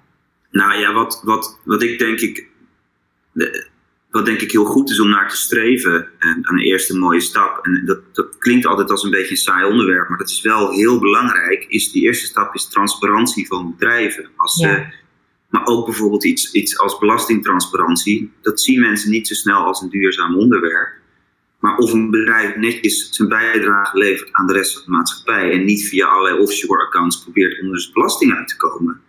Nou 0.52 0.80
ja, 0.80 0.94
wat, 0.94 1.22
wat, 1.24 1.60
wat 1.64 1.84
ik 1.84 2.00
denk 2.00 2.20
ik. 2.20 2.48
wat 4.10 4.26
denk 4.26 4.42
ik 4.42 4.52
heel 4.52 4.66
goed 4.66 4.90
is 4.90 5.00
om 5.00 5.10
naar 5.10 5.30
te 5.30 5.36
streven. 5.36 6.08
En 6.20 6.40
een 6.42 6.60
eerste 6.60 6.98
mooie 6.98 7.20
stap. 7.20 7.66
En 7.66 7.84
dat, 7.86 8.00
dat 8.16 8.38
klinkt 8.38 8.66
altijd 8.66 8.90
als 8.92 9.04
een 9.04 9.12
beetje 9.12 9.32
een 9.32 9.38
saai 9.38 9.66
onderwerp. 9.72 10.10
Maar 10.10 10.18
dat 10.18 10.30
is 10.30 10.42
wel 10.42 10.72
heel 10.72 11.00
belangrijk. 11.00 11.66
Is 11.68 11.92
die 11.92 12.04
eerste 12.04 12.26
stap 12.26 12.56
is 12.56 12.68
transparantie 12.68 13.48
van 13.48 13.72
bedrijven. 13.72 14.30
Als, 14.36 14.60
Ja. 14.60 14.92
maar 15.50 15.66
ook 15.66 15.86
bijvoorbeeld 15.86 16.24
iets, 16.24 16.52
iets 16.52 16.80
als 16.80 16.98
belastingtransparantie. 16.98 18.32
Dat 18.42 18.62
zien 18.62 18.80
mensen 18.80 19.12
niet 19.12 19.28
zo 19.28 19.34
snel 19.34 19.60
als 19.64 19.82
een 19.82 19.90
duurzaam 19.90 20.38
onderwerp. 20.38 20.98
Maar 21.60 21.78
of 21.78 21.94
een 21.94 22.10
bedrijf 22.10 22.56
netjes 22.56 23.10
zijn 23.12 23.30
bijdrage 23.30 23.98
levert 23.98 24.30
aan 24.32 24.48
de 24.48 24.54
rest 24.54 24.74
van 24.74 24.82
de 24.86 24.92
maatschappij. 24.92 25.52
En 25.52 25.66
niet 25.66 25.88
via 25.88 26.08
allerlei 26.08 26.40
offshore 26.42 26.86
accounts 26.86 27.24
probeert 27.24 27.62
onder 27.62 27.80
zijn 27.80 27.94
belasting 27.94 28.34
uit 28.34 28.48
te 28.48 28.58
komen 28.58 29.02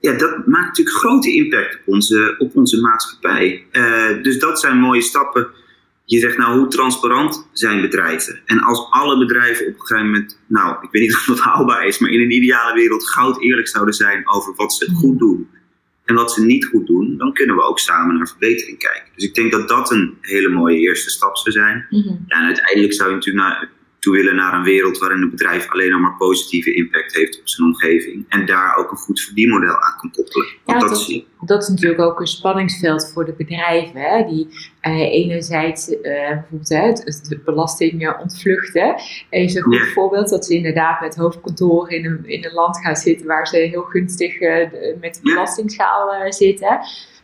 ja, 0.00 0.12
dat 0.12 0.46
maakt 0.46 0.66
natuurlijk 0.66 0.96
grote 0.96 1.34
impact 1.34 1.74
op 1.74 1.94
onze, 1.94 2.34
op 2.38 2.56
onze 2.56 2.80
maatschappij. 2.80 3.64
Eh, 3.70 4.22
dus 4.22 4.38
dat 4.38 4.60
zijn 4.60 4.78
mooie 4.78 5.02
stappen. 5.02 5.48
Je 6.04 6.18
zegt 6.18 6.38
nou, 6.38 6.58
hoe 6.58 6.68
transparant 6.68 7.48
zijn 7.52 7.80
bedrijven? 7.80 8.40
En 8.44 8.60
als 8.60 8.86
alle 8.90 9.18
bedrijven 9.18 9.66
op 9.66 9.72
een 9.72 9.80
gegeven 9.80 10.10
moment, 10.10 10.38
nou, 10.46 10.76
ik 10.82 10.88
weet 10.90 11.02
niet 11.02 11.14
of 11.14 11.24
dat 11.26 11.40
haalbaar 11.48 11.86
is, 11.86 11.98
maar 11.98 12.10
in 12.10 12.20
een 12.20 12.32
ideale 12.32 12.74
wereld 12.74 13.10
goud 13.10 13.40
eerlijk 13.40 13.68
zouden 13.68 13.94
zijn 13.94 14.28
over 14.28 14.54
wat 14.56 14.72
ze 14.72 14.92
goed 14.94 15.18
doen 15.18 15.48
en 16.08 16.14
wat 16.14 16.32
ze 16.32 16.44
niet 16.44 16.64
goed 16.64 16.86
doen, 16.86 17.16
dan 17.16 17.32
kunnen 17.32 17.56
we 17.56 17.62
ook 17.62 17.78
samen 17.78 18.16
naar 18.16 18.28
verbetering 18.28 18.78
kijken. 18.78 19.12
Dus 19.14 19.24
ik 19.24 19.34
denk 19.34 19.52
dat 19.52 19.68
dat 19.68 19.90
een 19.90 20.18
hele 20.20 20.48
mooie 20.48 20.78
eerste 20.78 21.10
stap 21.10 21.36
zou 21.36 21.54
zijn. 21.54 21.86
Mhm. 21.90 22.08
Ja, 22.26 22.38
en 22.38 22.44
uiteindelijk 22.44 22.92
zou 22.92 23.08
je 23.08 23.14
natuurlijk 23.14 23.46
naar, 23.46 23.70
toe 23.98 24.16
willen 24.16 24.36
naar 24.36 24.54
een 24.54 24.62
wereld 24.62 24.98
waarin 24.98 25.22
een 25.22 25.30
bedrijf 25.30 25.70
alleen 25.70 26.00
maar 26.00 26.16
positieve 26.16 26.74
impact 26.74 27.14
heeft 27.14 27.40
op 27.40 27.48
zijn 27.48 27.66
omgeving. 27.66 28.24
En 28.28 28.46
daar 28.46 28.76
ook 28.76 28.90
een 28.90 28.96
goed 28.96 29.20
verdienmodel 29.20 29.80
aan 29.80 29.96
kan 30.00 30.10
koppelen. 30.10 30.46
Want 30.64 30.80
Ja, 30.80 30.88
dat 30.88 30.98
dat-. 30.98 31.24
Dat 31.40 31.62
is 31.62 31.68
natuurlijk 31.68 32.00
ook 32.00 32.20
een 32.20 32.26
spanningsveld 32.26 33.10
voor 33.12 33.24
de 33.24 33.32
bedrijven. 33.32 34.00
Hè? 34.00 34.24
Die 34.24 34.48
eh, 34.80 35.12
enerzijds 35.12 35.86
bijvoorbeeld 36.02 36.68
hè, 36.68 36.86
het, 36.86 37.26
het 37.28 37.44
belasting 37.44 38.06
eh, 38.06 38.20
ontvluchten. 38.20 38.94
is 39.30 39.54
een 39.54 39.62
goed 39.62 39.74
Ja. 39.74 39.84
voorbeeld 39.84 40.28
dat 40.28 40.46
ze 40.46 40.54
inderdaad 40.54 41.00
met 41.00 41.16
hoofdkantoor 41.16 41.90
in 41.90 42.04
een, 42.04 42.24
in 42.26 42.44
een 42.44 42.52
land 42.52 42.78
gaan 42.78 42.96
zitten 42.96 43.26
waar 43.26 43.46
ze 43.46 43.56
heel 43.56 43.82
gunstig 43.82 44.40
met 45.00 45.20
de 45.22 45.32
eh, 46.24 46.30
zitten. 46.30 46.80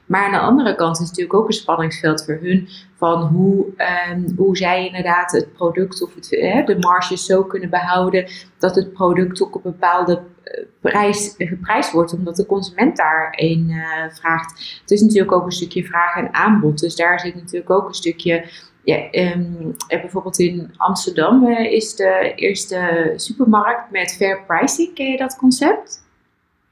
Maar 0.06 0.24
aan 0.24 0.32
de 0.32 0.38
andere 0.38 0.74
kant 0.74 1.00
is 1.00 1.08
natuurlijk 1.08 1.34
ook 1.34 1.46
een 1.46 1.52
spanningsveld 1.52 2.24
voor 2.24 2.38
hun 2.40 2.68
van 2.96 3.22
hoe, 3.22 3.66
ehm, 3.76 4.20
hoe 4.36 4.56
zij 4.56 4.86
inderdaad 4.86 5.32
het 5.32 5.52
product 5.52 6.02
of 6.02 6.14
het, 6.14 6.28
de 6.66 6.76
marges 6.80 7.24
zo 7.24 7.44
kunnen 7.44 7.70
behouden 7.70 8.26
dat 8.58 8.74
het 8.74 8.92
product 8.92 9.42
ook 9.42 9.54
op 9.54 9.64
een 9.64 9.70
bepaalde 9.70 10.20
eh, 10.42 10.64
prijs 10.80 11.34
geprijsd 11.38 11.92
wordt, 11.92 12.12
omdat 12.12 12.36
de 12.36 12.46
consument 12.46 12.96
daarin 12.96 13.70
uh, 13.70 13.84
vraagt. 14.10 14.78
Het 14.80 14.90
is 14.90 15.00
natuurlijk 15.00 15.32
ook 15.32 15.44
een 15.44 15.52
stukje 15.52 15.84
vraag 15.84 16.16
en 16.16 16.34
aanbod, 16.34 16.78
dus 16.78 16.96
daar 16.96 17.20
zit 17.20 17.34
natuurlijk 17.34 17.70
ook 17.70 17.88
een 17.88 17.94
stukje 17.94 18.44
ja, 18.84 19.08
um, 19.12 19.76
bijvoorbeeld 19.88 20.38
in 20.38 20.74
Amsterdam 20.76 21.48
is 21.48 21.96
de 21.96 22.32
eerste 22.34 23.12
supermarkt 23.16 23.90
met 23.90 24.16
fair 24.16 24.44
pricing. 24.46 24.94
Ken 24.94 25.10
je 25.10 25.16
dat 25.16 25.36
concept? 25.36 26.03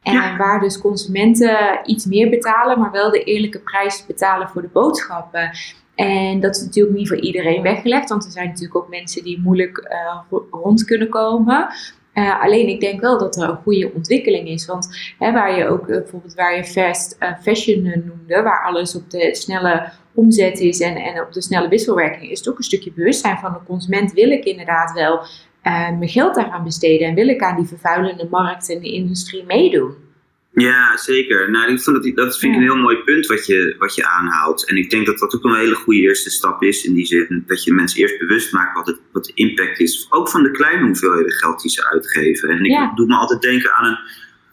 En 0.03 0.37
waar 0.37 0.61
dus 0.61 0.79
consumenten 0.79 1.81
iets 1.85 2.07
meer 2.07 2.31
betalen, 2.31 2.79
maar 2.79 2.91
wel 2.91 3.11
de 3.11 3.25
eerlijke 3.25 3.59
prijs 3.59 4.07
betalen 4.07 4.49
voor 4.49 4.63
de 4.63 4.69
boodschappen. 4.69 5.51
En 5.95 6.41
dat 6.41 6.57
is 6.57 6.63
natuurlijk 6.63 6.97
niet 6.97 7.09
voor 7.09 7.21
iedereen 7.21 7.63
weggelegd, 7.63 8.09
want 8.09 8.25
er 8.25 8.31
zijn 8.31 8.47
natuurlijk 8.47 8.77
ook 8.77 8.89
mensen 8.89 9.25
die 9.25 9.41
moeilijk 9.41 9.89
uh, 10.31 10.39
rond 10.51 10.85
kunnen 10.85 11.09
komen. 11.09 11.69
Uh, 12.15 12.43
alleen 12.43 12.69
ik 12.69 12.81
denk 12.81 13.01
wel 13.01 13.19
dat 13.19 13.37
er 13.37 13.49
een 13.49 13.57
goede 13.57 13.93
ontwikkeling 13.95 14.49
is. 14.49 14.67
Want 14.67 15.15
hè, 15.19 15.33
waar 15.33 15.59
je 15.59 15.67
ook 15.67 15.87
bijvoorbeeld 15.87 16.35
waar 16.35 16.57
je 16.57 16.65
fast 16.65 17.19
fashion 17.43 17.83
noemde, 17.83 18.43
waar 18.43 18.65
alles 18.65 18.97
op 18.97 19.11
de 19.11 19.35
snelle 19.35 19.93
omzet 20.15 20.61
is 20.61 20.81
en, 20.81 20.97
en 20.97 21.23
op 21.23 21.33
de 21.33 21.43
snelle 21.43 21.69
wisselwerking, 21.69 22.31
is 22.31 22.39
het 22.39 22.49
ook 22.49 22.59
een 22.59 22.65
stukje 22.65 22.93
bewustzijn 22.93 23.39
van 23.39 23.53
de 23.53 23.59
consument. 23.67 24.13
Wil 24.13 24.31
ik 24.31 24.45
inderdaad 24.45 24.93
wel 24.93 25.21
uh, 25.65 25.99
mijn 25.99 26.09
geld 26.09 26.35
daaraan 26.35 26.65
besteden 26.65 27.09
en 27.09 27.15
wil 27.15 27.29
ik 27.29 27.43
aan 27.43 27.57
die 27.57 27.67
vervuilende 27.67 28.27
markt 28.31 28.71
en 28.71 28.81
de 28.81 28.93
industrie 28.93 29.45
meedoen? 29.45 29.95
Ja, 30.55 30.97
zeker. 30.97 31.51
Nou, 31.51 31.73
ik 31.73 31.81
vind 31.81 32.03
dat, 32.03 32.17
dat 32.17 32.39
vind 32.39 32.55
ik 32.55 32.61
een 32.61 32.67
heel 32.67 32.83
mooi 32.83 32.97
punt 32.97 33.27
wat 33.27 33.47
je, 33.47 33.75
wat 33.79 33.95
je 33.95 34.07
aanhaalt. 34.07 34.69
En 34.69 34.77
ik 34.77 34.91
denk 34.91 35.07
dat 35.07 35.19
dat 35.19 35.35
ook 35.35 35.45
een 35.45 35.55
hele 35.55 35.75
goede 35.75 36.01
eerste 36.01 36.31
stap 36.31 36.63
is. 36.63 36.85
In 36.85 36.95
die 36.95 37.07
zin 37.07 37.45
dat 37.47 37.65
je 37.65 37.73
mensen 37.73 38.01
eerst 38.01 38.19
bewust 38.19 38.53
maakt 38.53 38.75
wat, 38.75 38.87
het, 38.87 39.01
wat 39.13 39.25
de 39.25 39.33
impact 39.35 39.81
is. 39.81 40.07
Ook 40.11 40.29
van 40.29 40.43
de 40.43 40.51
kleine 40.51 40.87
hoeveelheden 40.87 41.33
geld 41.33 41.63
die 41.63 41.71
ze 41.71 41.91
uitgeven. 41.91 42.49
En 42.49 42.65
ik 42.65 42.91
doe 42.95 43.07
me 43.07 43.15
altijd 43.15 43.43
denken 43.43 43.75
aan 43.75 43.87
een. 43.87 43.99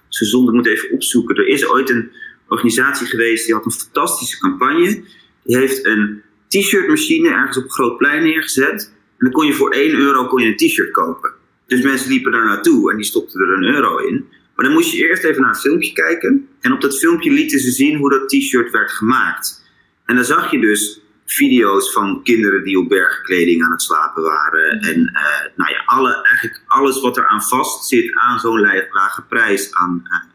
Ze 0.08 0.50
moet 0.52 0.68
even 0.68 0.92
opzoeken. 0.92 1.36
Er 1.36 1.48
is 1.48 1.68
ooit 1.68 1.90
een 1.90 2.12
organisatie 2.48 3.08
geweest 3.08 3.46
die 3.46 3.54
had 3.54 3.66
een 3.66 3.72
fantastische 3.72 4.40
campagne. 4.40 5.04
Die 5.44 5.58
heeft 5.58 5.86
een 5.86 6.22
t-shirt 6.48 6.88
machine 6.88 7.30
ergens 7.30 7.58
op 7.58 7.64
een 7.64 7.72
groot 7.72 7.98
plein 7.98 8.24
neergezet. 8.24 8.94
En 9.20 9.26
dan 9.26 9.32
kon 9.32 9.46
je 9.46 9.54
voor 9.54 9.72
1 9.72 9.96
euro 9.96 10.28
kon 10.28 10.42
je 10.42 10.48
een 10.48 10.56
t-shirt 10.56 10.92
kopen. 10.92 11.32
Dus 11.68 11.82
mensen 11.82 12.10
liepen 12.10 12.32
daar 12.32 12.46
naartoe 12.46 12.92
en 12.92 12.98
die 12.98 13.06
stopten 13.06 13.42
er 13.42 13.54
een 13.54 13.76
euro 13.76 13.98
in. 13.98 14.28
Maar 14.56 14.66
dan 14.66 14.74
moest 14.74 14.92
je 14.92 15.08
eerst 15.08 15.24
even 15.24 15.42
naar 15.42 15.50
een 15.50 15.60
filmpje 15.60 15.94
kijken. 15.94 16.48
En 16.62 16.72
op 16.72 16.82
dat 16.82 17.00
filmpje 17.00 17.32
lieten 17.32 17.60
ze 17.60 17.72
zien 17.72 17.98
hoe 17.98 18.10
dat 18.10 18.30
t-shirt 18.30 18.72
werd 18.72 18.92
gemaakt. 18.92 19.64
En 20.06 20.16
dan 20.16 20.26
zag 20.26 20.52
je 20.52 20.60
dus 20.60 21.02
video's 21.26 21.92
van 21.92 22.24
kinderen 22.24 22.64
die 22.64 22.80
op 22.80 22.90
bergkleding 22.90 23.64
aan 23.64 23.72
het 23.72 23.82
slapen 23.82 24.24
waren. 24.24 24.80
En 24.80 25.00
uh, 25.00 25.56
nou 25.56 25.72
ja, 25.72 25.84
alle, 25.86 26.14
eigenlijk 26.14 26.64
alles 26.68 27.02
wat 27.02 27.18
er 27.18 27.28
aan 27.28 27.44
vast 27.44 27.88
zit 27.88 28.16
aan 28.16 28.40
zo'n 28.40 28.60
lage 28.92 29.24
prijs. 29.28 29.74
Aan, 29.74 30.04
uh, 30.06 30.32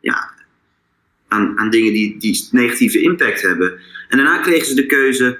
ja, 0.00 0.30
aan, 1.28 1.58
aan 1.58 1.70
dingen 1.70 1.92
die, 1.92 2.18
die 2.18 2.48
negatieve 2.50 3.00
impact 3.00 3.42
hebben. 3.42 3.78
En 4.08 4.16
daarna 4.16 4.38
kregen 4.38 4.66
ze 4.66 4.74
de 4.74 4.86
keuze: 4.86 5.38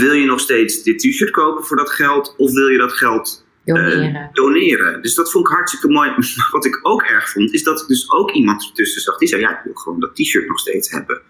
wil 0.00 0.12
je 0.12 0.26
nog 0.26 0.40
steeds 0.40 0.82
dit 0.82 0.98
t-shirt 0.98 1.30
kopen 1.30 1.64
voor 1.64 1.76
dat 1.76 1.90
geld, 1.90 2.34
of 2.36 2.52
wil 2.52 2.68
je 2.68 2.78
dat 2.78 2.92
geld 2.92 3.44
eh, 3.64 3.74
doneren? 3.74 4.30
doneren? 4.32 5.02
Dus 5.02 5.14
dat 5.14 5.30
vond 5.30 5.46
ik 5.46 5.52
hartstikke 5.52 5.88
mooi. 5.88 6.14
Wat 6.50 6.64
ik 6.64 6.78
ook 6.82 7.02
erg 7.02 7.30
vond, 7.30 7.52
is 7.52 7.62
dat 7.62 7.80
ik 7.80 7.86
dus 7.86 8.10
ook 8.10 8.30
iemand 8.32 8.64
ertussen 8.64 9.02
zag 9.02 9.18
die 9.18 9.28
zei: 9.28 9.40
ja, 9.40 9.58
ik 9.58 9.64
wil 9.64 9.74
gewoon 9.74 10.00
dat 10.00 10.14
t-shirt 10.14 10.48
nog 10.48 10.58
steeds 10.58 10.90
hebben. 10.90 11.20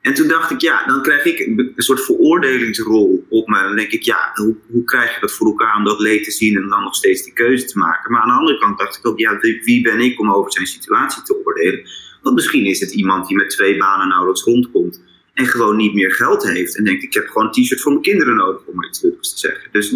En 0.00 0.14
toen 0.14 0.28
dacht 0.28 0.50
ik, 0.50 0.60
ja, 0.60 0.86
dan 0.86 1.02
krijg 1.02 1.24
ik 1.24 1.46
een 1.46 1.72
soort 1.76 2.04
veroordelingsrol 2.04 3.26
op 3.28 3.48
me. 3.48 3.62
Dan 3.62 3.76
denk 3.76 3.90
ik, 3.90 4.02
ja, 4.02 4.30
hoe, 4.34 4.56
hoe 4.70 4.84
krijg 4.84 5.14
je 5.14 5.20
dat 5.20 5.32
voor 5.32 5.46
elkaar 5.46 5.76
om 5.76 5.84
dat 5.84 6.00
leed 6.00 6.24
te 6.24 6.30
zien 6.30 6.56
en 6.56 6.68
dan 6.68 6.82
nog 6.82 6.94
steeds 6.94 7.24
die 7.24 7.32
keuze 7.32 7.64
te 7.64 7.78
maken? 7.78 8.12
Maar 8.12 8.20
aan 8.20 8.28
de 8.28 8.34
andere 8.34 8.58
kant 8.58 8.78
dacht 8.78 8.96
ik 8.96 9.06
ook, 9.06 9.18
ja, 9.18 9.38
wie 9.40 9.82
ben 9.82 10.00
ik 10.00 10.20
om 10.20 10.32
over 10.32 10.52
zijn 10.52 10.66
situatie 10.66 11.22
te 11.22 11.42
oordelen? 11.44 11.88
Want 12.22 12.34
misschien 12.34 12.66
is 12.66 12.80
het 12.80 12.92
iemand 12.92 13.26
die 13.26 13.36
met 13.36 13.50
twee 13.50 13.76
banen 13.76 14.08
nauwelijks 14.08 14.42
rondkomt 14.42 15.00
en 15.40 15.46
gewoon 15.46 15.76
niet 15.76 15.94
meer 15.94 16.12
geld 16.12 16.42
heeft. 16.42 16.76
En 16.76 16.84
denkt, 16.84 17.02
ik 17.02 17.14
heb 17.14 17.26
gewoon 17.26 17.46
een 17.46 17.52
t-shirt 17.52 17.80
voor 17.80 17.92
mijn 17.92 18.04
kinderen 18.04 18.34
nodig, 18.34 18.60
om 18.66 18.76
maar 18.76 18.88
iets 18.88 19.02
leuks 19.02 19.32
te 19.32 19.38
zeggen. 19.38 19.68
Dus 19.72 19.94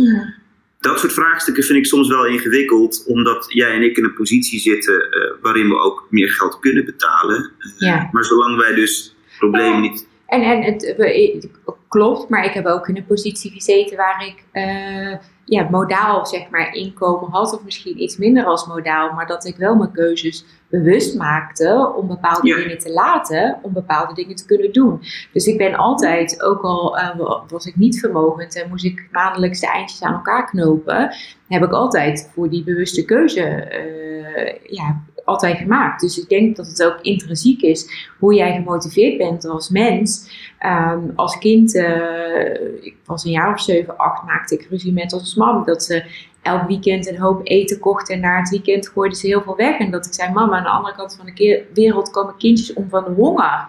dat 0.79 1.01
soort 1.01 1.13
vraagstukken 1.13 1.65
vind 1.65 1.79
ik 1.79 1.87
soms 1.87 2.09
wel 2.09 2.27
ingewikkeld, 2.27 3.05
omdat 3.07 3.47
jij 3.49 3.71
en 3.71 3.83
ik 3.83 3.97
in 3.97 4.05
een 4.05 4.15
positie 4.15 4.61
zitten 4.61 4.95
uh, 4.95 5.43
waarin 5.43 5.69
we 5.69 5.79
ook 5.79 6.07
meer 6.11 6.31
geld 6.31 6.59
kunnen 6.59 6.85
betalen. 6.85 7.51
Uh, 7.79 8.13
Maar 8.13 8.25
zolang 8.25 8.57
wij 8.57 8.75
dus 8.75 9.15
problemen 9.39 9.81
niet. 9.81 10.07
En, 10.27 10.43
en 10.43 10.63
het, 10.63 11.49
klopt, 11.89 12.29
maar 12.29 12.45
ik 12.45 12.53
heb 12.53 12.67
ook 12.67 12.89
in 12.89 12.97
een 12.97 13.07
positie 13.07 13.51
gezeten 13.51 13.97
waar 13.97 14.27
ik. 14.27 14.45
Uh, 14.53 15.17
ja, 15.45 15.69
modaal 15.71 16.27
zeg 16.27 16.51
maar 16.51 16.75
inkomen 16.75 17.31
had, 17.31 17.55
of 17.55 17.65
misschien 17.65 18.03
iets 18.03 18.17
minder 18.17 18.45
als 18.45 18.67
modaal, 18.67 19.13
maar 19.13 19.27
dat 19.27 19.45
ik 19.45 19.57
wel 19.57 19.75
mijn 19.75 19.93
keuzes 19.93 20.45
bewust 20.69 21.17
maakte 21.17 21.93
om 21.97 22.07
bepaalde 22.07 22.55
dingen 22.55 22.79
te 22.79 22.93
laten, 22.93 23.59
om 23.63 23.73
bepaalde 23.73 24.15
dingen 24.15 24.37
te 24.37 24.47
kunnen 24.47 24.73
doen. 24.73 25.01
Dus 25.33 25.47
ik 25.47 25.59
ben 25.59 25.75
altijd, 25.75 26.43
ook 26.43 26.63
al 26.63 26.99
uh, 26.99 27.43
was 27.49 27.67
ik 27.67 27.77
niet 27.77 28.01
vermogend 28.01 28.63
en 28.63 28.69
moest 28.69 28.85
ik 28.85 29.09
maandelijks 29.11 29.61
de 29.61 29.67
eindjes 29.67 30.03
aan 30.03 30.15
elkaar 30.15 30.47
knopen, 30.47 31.15
heb 31.49 31.63
ik 31.63 31.73
altijd 31.73 32.31
voor 32.35 32.51
die 32.51 32.65
bewuste 32.65 33.05
keuze 33.05 33.69
uh, 33.71 34.53
ja, 34.77 35.03
altijd 35.25 35.59
gemaakt. 35.59 36.01
Dus 36.01 36.19
ik 36.19 36.29
denk 36.29 36.57
dat 36.57 36.67
het 36.67 36.83
ook 36.83 36.99
intrinsiek 37.01 37.63
is 37.63 38.11
hoe 38.19 38.35
jij 38.35 38.53
gemotiveerd 38.53 39.19
bent 39.19 39.45
als 39.45 39.69
mens. 39.69 40.31
Um, 40.67 41.13
als 41.15 41.39
kind, 41.39 41.75
uh, 41.75 42.85
ik 42.85 42.97
was 43.05 43.25
een 43.25 43.31
jaar 43.31 43.53
of 43.53 43.61
zeven, 43.61 43.97
acht, 43.97 44.25
maakte 44.25 44.55
ik 44.55 44.67
ruzie 44.71 44.93
met 44.93 45.13
ons 45.13 45.35
mam. 45.35 45.65
Dat 45.65 45.83
ze 45.83 46.05
elk 46.43 46.67
weekend 46.69 47.09
een 47.09 47.19
hoop 47.19 47.41
eten 47.43 47.79
kocht 47.79 48.11
en 48.11 48.21
na 48.21 48.39
het 48.39 48.49
weekend 48.49 48.89
gooide 48.89 49.15
ze 49.15 49.27
heel 49.27 49.43
veel 49.43 49.57
weg. 49.57 49.79
En 49.79 49.91
dat 49.91 50.07
ik 50.07 50.15
zei, 50.15 50.33
mama, 50.33 50.57
aan 50.57 50.63
de 50.63 50.69
andere 50.69 50.95
kant 50.95 51.17
van 51.17 51.27
de 51.27 51.65
wereld 51.75 52.11
komen 52.11 52.37
kindjes 52.37 52.73
om 52.73 52.89
van 52.89 53.05
de 53.05 53.11
honger. 53.11 53.67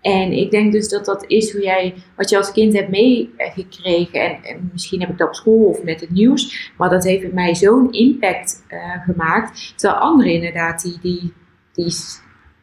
En 0.00 0.32
ik 0.32 0.50
denk 0.50 0.72
dus 0.72 0.88
dat 0.88 1.04
dat 1.04 1.24
is 1.26 1.52
hoe 1.52 1.62
jij, 1.62 1.94
wat 2.16 2.30
je 2.30 2.36
als 2.36 2.52
kind 2.52 2.72
hebt 2.72 2.90
meegekregen. 2.90 4.20
En, 4.20 4.42
en, 4.42 4.70
misschien 4.72 5.00
heb 5.00 5.10
ik 5.10 5.18
dat 5.18 5.28
op 5.28 5.34
school 5.34 5.64
of 5.64 5.82
met 5.82 6.00
het 6.00 6.10
nieuws. 6.10 6.72
Maar 6.76 6.90
dat 6.90 7.04
heeft 7.04 7.32
mij 7.32 7.54
zo'n 7.54 7.92
impact 7.92 8.64
uh, 8.68 9.04
gemaakt. 9.04 9.72
Terwijl 9.76 10.00
anderen 10.00 10.32
inderdaad, 10.32 10.82
die, 10.82 10.98
die, 11.02 11.32
die, 11.72 11.94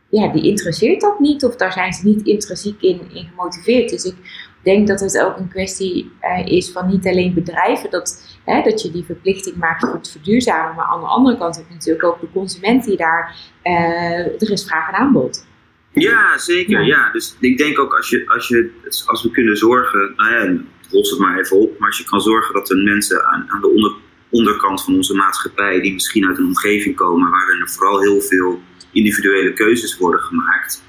ja, 0.09 0.27
die 0.27 0.43
interesseert 0.43 1.01
dat 1.01 1.19
niet. 1.19 1.43
Of 1.43 1.55
daar 1.55 1.71
zijn 1.71 1.93
ze 1.93 2.07
niet 2.07 2.25
intrinsiek 2.25 2.81
in, 2.81 3.01
in 3.13 3.27
gemotiveerd. 3.29 3.89
Dus 3.89 4.05
ik 4.05 4.15
denk 4.63 4.87
dat 4.87 4.99
het 4.99 5.19
ook 5.19 5.37
een 5.37 5.49
kwestie 5.49 6.11
uh, 6.21 6.45
is 6.45 6.71
van 6.71 6.87
niet 6.87 7.07
alleen 7.07 7.33
bedrijven. 7.33 7.89
Dat, 7.89 8.39
hè, 8.45 8.61
dat 8.61 8.81
je 8.81 8.91
die 8.91 9.03
verplichting 9.03 9.55
maakt 9.55 9.85
voor 9.85 9.93
het 9.93 10.11
verduurzamen. 10.11 10.75
Maar 10.75 10.85
aan 10.85 10.99
de 10.99 11.05
andere 11.05 11.37
kant 11.37 11.55
heb 11.55 11.65
je 11.67 11.73
natuurlijk 11.73 12.03
ook 12.03 12.19
de 12.19 12.31
consument 12.33 12.83
die 12.85 12.97
daar, 12.97 13.35
uh, 13.63 14.41
er 14.41 14.51
is 14.51 14.65
vraag 14.65 14.87
en 14.87 14.93
aanbod. 14.93 15.45
Ja, 15.93 16.37
zeker. 16.37 16.85
Ja. 16.85 17.11
Dus 17.11 17.37
ik 17.39 17.57
denk 17.57 17.79
ook 17.79 17.95
als, 17.95 18.09
je, 18.09 18.29
als, 18.29 18.47
je, 18.47 18.71
als 19.05 19.23
we 19.23 19.31
kunnen 19.31 19.57
zorgen, 19.57 20.13
nou 20.15 20.33
ja, 20.33 20.61
los 20.89 21.09
het 21.09 21.19
maar 21.19 21.39
even 21.39 21.59
op, 21.59 21.79
maar 21.79 21.87
als 21.87 21.97
je 21.97 22.03
kan 22.03 22.21
zorgen 22.21 22.53
dat 22.53 22.67
de 22.67 22.75
mensen 22.75 23.25
aan, 23.25 23.45
aan 23.47 23.61
de 23.61 23.67
onder, 23.67 23.93
onderkant 24.29 24.83
van 24.83 24.95
onze 24.95 25.13
maatschappij, 25.13 25.81
die 25.81 25.93
misschien 25.93 26.27
uit 26.27 26.37
een 26.37 26.45
omgeving 26.45 26.95
komen 26.95 27.29
waarin 27.29 27.61
er 27.61 27.69
vooral 27.69 28.01
heel 28.01 28.21
veel 28.21 28.61
individuele 28.91 29.53
keuzes 29.53 29.97
worden 29.97 30.19
gemaakt, 30.19 30.83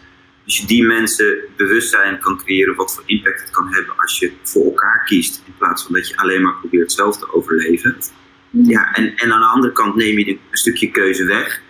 als 0.44 0.58
je 0.58 0.66
die 0.66 0.84
mensen 0.84 1.38
bewustzijn 1.56 2.18
kan 2.18 2.38
creëren 2.38 2.74
wat 2.74 2.94
voor 2.94 3.02
impact 3.06 3.40
het 3.40 3.50
kan 3.50 3.74
hebben 3.74 3.94
als 3.96 4.18
je 4.18 4.32
voor 4.42 4.64
elkaar 4.64 5.04
kiest, 5.04 5.42
in 5.46 5.54
plaats 5.58 5.82
van 5.82 5.94
dat 5.94 6.08
je 6.08 6.16
alleen 6.16 6.42
maar 6.42 6.54
probeert 6.54 6.92
zelf 6.92 7.18
te 7.18 7.34
overleven. 7.34 7.96
Ja, 8.50 8.94
en, 8.94 9.16
en 9.16 9.32
aan 9.32 9.40
de 9.40 9.46
andere 9.46 9.72
kant 9.72 9.94
neem 9.94 10.18
je 10.18 10.28
een 10.28 10.38
stukje 10.50 10.90
keuze 10.90 11.24
weg 11.24 11.62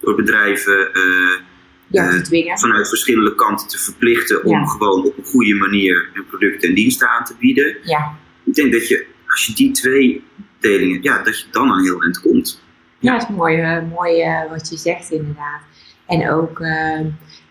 door 0.00 0.14
bedrijven. 0.14 0.90
Uh, 0.92 1.40
ja, 1.86 2.12
uh, 2.12 2.56
vanuit 2.56 2.88
verschillende 2.88 3.34
kanten 3.34 3.68
te 3.68 3.78
verplichten 3.78 4.44
om 4.44 4.68
gewoon 4.68 5.04
op 5.04 5.18
een 5.18 5.24
goede 5.24 5.54
manier 5.54 6.08
hun 6.12 6.26
producten 6.26 6.68
en 6.68 6.74
diensten 6.74 7.08
aan 7.08 7.24
te 7.24 7.34
bieden. 7.38 7.76
Ja. 7.82 8.18
Ik 8.44 8.54
denk 8.54 8.72
dat 8.72 8.88
je, 8.88 9.06
als 9.26 9.46
je 9.46 9.54
die 9.54 9.70
twee 9.70 10.24
delingen, 10.60 11.02
ja, 11.02 11.22
dat 11.22 11.40
je 11.40 11.46
dan 11.50 11.70
aan 11.70 11.82
heel 11.82 12.02
eind 12.02 12.20
komt. 12.20 12.62
Ja, 12.98 13.12
dat 13.12 13.28
is 13.28 13.36
mooi, 13.36 13.76
uh, 13.76 13.82
mooi 13.90 14.24
wat 14.50 14.68
je 14.68 14.76
zegt 14.76 15.10
inderdaad. 15.10 15.60
En 16.12 16.30
ook, 16.30 16.58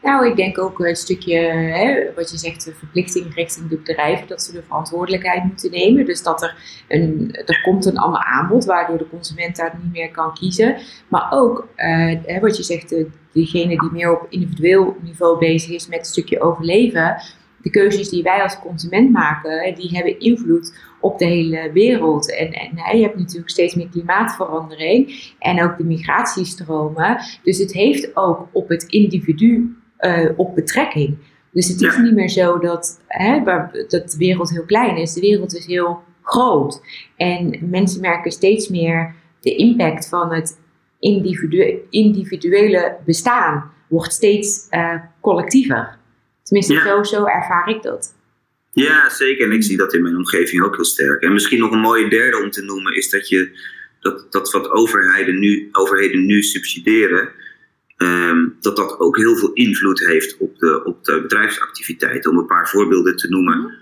nou, 0.02 0.28
ik 0.28 0.36
denk 0.36 0.60
ook 0.60 0.80
een 0.80 0.96
stukje, 0.96 1.38
hè, 1.52 2.14
wat 2.16 2.32
je 2.32 2.38
zegt, 2.38 2.66
de 2.66 2.74
verplichting 2.74 3.36
richting 3.36 3.70
de 3.70 3.78
bedrijven, 3.78 4.28
dat 4.28 4.42
ze 4.42 4.52
de 4.52 4.64
verantwoordelijkheid 4.64 5.44
moeten 5.44 5.72
nemen. 5.72 6.06
Dus 6.06 6.24
dat 6.24 6.42
er, 6.42 6.84
een, 6.88 7.36
er 7.46 7.62
komt 7.62 7.86
een 7.86 7.98
ander 7.98 8.24
aanbod, 8.24 8.66
waardoor 8.66 8.98
de 8.98 9.10
consument 9.10 9.56
daar 9.56 9.80
niet 9.82 9.92
meer 9.92 10.12
kan 10.12 10.34
kiezen. 10.34 10.78
Maar 11.08 11.28
ook, 11.32 11.68
hè, 11.76 12.40
wat 12.40 12.58
je 12.58 12.64
zegt, 12.64 12.90
de, 12.90 13.10
degene 13.32 13.80
die 13.80 13.92
meer 13.92 14.12
op 14.22 14.26
individueel 14.30 14.96
niveau 15.02 15.40
bezig 15.40 15.72
is 15.72 15.88
met 15.88 16.00
een 16.00 16.06
stukje 16.06 16.42
overleven, 16.42 17.22
de 17.62 17.70
keuzes 17.70 18.10
die 18.10 18.24
wij 18.24 18.42
als 18.42 18.60
consument 18.60 19.12
maken, 19.12 19.76
die 19.76 19.90
hebben 19.90 20.20
invloed 20.20 20.74
op 21.00 21.20
de 21.20 21.26
hele 21.26 21.72
wereld. 21.74 22.36
En, 22.36 22.52
en 22.52 22.98
je 22.98 23.04
hebt 23.04 23.18
natuurlijk 23.18 23.50
steeds 23.50 23.76
meer 23.76 23.90
klimaatverandering 23.90 25.34
en 25.40 25.64
ook 25.64 25.78
de 25.78 25.84
migratiestromen. 25.84 27.18
Dus 27.44 27.58
het 27.58 27.74
heeft 27.74 28.16
ook 28.18 28.48
op 28.52 28.70
het 28.70 28.84
individu 28.84 29.76
uh, 30.00 30.30
op 30.36 30.56
betrekking. 30.56 31.18
Dus 31.52 31.68
het 31.68 31.82
is 31.82 31.98
niet 31.98 32.14
meer 32.14 32.30
zo 32.30 32.60
dat, 32.60 33.02
hè, 33.08 33.44
dat 33.88 34.12
de 34.12 34.16
wereld 34.18 34.50
heel 34.50 34.66
klein 34.66 34.98
is. 34.98 35.14
De 35.14 35.22
wereld 35.22 35.56
is 35.56 35.66
heel 35.66 36.00
groot. 36.22 36.82
En 37.16 37.58
mensen 37.62 38.02
merken 38.02 38.32
steeds 38.32 38.70
meer 38.70 39.16
de 39.40 39.56
impact 39.56 40.10
van 40.10 40.34
het 40.34 40.60
individuele 41.90 42.98
bestaan. 43.06 43.72
Wordt 43.88 44.14
steeds 44.14 44.68
uh, 44.72 44.96
collectiever. 45.22 46.00
Tenminste, 46.52 46.90
zo, 46.90 47.04
zo 47.04 47.26
ervaar 47.26 47.70
ik 47.70 47.82
dat. 47.82 48.14
Ja, 48.72 49.10
zeker. 49.10 49.46
En 49.46 49.52
ik 49.52 49.64
zie 49.64 49.78
dat 49.78 49.94
in 49.94 50.02
mijn 50.02 50.18
omgeving 50.18 50.64
ook 50.64 50.76
heel 50.76 50.86
sterk. 50.86 51.22
En 51.22 51.34
misschien 51.34 51.60
nog 51.60 51.72
een 51.72 51.80
mooie 51.80 52.10
derde 52.10 52.38
om 52.38 52.52
te 52.52 52.62
noemen 52.62 52.96
is 52.96 53.10
dat 53.10 53.30
je 53.30 53.60
dat, 54.00 54.32
dat 54.32 54.52
wat 54.52 54.70
overheden 54.70 55.40
nu, 55.40 55.70
overheden 55.72 56.26
nu 56.26 56.44
subsidiëren, 56.44 57.30
ehm, 57.98 58.48
dat 58.62 58.76
dat 58.76 59.00
ook 59.00 59.18
heel 59.18 59.36
veel 59.36 59.54
invloed 59.54 60.00
heeft 60.00 60.38
op 60.38 60.60
de, 60.60 60.84
op 60.84 61.04
de 61.06 61.22
bedrijfsactiviteiten. 61.22 62.32
Om 62.32 62.38
een 62.38 62.46
paar 62.46 62.70
voorbeelden 62.70 63.16
te 63.16 63.30
noemen. 63.30 63.80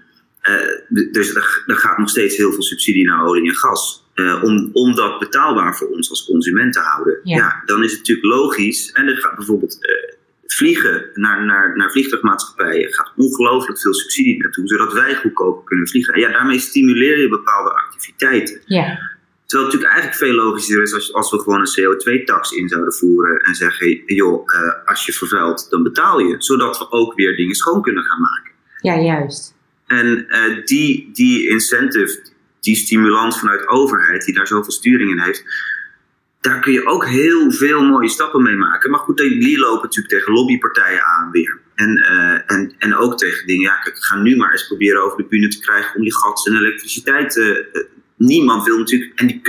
Uh, 0.50 1.12
dus 1.12 1.36
er, 1.36 1.64
er, 1.66 1.76
gaat 1.76 1.98
nog 1.98 2.10
steeds 2.10 2.38
heel 2.38 2.52
veel 2.52 2.64
subsidie 2.64 3.06
naar 3.06 3.26
olie 3.26 3.50
en 3.50 3.56
gas. 3.56 4.08
Uh, 4.16 4.44
om, 4.44 4.70
om 4.74 4.96
dat 4.96 5.20
betaalbaar 5.20 5.78
voor 5.78 5.88
ons 5.88 6.10
als 6.10 6.26
consument 6.26 6.74
te 6.74 6.80
houden. 6.80 7.20
Ja. 7.24 7.62
dan 7.66 7.84
is 7.84 7.90
het 7.90 8.00
natuurlijk 8.00 8.28
logisch. 8.28 8.92
En 8.92 9.08
er 9.08 9.18
gaat 9.18 9.36
bijvoorbeeld 9.36 9.78
uh, 9.82 10.19
vliegen 10.54 11.10
naar, 11.14 11.46
naar, 11.46 11.78
naar 11.78 11.92
vliegtuigmaatschappijen. 11.92 12.94
gaat 12.94 13.12
ongelooflijk 13.16 13.80
veel 13.80 13.94
subsidie 13.94 14.38
naartoe, 14.38 14.68
zodat 14.68 14.94
wij 14.94 15.16
goedkoper 15.16 15.64
kunnen 15.64 15.88
vliegen. 15.88 16.14
En 16.14 16.20
ja, 16.20 16.32
daarmee 16.32 16.60
stimuleer 16.60 17.20
je 17.20 17.30
bepaalde 17.30 17.70
activiteiten. 17.70 18.62
Ja. 18.66 19.18
Terwijl 19.46 19.70
het 19.70 19.80
natuurlijk 19.80 20.02
eigenlijk 20.02 20.16
veel 20.16 20.46
logischer 20.46 20.82
is 20.82 20.94
als, 20.94 21.14
als 21.14 21.32
we 21.32 21.40
gewoon 21.40 21.60
een 21.60 21.80
CO2-tax 21.80 22.52
in 22.52 22.68
zouden 22.68 22.94
voeren 22.94 23.40
en 23.40 23.56
zeggen: 23.56 24.02
joh, 24.06 24.44
uh, 24.54 24.88
als 24.88 25.06
je 25.06 25.14
vervuilt, 25.14 25.68
dan 25.70 25.84
betaal 25.84 26.20
je. 26.20 26.36
Zodat 26.38 26.78
we 26.78 26.92
ook 26.92 27.14
weer 27.14 27.36
dingen 27.36 27.56
schoon 27.56 27.82
kunnen 27.82 28.04
gaan 28.04 28.22
maken. 28.22 28.52
Ja, 28.82 29.00
juist. 29.00 29.56
En 29.88 30.26
uh, 30.28 30.66
die, 30.66 31.10
die 31.14 31.50
incentive, 31.50 32.20
die 32.60 32.76
stimulans 32.76 33.40
vanuit 33.40 33.68
overheid, 33.68 34.26
die 34.26 34.36
daar 34.36 34.48
zoveel 34.48 34.72
sturing 34.72 35.12
in 35.12 35.20
heeft, 35.20 35.44
daar 36.42 36.60
kun 36.60 36.74
je 36.74 36.86
ook 36.86 37.08
heel 37.08 37.52
veel 37.52 37.84
mooie 37.84 38.10
stappen 38.10 38.44
mee 38.44 38.56
maken. 38.56 38.92
Maar 38.92 39.00
goed, 39.00 39.18
die 39.18 39.60
lopen 39.60 39.84
natuurlijk 39.84 40.14
tegen 40.14 40.34
lobbypartijen 40.34 41.04
aan 41.04 41.32
weer. 41.32 41.60
En, 41.76 41.98
uh, 41.98 42.52
en, 42.52 42.74
en 42.78 42.96
ook 42.96 43.18
tegen 43.18 43.48
dingen, 43.48 43.64
ja, 43.64 43.76
kijk, 43.76 44.06
ga 44.06 44.16
nu 44.16 44.36
maar 44.36 44.52
eens 44.52 44.68
proberen 44.68 45.04
over 45.04 45.18
de 45.18 45.26
bühne 45.30 45.48
te 45.48 45.60
krijgen 45.60 45.96
om 45.96 46.02
die 46.02 46.16
gas 46.16 46.48
en 46.48 46.58
elektriciteit 46.58 47.36
uh, 47.36 47.58
niemand 48.16 48.64
wil 48.64 48.78
natuurlijk, 48.78 49.20
en 49.20 49.28
die 49.28 49.42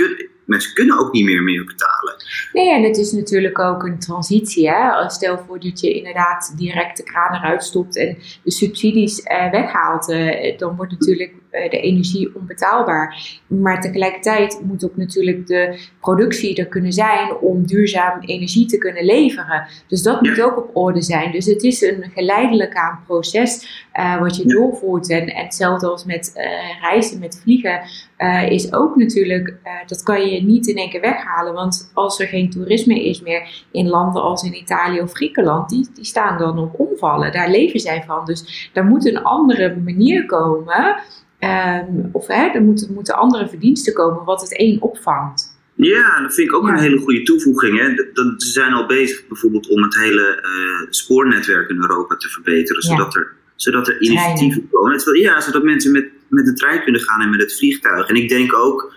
mensen 0.51 0.73
kunnen 0.73 0.99
ook 0.99 1.13
niet 1.13 1.25
meer 1.25 1.43
meer 1.43 1.65
betalen. 1.65 2.15
Nee, 2.53 2.73
en 2.73 2.83
het 2.83 2.97
is 2.97 3.11
natuurlijk 3.11 3.59
ook 3.59 3.83
een 3.83 3.99
transitie. 3.99 4.69
Hè? 4.69 5.09
Stel 5.09 5.43
voor 5.47 5.59
dat 5.59 5.79
je 5.79 5.93
inderdaad 5.93 6.53
direct 6.57 6.97
de 6.97 7.03
kraan 7.03 7.35
eruit 7.35 7.63
stopt 7.63 7.97
en 7.97 8.17
de 8.43 8.51
subsidies 8.51 9.21
eh, 9.21 9.51
weghaalt. 9.51 10.09
Eh, 10.09 10.57
dan 10.57 10.75
wordt 10.75 10.91
natuurlijk 10.91 11.31
eh, 11.31 11.40
de 11.51 11.79
energie 11.81 12.35
onbetaalbaar. 12.35 13.39
Maar 13.47 13.81
tegelijkertijd 13.81 14.61
moet 14.63 14.85
ook 14.85 14.97
natuurlijk 14.97 15.47
de 15.47 15.79
productie 15.99 16.55
er 16.55 16.67
kunnen 16.67 16.93
zijn 16.93 17.37
om 17.37 17.65
duurzaam 17.65 18.19
energie 18.21 18.65
te 18.65 18.77
kunnen 18.77 19.05
leveren. 19.05 19.67
Dus 19.87 20.03
dat 20.03 20.21
moet 20.21 20.41
ook 20.41 20.57
op 20.57 20.69
orde 20.73 21.01
zijn. 21.01 21.31
Dus 21.31 21.45
het 21.45 21.63
is 21.63 21.81
een 21.81 22.11
geleidelijk 22.13 22.73
aan 22.73 22.99
proces 23.05 23.85
uh, 23.95 24.19
wat 24.19 24.35
je 24.35 24.45
doorvoert. 24.45 25.09
En, 25.09 25.27
en 25.27 25.43
hetzelfde 25.43 25.87
als 25.87 26.05
met 26.05 26.33
uh, 26.35 26.81
reizen, 26.81 27.19
met 27.19 27.39
vliegen, 27.43 27.81
uh, 28.17 28.51
is 28.51 28.73
ook 28.73 28.95
natuurlijk, 28.95 29.55
dat 29.85 30.03
kan 30.03 30.25
je 30.25 30.43
niet 30.43 30.67
in 30.67 30.75
één 30.75 30.89
keer 30.89 31.01
weghalen. 31.01 31.53
Want 31.53 31.91
als 31.93 32.19
er 32.19 32.27
geen 32.27 32.49
toerisme 32.49 33.03
is 33.03 33.21
meer 33.21 33.65
in 33.71 33.87
landen 33.87 34.21
als 34.21 34.43
in 34.43 34.57
Italië 34.57 35.01
of 35.01 35.11
Griekenland, 35.13 35.69
die, 35.69 35.89
die 35.93 36.05
staan 36.05 36.37
dan 36.37 36.59
op 36.59 36.79
omvallen. 36.79 37.31
Daar 37.31 37.49
leven 37.49 37.79
zij 37.79 38.03
van. 38.03 38.25
Dus 38.25 38.69
daar 38.73 38.85
moet 38.85 39.05
een 39.05 39.23
andere 39.23 39.75
manier 39.75 40.25
komen. 40.25 40.95
Um, 41.43 42.09
of 42.11 42.27
hè, 42.27 42.47
er 42.47 42.61
moeten, 42.61 42.93
moeten 42.93 43.15
andere 43.15 43.49
verdiensten 43.49 43.93
komen 43.93 44.23
wat 44.23 44.41
het 44.41 44.59
een 44.59 44.81
opvangt. 44.81 45.59
Ja, 45.73 46.21
dat 46.21 46.33
vind 46.33 46.47
ik 46.47 46.55
ook 46.55 46.67
een 46.67 46.77
hele 46.77 46.97
goede 46.97 47.23
toevoeging. 47.23 47.79
Hè. 47.79 47.95
ze 48.37 48.51
zijn 48.51 48.73
al 48.73 48.85
bezig 48.85 49.27
bijvoorbeeld 49.27 49.69
om 49.69 49.83
het 49.83 49.97
hele 49.97 50.43
uh, 50.43 50.87
spoornetwerk 50.89 51.69
in 51.69 51.81
Europa 51.81 52.15
te 52.15 52.29
verbeteren, 52.29 52.81
zodat 52.81 53.15
er 53.15 53.33
zodat 53.61 53.87
er 53.87 54.01
initiatieven 54.01 54.69
komen. 54.71 55.19
Ja, 55.19 55.41
zodat 55.41 55.63
mensen 55.63 55.91
met, 55.91 56.09
met 56.27 56.45
de 56.45 56.53
trein 56.53 56.83
kunnen 56.83 57.01
gaan 57.01 57.21
en 57.21 57.29
met 57.29 57.39
het 57.39 57.57
vliegtuig. 57.57 58.07
En 58.07 58.15
ik 58.15 58.29
denk 58.29 58.55
ook 58.55 58.93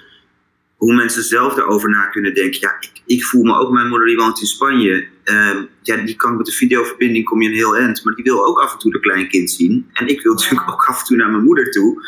hoe 0.76 0.94
mensen 0.94 1.22
zelf 1.22 1.54
daarover 1.54 1.90
na 1.90 2.06
kunnen 2.06 2.34
denken. 2.34 2.60
Ja, 2.60 2.76
ik, 2.80 3.02
ik 3.06 3.24
voel 3.24 3.42
me 3.42 3.58
ook, 3.58 3.72
mijn 3.72 3.88
moeder 3.88 4.06
die 4.06 4.16
woont 4.16 4.40
in 4.40 4.46
Spanje. 4.46 5.06
Uh, 5.24 5.56
ja, 5.82 5.96
die 5.96 6.16
kan 6.16 6.36
met 6.36 6.46
de 6.46 6.52
videoverbinding 6.52 7.24
kom 7.24 7.42
je 7.42 7.48
een 7.48 7.54
heel 7.54 7.76
eind. 7.76 8.04
Maar 8.04 8.14
die 8.14 8.24
wil 8.24 8.46
ook 8.46 8.58
af 8.58 8.72
en 8.72 8.78
toe 8.78 8.94
een 8.94 9.00
kleinkind 9.00 9.50
zien. 9.50 9.88
En 9.92 10.08
ik 10.08 10.22
wil 10.22 10.32
natuurlijk 10.34 10.70
ook 10.70 10.84
af 10.84 11.00
en 11.00 11.06
toe 11.06 11.16
naar 11.16 11.30
mijn 11.30 11.44
moeder 11.44 11.70
toe. 11.70 12.02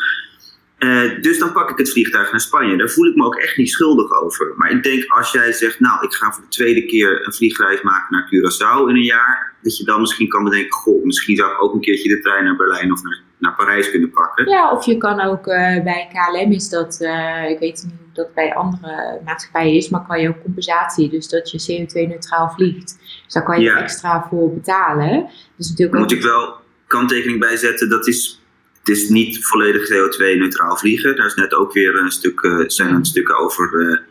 Uh, 0.79 1.21
dus 1.21 1.39
dan 1.39 1.53
pak 1.53 1.69
ik 1.69 1.77
het 1.77 1.91
vliegtuig 1.91 2.31
naar 2.31 2.39
Spanje. 2.39 2.77
Daar 2.77 2.89
voel 2.89 3.05
ik 3.05 3.15
me 3.15 3.25
ook 3.25 3.35
echt 3.35 3.57
niet 3.57 3.69
schuldig 3.69 4.11
over. 4.21 4.53
Maar 4.55 4.71
ik 4.71 4.83
denk 4.83 5.05
als 5.07 5.31
jij 5.31 5.51
zegt, 5.51 5.79
nou, 5.79 6.05
ik 6.05 6.13
ga 6.13 6.31
voor 6.31 6.43
de 6.43 6.49
tweede 6.49 6.85
keer 6.85 7.25
een 7.25 7.33
vliegreis 7.33 7.81
maken 7.81 8.07
naar 8.09 8.27
Curaçao 8.27 8.89
in 8.89 8.95
een 8.95 9.03
jaar. 9.03 9.53
Dat 9.61 9.77
je 9.77 9.83
dan 9.83 9.99
misschien 9.99 10.27
kan 10.27 10.43
bedenken, 10.43 10.71
goh, 10.71 11.03
misschien 11.03 11.35
zou 11.35 11.51
ik 11.51 11.63
ook 11.63 11.73
een 11.73 11.81
keertje 11.81 12.09
de 12.09 12.19
trein 12.19 12.43
naar 12.43 12.55
Berlijn 12.55 12.91
of 12.91 13.03
naar, 13.03 13.21
naar 13.37 13.55
Parijs 13.55 13.91
kunnen 13.91 14.11
pakken. 14.11 14.49
Ja, 14.49 14.71
of 14.71 14.85
je 14.85 14.97
kan 14.97 15.21
ook 15.21 15.47
uh, 15.47 15.83
bij 15.83 16.07
KLM 16.11 16.51
is 16.51 16.69
dat, 16.69 16.97
uh, 17.01 17.49
ik 17.49 17.59
weet 17.59 17.83
niet 17.83 17.93
hoe 17.97 18.13
dat 18.13 18.33
bij 18.33 18.55
andere 18.55 19.19
maatschappijen 19.25 19.75
is, 19.75 19.89
maar 19.89 20.05
kan 20.07 20.21
je 20.21 20.29
ook 20.29 20.41
compensatie. 20.43 21.09
Dus 21.09 21.29
dat 21.29 21.51
je 21.51 21.85
CO2-neutraal 21.85 22.49
vliegt. 22.49 22.97
Dus 23.23 23.33
daar 23.33 23.43
kan 23.43 23.61
je 23.61 23.71
extra 23.71 24.27
voor 24.29 24.53
betalen. 24.53 25.29
Dus 25.55 25.69
natuurlijk 25.69 25.99
Moet 25.99 26.11
ik 26.11 26.21
wel 26.21 26.55
kanttekening 26.87 27.39
bij 27.39 27.55
zetten, 27.55 27.89
dat 27.89 28.07
is 28.07 28.41
het 28.87 28.97
is 28.97 29.09
niet 29.09 29.45
volledig 29.45 29.91
CO2-neutraal 29.91 30.77
vliegen. 30.77 31.15
Daar 31.15 31.25
is 31.25 31.35
net 31.35 31.53
ook 31.53 31.73
weer 31.73 31.97
een 31.97 32.11
stuk, 32.11 32.41
uh, 32.41 32.63
zijn 32.67 32.93
een 32.93 33.05
stukken 33.05 33.37
over. 33.37 34.03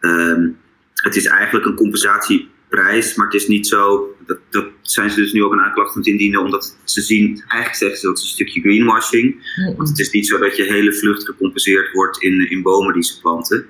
Uh, 0.00 0.48
het 0.94 1.16
is 1.16 1.26
eigenlijk 1.26 1.66
een 1.66 1.74
compensatieprijs, 1.74 3.14
maar 3.14 3.26
het 3.26 3.34
is 3.34 3.46
niet 3.46 3.66
zo. 3.66 4.14
Dat, 4.26 4.38
dat 4.50 4.66
zijn 4.82 5.10
ze 5.10 5.20
dus 5.20 5.32
nu 5.32 5.42
ook 5.42 5.52
een 5.52 5.60
aanklacht 5.60 5.90
aan 5.90 5.98
het 5.98 6.06
indienen, 6.06 6.40
omdat 6.40 6.78
ze 6.84 7.00
zien, 7.00 7.26
eigenlijk 7.26 7.74
zeggen 7.74 7.98
ze 7.98 8.06
dat 8.06 8.16
is 8.16 8.22
een 8.22 8.28
stukje 8.28 8.60
greenwashing. 8.60 9.54
Want 9.76 9.88
het 9.88 9.98
is 9.98 10.10
niet 10.10 10.26
zo 10.26 10.38
dat 10.38 10.56
je 10.56 10.62
hele 10.62 10.94
vlucht 10.94 11.24
gecompenseerd 11.24 11.92
wordt 11.92 12.22
in, 12.22 12.50
in 12.50 12.62
bomen 12.62 12.92
die 12.92 13.02
ze 13.02 13.20
planten. 13.20 13.66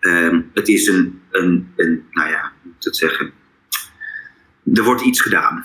Um, 0.00 0.50
het 0.54 0.68
is 0.68 0.86
een, 0.86 1.20
een, 1.30 1.72
een, 1.76 2.04
nou 2.10 2.30
ja, 2.30 2.40
hoe 2.40 2.50
moet 2.62 2.76
ik 2.78 2.84
het 2.84 2.96
zeggen? 2.96 3.32
Er 4.74 4.84
wordt 4.84 5.02
iets 5.02 5.20
gedaan. 5.20 5.64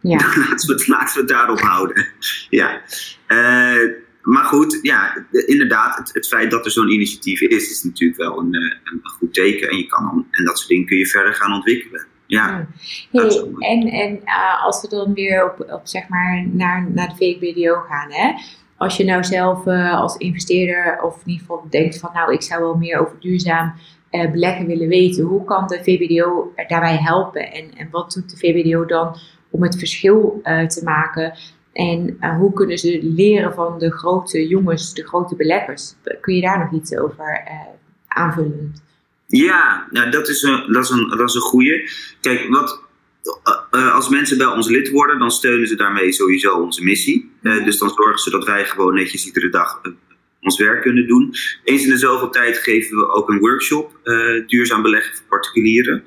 Ja. 0.00 0.16
laten, 0.48 0.66
we 0.66 0.72
het, 0.72 0.88
laten 0.88 1.14
we 1.14 1.20
het 1.20 1.28
daarop 1.28 1.60
houden. 1.60 2.06
ja. 2.50 2.80
Uh, 3.28 3.92
maar 4.22 4.44
goed, 4.44 4.78
ja, 4.82 5.26
inderdaad, 5.46 5.96
het, 5.96 6.14
het 6.14 6.26
feit 6.26 6.50
dat 6.50 6.64
er 6.64 6.70
zo'n 6.70 6.90
initiatief 6.90 7.40
is, 7.40 7.70
is 7.70 7.82
natuurlijk 7.82 8.20
wel 8.20 8.38
een, 8.38 8.54
eh, 8.54 8.76
een, 8.84 9.00
goed 9.02 9.34
teken. 9.34 9.68
En, 9.68 9.76
je 9.76 9.86
kan 9.86 10.04
dan, 10.04 10.26
en 10.30 10.44
dat 10.44 10.58
soort 10.58 10.68
dingen 10.68 10.86
kun 10.86 10.96
je 10.96 11.06
verder 11.06 11.34
gaan 11.34 11.52
ontwikkelen. 11.52 12.06
Ja. 12.26 12.66
Hey, 13.10 13.22
en 13.58 13.88
en 13.88 14.20
uh, 14.24 14.64
als 14.64 14.82
we 14.82 14.88
dan 14.88 15.14
weer 15.14 15.44
op, 15.44 15.72
op 15.72 15.80
zeg 15.84 16.08
maar 16.08 16.46
naar, 16.52 16.90
naar 16.90 17.08
de 17.08 17.14
VBDO 17.14 17.80
gaan, 17.88 18.12
hè? 18.12 18.32
als 18.80 18.96
je 18.96 19.04
nou 19.04 19.24
zelf 19.24 19.66
uh, 19.66 20.00
als 20.00 20.16
investeerder 20.16 21.02
of 21.02 21.14
in 21.14 21.30
ieder 21.30 21.40
geval 21.40 21.66
denkt 21.70 21.98
van 21.98 22.10
nou 22.14 22.32
ik 22.32 22.42
zou 22.42 22.60
wel 22.60 22.76
meer 22.76 22.98
over 23.00 23.16
duurzaam 23.20 23.74
uh, 24.10 24.30
beleggen 24.30 24.66
willen 24.66 24.88
weten, 24.88 25.24
hoe 25.24 25.44
kan 25.44 25.66
de 25.66 25.82
VBDO 25.82 26.52
daarbij 26.66 26.96
helpen 26.96 27.52
en, 27.52 27.70
en 27.76 27.88
wat 27.90 28.12
doet 28.12 28.30
de 28.30 28.36
VBDO 28.36 28.84
dan 28.84 29.16
om 29.50 29.62
het 29.62 29.78
verschil 29.78 30.40
uh, 30.44 30.66
te 30.66 30.84
maken. 30.84 31.34
En 31.72 32.16
uh, 32.20 32.36
hoe 32.36 32.52
kunnen 32.52 32.78
ze 32.78 32.98
leren 33.02 33.54
van 33.54 33.78
de 33.78 33.92
grote 33.92 34.46
jongens, 34.46 34.94
de 34.94 35.06
grote 35.06 35.36
beleggers? 35.36 35.94
Kun 36.20 36.34
je 36.34 36.40
daar 36.40 36.58
nog 36.58 36.80
iets 36.80 36.96
over 36.96 37.44
uh, 37.48 37.52
aanvullen? 38.08 38.74
Ja, 39.26 39.86
nou, 39.90 40.10
dat, 40.10 40.28
is 40.28 40.42
een, 40.42 40.72
dat, 40.72 40.84
is 40.84 40.90
een, 40.90 41.08
dat 41.08 41.28
is 41.28 41.34
een 41.34 41.40
goede. 41.40 41.90
Kijk, 42.20 42.48
wat, 42.48 42.82
als 43.70 44.08
mensen 44.08 44.38
bij 44.38 44.46
ons 44.46 44.68
lid 44.68 44.90
worden, 44.90 45.18
dan 45.18 45.30
steunen 45.30 45.68
ze 45.68 45.74
daarmee 45.74 46.12
sowieso 46.12 46.54
onze 46.54 46.84
missie. 46.84 47.30
dus 47.40 47.78
dan 47.78 47.90
zorgen 47.90 48.18
ze 48.18 48.30
dat 48.30 48.44
wij 48.44 48.64
gewoon 48.64 48.94
netjes 48.94 49.26
iedere 49.26 49.48
dag 49.48 49.80
ons 50.40 50.58
werk 50.58 50.82
kunnen 50.82 51.06
doen. 51.06 51.34
Eens 51.64 51.84
in 51.84 51.90
de 51.90 51.98
zoveel 51.98 52.30
tijd 52.30 52.58
geven 52.58 52.96
we 52.96 53.08
ook 53.08 53.28
een 53.28 53.38
workshop 53.38 53.98
duurzaam 54.46 54.82
beleggen 54.82 55.16
voor 55.16 55.26
particulieren. 55.26 56.02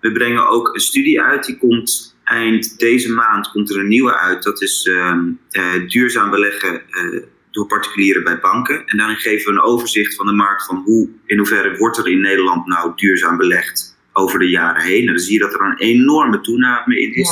We 0.00 0.12
brengen 0.12 0.48
ook 0.48 0.74
een 0.74 0.80
studie 0.80 1.22
uit, 1.22 1.44
die 1.46 1.58
komt 1.58 2.13
eind 2.24 2.78
deze 2.78 3.12
maand 3.12 3.50
komt 3.50 3.70
er 3.70 3.78
een 3.78 3.88
nieuwe 3.88 4.18
uit. 4.18 4.42
Dat 4.42 4.62
is 4.62 4.84
uh, 4.84 5.16
uh, 5.50 5.88
duurzaam 5.88 6.30
beleggen 6.30 6.82
uh, 6.90 7.22
door 7.50 7.66
particulieren 7.66 8.24
bij 8.24 8.38
banken. 8.40 8.86
En 8.86 8.96
daarin 8.96 9.16
geven 9.16 9.46
we 9.46 9.58
een 9.58 9.64
overzicht 9.64 10.14
van 10.14 10.26
de 10.26 10.32
markt 10.32 10.64
van 10.64 10.82
hoe, 10.84 11.08
in 11.26 11.38
hoeverre 11.38 11.76
wordt 11.76 11.98
er 11.98 12.08
in 12.08 12.20
Nederland 12.20 12.66
nou 12.66 12.92
duurzaam 12.96 13.36
belegd 13.36 13.96
over 14.12 14.38
de 14.38 14.48
jaren 14.48 14.82
heen. 14.82 15.00
En 15.00 15.14
dan 15.14 15.18
zie 15.18 15.32
je 15.32 15.38
dat 15.38 15.54
er 15.54 15.60
een 15.60 15.78
enorme 15.78 16.40
toename 16.40 17.00
in 17.00 17.14
is. 17.14 17.30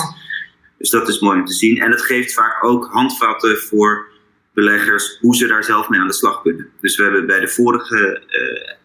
Dus 0.79 0.91
dat 0.91 1.09
is 1.09 1.21
mooi 1.21 1.39
om 1.39 1.47
te 1.47 1.53
zien. 1.53 1.79
En 1.79 1.91
het 1.91 2.03
geeft 2.03 2.33
vaak 2.33 2.65
ook 2.65 2.89
handvatten 2.91 3.59
voor 3.59 4.07
beleggers 4.55 5.19
hoe 5.21 5.37
ze 5.37 5.47
daar 5.47 5.65
zelf 5.65 5.89
mee 5.89 6.01
aan 6.01 6.07
de 6.07 6.13
slag 6.13 6.43
kunnen. 6.43 6.69
Dus 6.81 6.97
we 6.97 7.03
hebben 7.03 7.27
bij 7.27 7.41
de 7.41 7.49
vorige 7.49 8.23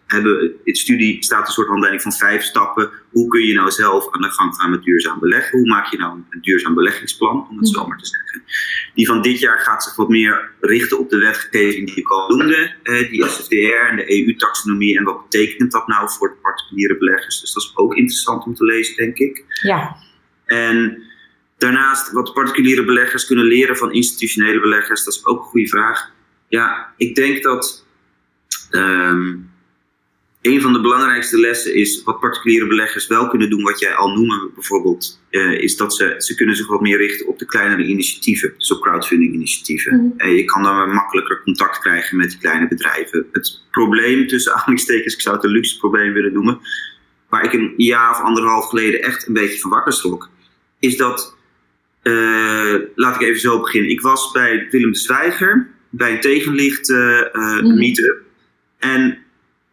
hebben, 0.08 0.52
in 0.64 0.74
studie 0.74 1.22
staat 1.24 1.46
een 1.46 1.52
soort 1.52 1.68
handleiding 1.68 2.02
van 2.02 2.12
vijf 2.12 2.42
stappen. 2.42 2.90
Hoe 3.10 3.28
kun 3.28 3.40
je 3.40 3.54
nou 3.54 3.70
zelf 3.70 4.08
aan 4.10 4.20
de 4.20 4.30
gang 4.30 4.54
gaan 4.54 4.70
met 4.70 4.82
duurzaam 4.82 5.18
beleggen? 5.18 5.58
Hoe 5.58 5.68
maak 5.68 5.86
je 5.86 5.98
nou 5.98 6.18
een 6.30 6.40
duurzaam 6.40 6.74
beleggingsplan, 6.74 7.46
om 7.50 7.58
het 7.58 7.68
zo 7.68 7.86
maar 7.86 7.98
te 7.98 8.06
zeggen? 8.06 8.42
Die 8.94 9.06
van 9.06 9.22
dit 9.22 9.38
jaar 9.38 9.58
gaat 9.58 9.84
zich 9.84 9.96
wat 9.96 10.08
meer 10.08 10.50
richten 10.60 10.98
op 10.98 11.10
de 11.10 11.18
wetgeving 11.18 11.86
die 11.86 11.96
ik 11.96 12.08
al 12.08 12.28
noemde. 12.28 12.74
Eh, 12.82 13.10
die 13.10 13.26
SFDR 13.26 13.88
en 13.88 13.96
de 13.96 14.26
EU-taxonomie. 14.26 14.98
En 14.98 15.04
wat 15.04 15.28
betekent 15.28 15.72
dat 15.72 15.86
nou 15.86 16.10
voor 16.10 16.28
de 16.28 16.36
particuliere 16.42 16.98
beleggers? 16.98 17.40
Dus 17.40 17.52
dat 17.52 17.62
is 17.62 17.72
ook 17.74 17.94
interessant 17.94 18.44
om 18.44 18.54
te 18.54 18.64
lezen, 18.64 18.96
denk 18.96 19.18
ik. 19.18 19.44
Ja. 19.62 19.96
En 20.44 21.02
daarnaast, 21.58 22.12
wat 22.12 22.32
particuliere 22.32 22.84
beleggers 22.84 23.26
kunnen 23.26 23.44
leren 23.44 23.76
van 23.76 23.92
institutionele 23.92 24.60
beleggers, 24.60 25.04
dat 25.04 25.14
is 25.14 25.26
ook 25.26 25.38
een 25.38 25.48
goede 25.48 25.68
vraag. 25.68 26.10
Ja, 26.48 26.92
ik 26.96 27.14
denk 27.14 27.42
dat 27.42 27.86
ehm, 28.70 29.36
een 30.42 30.60
van 30.60 30.72
de 30.72 30.80
belangrijkste 30.80 31.38
lessen 31.38 31.74
is 31.74 32.02
wat 32.02 32.20
particuliere 32.20 32.66
beleggers 32.66 33.06
wel 33.06 33.28
kunnen 33.28 33.50
doen, 33.50 33.62
wat 33.62 33.80
jij 33.80 33.94
al 33.94 34.08
noemde 34.08 34.50
bijvoorbeeld, 34.54 35.20
eh, 35.30 35.52
is 35.52 35.76
dat 35.76 35.94
ze, 35.94 36.14
ze 36.18 36.34
kunnen 36.34 36.56
zich 36.56 36.66
wat 36.66 36.80
meer 36.80 36.96
richten 36.96 37.26
op 37.26 37.38
de 37.38 37.46
kleinere 37.46 37.84
initiatieven, 37.84 38.54
dus 38.58 38.72
op 38.72 38.82
crowdfunding 38.82 39.34
initiatieven. 39.34 39.96
Mhm. 39.96 40.18
En 40.18 40.34
je 40.34 40.44
kan 40.44 40.62
dan 40.62 40.92
makkelijker 40.92 41.42
contact 41.42 41.78
krijgen 41.78 42.16
met 42.16 42.30
die 42.30 42.38
kleine 42.38 42.68
bedrijven. 42.68 43.26
Het 43.32 43.62
probleem 43.70 44.26
tussen 44.26 44.52
aanhalingstekens, 44.54 45.14
ik 45.14 45.20
zou 45.20 45.36
het 45.36 45.44
een 45.44 45.50
luxe 45.50 45.78
probleem 45.78 46.12
willen 46.12 46.32
noemen, 46.32 46.58
waar 47.28 47.44
ik 47.44 47.52
een 47.52 47.74
jaar 47.76 48.10
of 48.10 48.20
anderhalf 48.20 48.68
geleden 48.68 49.02
echt 49.02 49.26
een 49.26 49.34
beetje 49.34 49.60
van 49.60 49.70
wakker 49.70 49.92
schrok, 49.92 50.30
is 50.78 50.96
dat, 50.96 51.36
eh, 52.02 52.74
laat 52.94 53.14
ik 53.14 53.20
even 53.20 53.40
zo 53.40 53.60
beginnen. 53.60 53.90
Ik 53.90 54.00
was 54.00 54.30
bij 54.32 54.68
Willem 54.70 54.92
de 54.92 54.98
Zwijger, 54.98 55.68
bij 55.90 56.12
een 56.12 56.20
tegenlicht 56.20 56.90
eh, 56.90 57.18
eh, 57.20 57.62
Mhm. 57.62 57.74
meetup. 57.78 58.22
En 58.78 59.18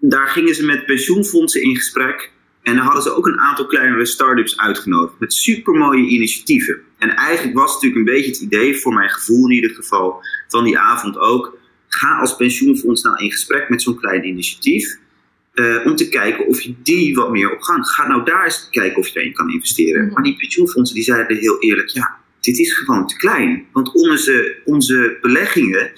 daar 0.09 0.27
gingen 0.27 0.55
ze 0.55 0.65
met 0.65 0.85
pensioenfondsen 0.85 1.61
in 1.61 1.75
gesprek. 1.75 2.31
En 2.61 2.75
dan 2.75 2.85
hadden 2.85 3.03
ze 3.03 3.15
ook 3.15 3.27
een 3.27 3.39
aantal 3.39 3.65
kleinere 3.65 4.05
start-ups 4.05 4.57
uitgenodigd. 4.57 5.19
Met 5.19 5.33
supermooie 5.33 6.07
initiatieven. 6.07 6.81
En 6.97 7.09
eigenlijk 7.15 7.57
was 7.57 7.73
het 7.73 7.81
natuurlijk 7.81 8.09
een 8.09 8.15
beetje 8.15 8.31
het 8.31 8.41
idee, 8.41 8.77
voor 8.77 8.93
mijn 8.93 9.09
gevoel 9.09 9.45
in 9.45 9.55
ieder 9.55 9.69
geval, 9.69 10.23
van 10.47 10.63
die 10.63 10.77
avond 10.79 11.17
ook. 11.17 11.57
Ga 11.87 12.19
als 12.19 12.35
pensioenfonds 12.35 13.01
nou 13.01 13.23
in 13.23 13.31
gesprek 13.31 13.69
met 13.69 13.81
zo'n 13.81 13.99
klein 13.99 14.27
initiatief. 14.27 14.97
eh, 15.53 15.85
om 15.85 15.95
te 15.95 16.09
kijken 16.09 16.47
of 16.47 16.61
je 16.61 16.75
die 16.83 17.15
wat 17.15 17.31
meer 17.31 17.51
op 17.53 17.61
gang. 17.61 17.87
Ga 17.87 18.07
nou 18.07 18.25
daar 18.25 18.43
eens 18.43 18.67
kijken 18.69 18.97
of 18.97 19.07
je 19.07 19.19
erin 19.19 19.33
kan 19.33 19.51
investeren. 19.51 20.05
Mhm. 20.05 20.13
Maar 20.13 20.23
die 20.23 20.35
pensioenfondsen 20.35 20.95
die 20.95 21.03
zeiden 21.03 21.37
heel 21.37 21.59
eerlijk: 21.59 21.89
ja, 21.89 22.17
dit 22.39 22.59
is 22.59 22.73
gewoon 22.73 23.07
te 23.07 23.15
klein. 23.15 23.65
Want 23.71 23.93
onze, 23.93 24.61
onze 24.65 25.17
beleggingen. 25.21 25.91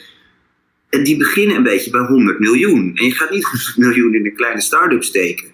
En 0.90 1.04
die 1.04 1.18
beginnen 1.18 1.56
een 1.56 1.64
beetje 1.64 1.92
bij 1.92 2.02
100 2.02 2.40
miljoen. 2.40 2.92
En 2.96 3.06
je 3.06 3.12
gaat 3.12 3.32
niet 3.32 3.44
100 3.52 3.78
miljoen 3.78 4.14
in 4.14 4.26
een 4.26 4.36
kleine 4.36 4.62
start-up 4.62 5.04
steken. 5.04 5.48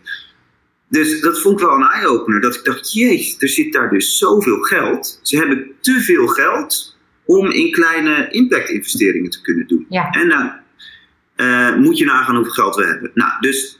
Dus 0.89 1.21
dat 1.21 1.41
vond 1.41 1.59
ik 1.59 1.65
wel 1.65 1.75
een 1.75 1.89
eye-opener. 1.89 2.41
Dat 2.41 2.55
ik 2.55 2.63
dacht, 2.63 2.93
jeez, 2.93 3.35
er 3.39 3.49
zit 3.49 3.73
daar 3.73 3.89
dus 3.89 4.17
zoveel 4.17 4.59
geld. 4.59 5.19
Ze 5.23 5.37
hebben 5.37 5.71
te 5.79 6.01
veel 6.01 6.27
geld 6.27 6.97
om 7.25 7.51
in 7.51 7.71
kleine 7.71 8.27
impact-investeringen 8.31 9.29
te 9.29 9.41
kunnen 9.41 9.67
doen. 9.67 9.85
Ja. 9.89 10.09
En 10.09 10.29
dan 10.29 10.51
eh, 11.35 11.75
moet 11.75 11.97
je 11.97 12.05
nagaan 12.05 12.35
hoeveel 12.35 12.53
geld 12.53 12.75
we 12.75 12.85
hebben. 12.85 13.11
Nou, 13.13 13.31
dus 13.39 13.79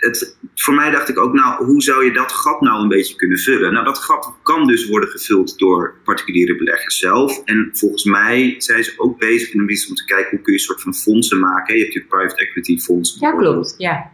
het, 0.00 0.36
voor 0.54 0.74
mij 0.74 0.90
dacht 0.90 1.08
ik 1.08 1.18
ook, 1.18 1.34
nou, 1.34 1.64
hoe 1.64 1.82
zou 1.82 2.04
je 2.04 2.12
dat 2.12 2.32
gat 2.32 2.60
nou 2.60 2.82
een 2.82 2.88
beetje 2.88 3.16
kunnen 3.16 3.38
vullen? 3.38 3.72
Nou, 3.72 3.84
dat 3.84 3.98
gat 3.98 4.34
kan 4.42 4.66
dus 4.66 4.88
worden 4.88 5.08
gevuld 5.08 5.58
door 5.58 5.94
particuliere 6.04 6.56
beleggers 6.56 6.98
zelf. 6.98 7.44
En 7.44 7.70
volgens 7.72 8.04
mij 8.04 8.54
zijn 8.58 8.84
ze 8.84 8.94
ook 8.96 9.18
bezig 9.18 9.54
in 9.54 9.60
om 9.60 9.94
te 9.94 10.04
kijken 10.04 10.30
hoe 10.30 10.40
kun 10.40 10.52
je 10.52 10.58
een 10.58 10.64
soort 10.64 10.82
van 10.82 10.94
fondsen 10.94 11.38
maken. 11.38 11.74
Je 11.74 11.80
hebt 11.80 11.94
natuurlijk 11.94 12.22
private 12.22 12.46
equity 12.48 12.78
fondsen. 12.78 13.20
Ja, 13.20 13.32
klopt. 13.32 13.74
Ja. 13.78 14.10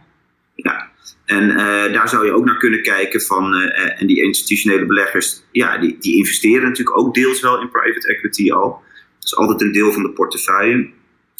Ja. 0.55 0.91
En 1.25 1.49
eh, 1.49 1.93
daar 1.93 2.09
zou 2.09 2.25
je 2.25 2.31
ook 2.31 2.45
naar 2.45 2.57
kunnen 2.57 2.81
kijken 2.81 3.21
van, 3.21 3.55
eh, 3.55 4.01
en 4.01 4.07
die 4.07 4.23
institutionele 4.23 4.85
beleggers, 4.85 5.43
ja, 5.51 5.77
die, 5.77 5.97
die 5.99 6.15
investeren 6.17 6.63
natuurlijk 6.63 6.97
ook 6.97 7.13
deels 7.13 7.41
wel 7.41 7.61
in 7.61 7.69
private 7.69 8.07
equity 8.07 8.51
al. 8.51 8.69
Dat 9.19 9.23
is 9.23 9.35
altijd 9.35 9.61
een 9.61 9.71
deel 9.71 9.91
van 9.91 10.03
de 10.03 10.09
portefeuille. 10.09 10.89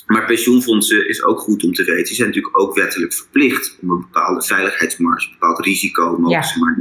Maar 0.07 0.25
pensioenfondsen 0.25 1.09
is 1.09 1.23
ook 1.23 1.39
goed 1.39 1.63
om 1.63 1.73
te 1.73 1.83
weten. 1.83 2.03
Die 2.03 2.15
zijn 2.15 2.27
natuurlijk 2.27 2.59
ook 2.59 2.75
wettelijk 2.75 3.13
verplicht 3.13 3.77
om 3.81 3.91
een 3.91 3.99
bepaalde 3.99 4.43
veiligheidsmarge, 4.43 5.27
een 5.27 5.33
bepaald 5.39 5.65
risico 5.65 6.17
mogen 6.17 6.29
Ja. 6.29 6.43
ze 6.43 6.59
maar. 6.59 6.77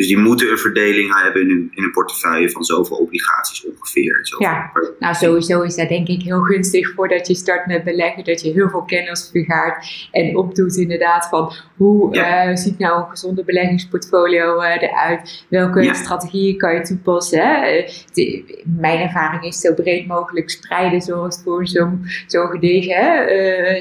Dus 0.00 0.08
die 0.08 0.18
moeten 0.18 0.50
een 0.50 0.58
verdeling 0.58 1.22
hebben 1.22 1.42
in 1.42 1.48
hun, 1.48 1.70
in 1.74 1.82
hun 1.82 1.90
portefeuille 1.92 2.50
van 2.50 2.64
zoveel 2.64 2.96
obligaties 2.96 3.66
ongeveer. 3.66 4.18
zoveel 4.22 4.46
Ja. 4.46 4.70
per- 4.72 4.92
Nou, 4.98 5.14
sowieso 5.14 5.62
is 5.62 5.76
dat 5.76 5.88
denk 5.88 6.08
ik 6.08 6.22
heel 6.22 6.40
gunstig 6.40 6.92
voordat 6.94 7.26
je 7.26 7.34
start 7.34 7.66
met 7.66 7.84
beleggen. 7.84 8.24
Dat 8.24 8.40
je 8.42 8.52
heel 8.52 8.68
veel 8.68 8.82
kennis 8.82 9.28
vergaart 9.32 10.08
en 10.12 10.36
opdoet 10.36 10.76
inderdaad 10.76 11.28
van 11.28 11.52
hoe 11.76 12.14
Ja. 12.14 12.44
eh, 12.48 12.56
ziet 12.56 12.78
nou 12.78 13.00
een 13.02 13.08
gezonde 13.10 13.44
beleggingsportfolio 13.44 14.60
eh, 14.60 14.82
eruit? 14.82 15.44
Welke 15.48 15.82
Ja. 15.82 15.94
strategieën 15.94 16.56
kan 16.58 16.74
je 16.74 16.80
toepassen? 16.80 17.38
Hè? 17.40 17.54
Eh, 17.66 17.88
de- 18.12 18.62
mijn 18.78 18.98
ervaring 19.00 19.44
is 19.44 19.60
zo 19.60 19.74
breed 19.74 20.06
mogelijk 20.06 20.50
spreiden 20.50 21.00
zoals 21.00 21.40
voor 21.44 21.66
zo'n 21.66 22.04
zo'n 22.26 22.48
gedegen 22.50 23.26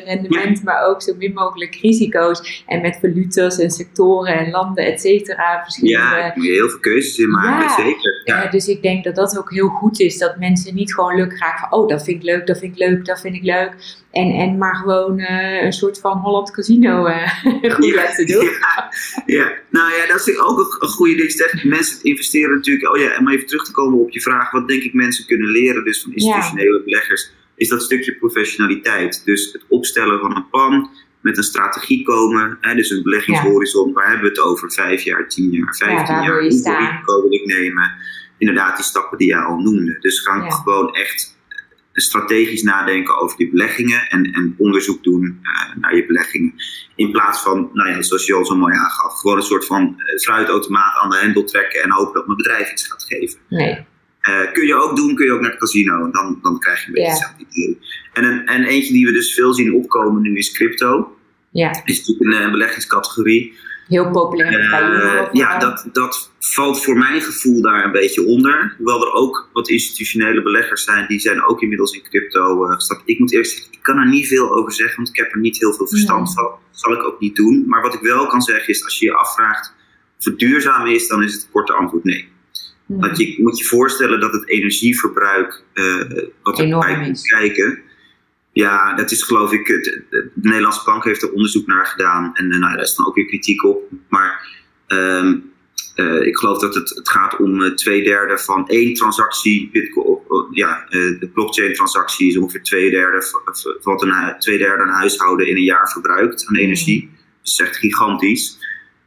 rendement, 0.05 0.63
maar 0.63 0.86
ook 0.88 1.01
zo 1.01 1.13
min 1.17 1.34
mogelijk 1.34 1.76
risico's. 1.76 2.63
En 2.67 2.82
met 2.82 2.97
valutas 3.01 3.59
en 3.59 3.70
sectoren 3.72 4.38
en 4.39 4.51
landen, 4.51 4.86
et 4.86 5.01
cetera. 5.01 5.61
Verschillende 5.63 5.97
Ja, 6.16 6.22
daar 6.22 6.32
moet 6.36 6.45
je 6.45 6.51
heel 6.51 6.70
veel 6.70 6.80
keuzes 6.80 7.18
in 7.18 7.30
maken, 7.30 7.64
Ja. 7.64 7.76
zeker. 7.76 8.22
Ja. 8.24 8.49
dus 8.49 8.68
ik 8.68 8.82
denk 8.82 9.03
dat 9.03 9.16
dat 9.16 9.38
ook 9.38 9.51
heel 9.51 9.68
goed 9.68 9.99
is. 9.99 10.18
Dat 10.18 10.38
mensen 10.39 10.76
niet 10.76 10.93
gewoon 10.93 11.16
lukraak 11.16 11.60
van... 11.60 11.72
Oh, 11.72 11.88
dat 11.88 12.03
vind 12.03 12.18
ik 12.18 12.24
leuk, 12.24 12.47
dat 12.47 12.60
vind 12.60 12.72
ik 12.74 12.80
leuk, 12.80 13.05
dat 13.05 13.22
vind 13.22 13.36
ik 13.36 13.43
leuk. 13.43 13.72
En, 14.12 14.32
en 14.32 14.57
maar 14.57 14.76
gewoon 14.76 15.20
eh, 15.20 15.64
een 15.64 15.74
soort 15.74 15.99
van 15.99 16.18
Holland 16.18 16.51
Casino 16.51 17.05
eh, 17.05 17.43
goed 17.76 17.93
laten 17.95 18.26
doen. 18.28 18.49
Ja, 18.60 18.89
ja, 19.26 19.51
nou 19.70 19.93
ja, 19.93 20.07
dat 20.07 20.28
is 20.28 20.39
ook 20.39 20.57
een, 20.60 20.76
een 20.80 20.88
goede 20.93 21.16
ding. 21.16 21.32
Stef. 21.32 21.64
Mensen 21.64 22.03
investeren 22.03 22.55
natuurlijk. 22.55 22.95
Oh 22.95 23.01
ja, 23.01 23.18
om 23.18 23.30
even 23.30 23.47
terug 23.47 23.64
te 23.66 23.72
komen 23.72 23.99
op 23.99 24.10
je 24.10 24.22
vraag. 24.22 24.51
Wat 24.51 24.68
denk 24.68 24.84
ik 24.84 24.93
mensen 24.93 25.26
kunnen 25.26 25.49
leren 25.49 25.84
dus 25.84 26.01
van 26.01 26.14
institutionele 26.14 26.82
beleggers? 26.86 27.32
Is 27.55 27.68
dat 27.70 27.82
stukje 27.84 28.16
professionaliteit. 28.16 29.22
Dus 29.26 29.51
het 29.53 29.64
opstellen 29.68 30.20
van 30.20 30.36
een 30.36 30.49
plan. 30.49 30.89
Met 31.22 31.38
een 31.38 31.43
strategie 31.43 32.03
komen. 32.03 32.57
Hè, 32.61 32.76
dus 32.76 32.89
een 32.89 33.03
beleggingshorizon. 33.03 33.93
Waar 33.93 34.07
hebben 34.07 34.24
we 34.24 34.30
het 34.30 34.39
over? 34.39 34.72
Vijf 34.72 35.01
jaar, 35.03 35.28
tien 35.28 35.51
jaar, 35.51 35.76
vijftien 35.76 36.15
waar 36.15 36.24
jaar. 36.26 36.41
Hoeveel 36.41 36.78
risico 36.78 37.22
wil 37.22 37.34
ik 37.34 37.45
nemen? 37.45 37.91
Inderdaad, 38.38 38.76
die 38.76 38.86
stappen 38.86 39.17
die 39.17 39.28
jij 39.28 39.39
al 39.39 39.57
noemde. 39.57 39.97
Dus 39.99 40.20
gaan 40.20 40.43
Ja. 40.43 40.49
gewoon 40.49 40.93
echt 40.95 41.38
strategisch 41.93 42.63
nadenken 42.63 43.17
over 43.17 43.38
die 43.38 43.49
beleggingen. 43.49 44.07
En, 44.09 44.24
en 44.34 44.55
onderzoek 44.57 45.03
doen 45.03 45.39
eh, 45.43 45.76
naar 45.76 45.95
je 45.95 46.05
beleggingen. 46.05 46.53
In 46.95 47.11
plaats 47.11 47.41
van, 47.41 47.70
nou 47.74 47.89
ja, 47.89 48.01
zoals 48.01 48.26
je 48.26 48.34
al 48.34 48.45
zo 48.45 48.55
mooi 48.55 48.74
aangaf, 48.74 49.20
gewoon 49.20 49.38
een 49.38 49.43
soort 49.43 49.65
van 49.65 49.95
eh, 49.97 50.20
fruitautomaat 50.20 50.97
aan 50.97 51.09
de 51.09 51.17
hendel 51.17 51.43
trekken 51.43 51.84
en 51.84 51.91
hopen 51.91 52.13
dat 52.13 52.26
mijn 52.26 52.38
bedrijf 52.38 52.72
iets 52.72 52.88
gaat 52.88 53.03
geven. 53.03 53.39
Nee. 53.49 53.86
Eh, 54.20 54.51
kun 54.53 54.65
je 54.67 54.76
ook 54.76 54.95
doen, 54.95 55.15
kun 55.15 55.26
je 55.26 55.32
ook 55.32 55.41
naar 55.41 55.49
het 55.49 55.59
casino. 55.59 56.11
Dan, 56.11 56.39
dan 56.41 56.59
krijg 56.59 56.82
je 56.82 56.88
een 56.88 56.93
beetje 56.93 57.09
hetzelfde 57.09 57.45
idee. 57.49 57.80
En, 58.13 58.24
een, 58.24 58.45
en 58.45 58.63
eentje 58.63 58.93
die 58.93 59.05
we 59.05 59.11
dus 59.11 59.34
veel 59.34 59.53
zien 59.53 59.74
opkomen 59.74 60.22
nu 60.22 60.38
is 60.38 60.51
crypto. 60.51 61.17
Ja, 61.51 61.82
Is 61.86 61.97
natuurlijk 62.07 62.36
een, 62.39 62.45
eh, 62.45 62.51
beleggingscategorie. 62.51 63.53
heel 63.88 64.11
populair 64.11 64.70
bij 64.70 64.82
Eh, 64.82 65.28
ja, 65.32 65.59
dat, 65.59 65.89
dat 65.93 66.32
valt 66.39 66.84
voor 66.84 66.97
mijn 66.97 67.22
gevoel 67.22 67.61
daar 67.61 67.86
een 67.86 67.91
beetje 67.91 68.26
onder. 68.26 68.74
Hoewel 68.78 69.05
er 69.05 69.11
ook 69.13 69.49
wat 69.53 69.70
institutionele 69.70 70.41
beleggers 70.41 70.84
zijn, 70.84 71.05
die 71.07 71.20
zijn 71.20 71.43
ook 71.43 71.61
inmiddels 71.61 71.91
in 71.93 72.01
crypto 72.03 72.57
gestapt. 72.65 73.01
Ik 73.05 73.20
moet 73.20 73.34
eerst 73.34 73.51
zeggen, 73.51 73.74
ik 73.74 73.80
kan 73.82 73.97
er 73.97 74.07
niet 74.07 74.28
veel 74.28 74.55
over 74.55 74.72
zeggen, 74.72 74.95
want 74.95 75.09
ik 75.09 75.15
heb 75.15 75.32
er 75.34 75.39
niet 75.39 75.59
heel 75.59 75.74
veel 75.74 75.88
verstand 75.88 76.26
Nee. 76.26 76.34
van. 76.34 76.43
Dat 76.72 76.80
zal 76.80 76.93
ik 76.93 77.03
ook 77.03 77.20
niet 77.20 77.36
doen. 77.36 77.63
Maar 77.67 77.82
wat 77.82 77.93
ik 77.93 77.99
wel 78.01 78.28
kan 78.28 78.41
zeggen 78.41 78.67
is, 78.74 78.84
als 78.84 78.99
je 78.99 79.05
je 79.05 79.13
afvraagt 79.13 79.74
of 80.17 80.26
het 80.26 80.39
duurzaam 80.39 80.88
is, 80.88 81.07
dan 81.07 81.24
is 81.24 81.34
het 81.34 81.47
korte 81.51 81.74
antwoord 81.74 82.03
nee. 82.03 82.30
Want 82.98 83.18
je 83.18 83.36
moet 83.38 83.58
je 83.58 83.66
voorstellen 83.66 84.20
dat 84.20 84.34
het 84.34 84.48
energieverbruik, 84.48 85.64
eh, 85.74 86.02
wat 86.42 86.60
erbij 86.60 87.04
komt 87.04 87.22
kijken, 87.22 87.84
ja, 88.52 88.94
dat 88.94 89.12
is 89.12 89.24
geloof 89.24 89.52
ik, 89.52 89.66
de, 89.66 90.04
de 90.10 90.32
Nederlandse 90.36 90.84
bank 90.86 91.04
heeft 91.04 91.22
er 91.22 91.32
onderzoek 91.32 91.68
naar 91.68 91.86
gedaan. 91.86 92.32
En 92.34 92.52
eh, 92.52 92.60
nou, 92.60 92.74
daar 92.74 92.84
is 92.84 92.96
dan 92.96 93.08
ook 93.08 93.16
weer 93.16 93.26
kritiek 93.26 93.64
op. 93.64 93.84
Maar 94.10 94.48
ehm, 94.88 95.38
eh, 95.96 96.22
ik 96.22 96.38
geloof 96.38 96.60
dat 96.60 96.76
het, 96.76 96.90
het 96.90 97.10
gaat 97.10 97.38
om 97.38 97.64
eh, 97.64 97.72
twee 97.72 98.04
derde 98.04 98.38
van 98.38 98.68
één 98.68 98.94
transactie. 98.94 99.70
Bitcoin, 99.72 100.20
ja, 100.52 100.86
de 100.90 101.30
blockchain 101.34 101.74
transactie 101.74 102.28
is 102.28 102.38
ongeveer 102.38 102.64
twee 102.64 102.90
derde 102.90 103.22
van 103.22 103.42
wat 103.82 104.02
een, 104.02 104.36
twee 104.40 104.58
derde 104.58 104.84
een 104.84 104.90
huishouden 104.90 105.48
in 105.48 105.56
een 105.56 105.64
jaar 105.64 105.92
verbruikt 105.92 106.46
aan 106.48 106.56
energie. 106.56 107.10
Dat 107.12 107.54
is 107.54 107.60
echt 107.60 107.78
gigantisch. 107.78 108.59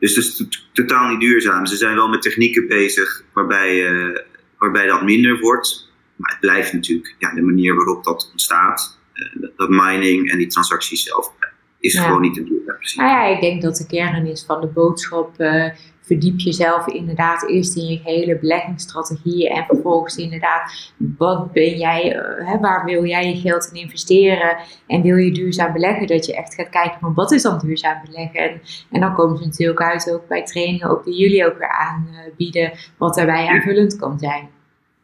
Dus 0.03 0.17
het 0.17 0.25
is 0.25 0.37
to- 0.37 0.47
totaal 0.73 1.09
niet 1.11 1.21
duurzaam. 1.21 1.67
Ze 1.67 1.77
zijn 1.77 1.95
wel 1.95 2.09
met 2.09 2.23
technieken 2.23 2.69
bezig 2.69 3.25
waarbij, 3.33 3.87
eh, 3.87 4.21
waarbij 4.59 4.87
dat 4.87 5.03
minder 5.03 5.39
wordt. 5.41 5.91
Maar 6.17 6.31
het 6.31 6.41
blijft 6.41 6.73
natuurlijk 6.73 7.15
ja, 7.19 7.35
de 7.35 7.43
manier 7.43 7.75
waarop 7.75 8.05
dat 8.05 8.29
ontstaat. 8.31 9.01
eh, 9.13 9.43
dat- 9.57 9.69
mining 9.69 10.31
en 10.31 10.39
die 10.39 10.47
transacties 10.47 11.03
zelf. 11.03 11.33
is 11.81 11.93
Ja. 11.93 12.03
gewoon 12.03 12.21
niet 12.21 12.35
te 12.35 12.43
precies. 12.77 12.97
Nou 12.97 13.09
ja, 13.11 13.25
ik 13.35 13.41
denk 13.41 13.63
dat 13.63 13.77
de 13.77 13.87
kern 13.87 14.27
is 14.27 14.45
van 14.45 14.61
de 14.61 14.67
boodschap. 14.67 15.39
Verdiep 16.13 16.41
jezelf 16.41 16.87
inderdaad 16.87 17.49
eerst 17.49 17.77
in 17.77 17.87
je 17.87 18.01
hele 18.05 18.39
beleggingsstrategieën. 18.39 19.51
En 19.51 19.65
vervolgens 19.65 20.17
inderdaad, 20.17 20.93
wat 21.19 21.53
ben 21.53 21.79
jij, 21.79 22.17
eh, 22.17 22.49
hè, 22.49 22.59
waar 22.59 22.85
wil 22.85 23.05
jij 23.05 23.29
je 23.29 23.41
geld 23.41 23.71
in 23.73 23.81
investeren? 23.81 24.57
En 24.87 25.03
wil 25.03 25.17
je 25.17 25.33
duurzaam 25.33 25.73
beleggen? 25.73 26.07
Dat 26.07 26.27
je 26.27 26.37
echt 26.37 26.55
gaat 26.55 26.69
kijken 26.69 27.01
van 27.01 27.15
wat 27.15 27.33
is 27.33 27.43
dan 27.43 27.59
duurzaam 27.59 28.03
beleggen? 28.05 28.41
En, 28.41 28.61
en 28.91 29.01
dan 29.01 29.15
komen 29.15 29.39
ze 29.39 29.45
natuurlijk 29.45 29.81
uit 29.81 30.11
ook 30.13 30.29
bij 30.29 30.45
trainingen, 30.45 30.91
ook 30.91 31.05
die 31.05 31.19
jullie 31.19 31.47
ook 31.47 31.59
weer 31.59 31.71
aanbieden. 31.71 32.73
Wat 32.99 33.15
daarbij 33.15 33.47
aanvullend 33.47 33.97
kan 33.97 34.19
zijn. 34.19 34.49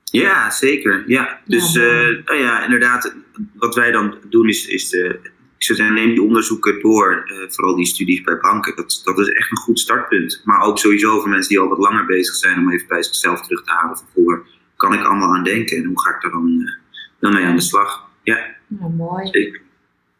Ja, 0.05 0.51
zeker. 0.51 1.05
Ja. 1.07 1.39
Dus 1.45 1.75
Ja, 1.75 1.83
eh, 1.83 2.25
nou 2.25 2.39
ja, 2.39 2.65
inderdaad, 2.65 3.15
wat 3.55 3.75
wij 3.75 3.91
dan 3.91 4.15
doen 4.29 4.49
is, 4.49 4.67
is 4.67 4.89
de, 4.89 5.21
ik 5.59 5.65
zou 5.77 5.93
neem 5.93 6.09
die 6.11 6.23
onderzoeken 6.23 6.81
door, 6.81 7.25
eh, 7.27 7.51
vooral 7.51 7.77
die 7.77 7.87
studies 7.87 8.21
bij 8.21 8.39
banken. 8.39 8.77
Dat, 8.77 9.01
dat 9.05 9.19
is 9.19 9.29
echt 9.29 9.51
een 9.51 9.57
goed 9.57 9.79
startpunt. 9.79 10.41
Maar 10.45 10.61
ook 10.61 10.79
sowieso 10.79 11.21
voor 11.21 11.29
mensen 11.29 11.49
die 11.49 11.61
al 11.61 11.69
wat 11.69 11.79
langer 11.79 12.07
bezig 12.07 12.35
zijn 12.35 12.59
om 12.59 12.71
even 12.73 12.89
bij 12.89 13.03
zichzelf 13.03 13.41
terug 13.41 13.65
te 13.65 13.73
halen 13.73 13.99
van. 14.15 14.43
Kan 14.77 14.93
ik 14.93 15.05
allemaal 15.05 15.35
aan 15.35 15.45
denken 15.45 15.77
en 15.77 15.85
hoe 15.85 16.01
ga 16.01 16.15
ik 16.15 16.21
daar 16.23 16.31
dan, 16.31 16.61
eh, 16.61 16.73
dan 17.21 17.33
mee 17.33 17.45
aan 17.45 17.57
de 17.57 17.63
slag? 17.63 18.11
Ja, 18.23 18.47
Nou, 18.67 18.93
mooi. 18.93 19.27
zeker. 19.27 19.61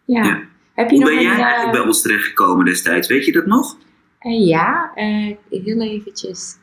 Ja. 0.05 0.25
Ja. 0.25 0.43
Heb 0.75 0.91
je 0.91 0.97
Hoe 0.97 1.05
nog 1.05 1.15
ben 1.15 1.23
jij 1.23 1.33
eh, 1.35 1.41
eigenlijk 1.41 1.73
bij 1.73 1.87
ons 1.87 2.03
terechtgekomen 2.03 2.65
destijds? 2.65 3.09
Weet 3.09 3.25
je 3.25 3.33
dat 3.33 3.47
nog? 3.47 3.77
Ja, 4.21 4.93
heel 5.51 5.81
eventjes 5.81 6.57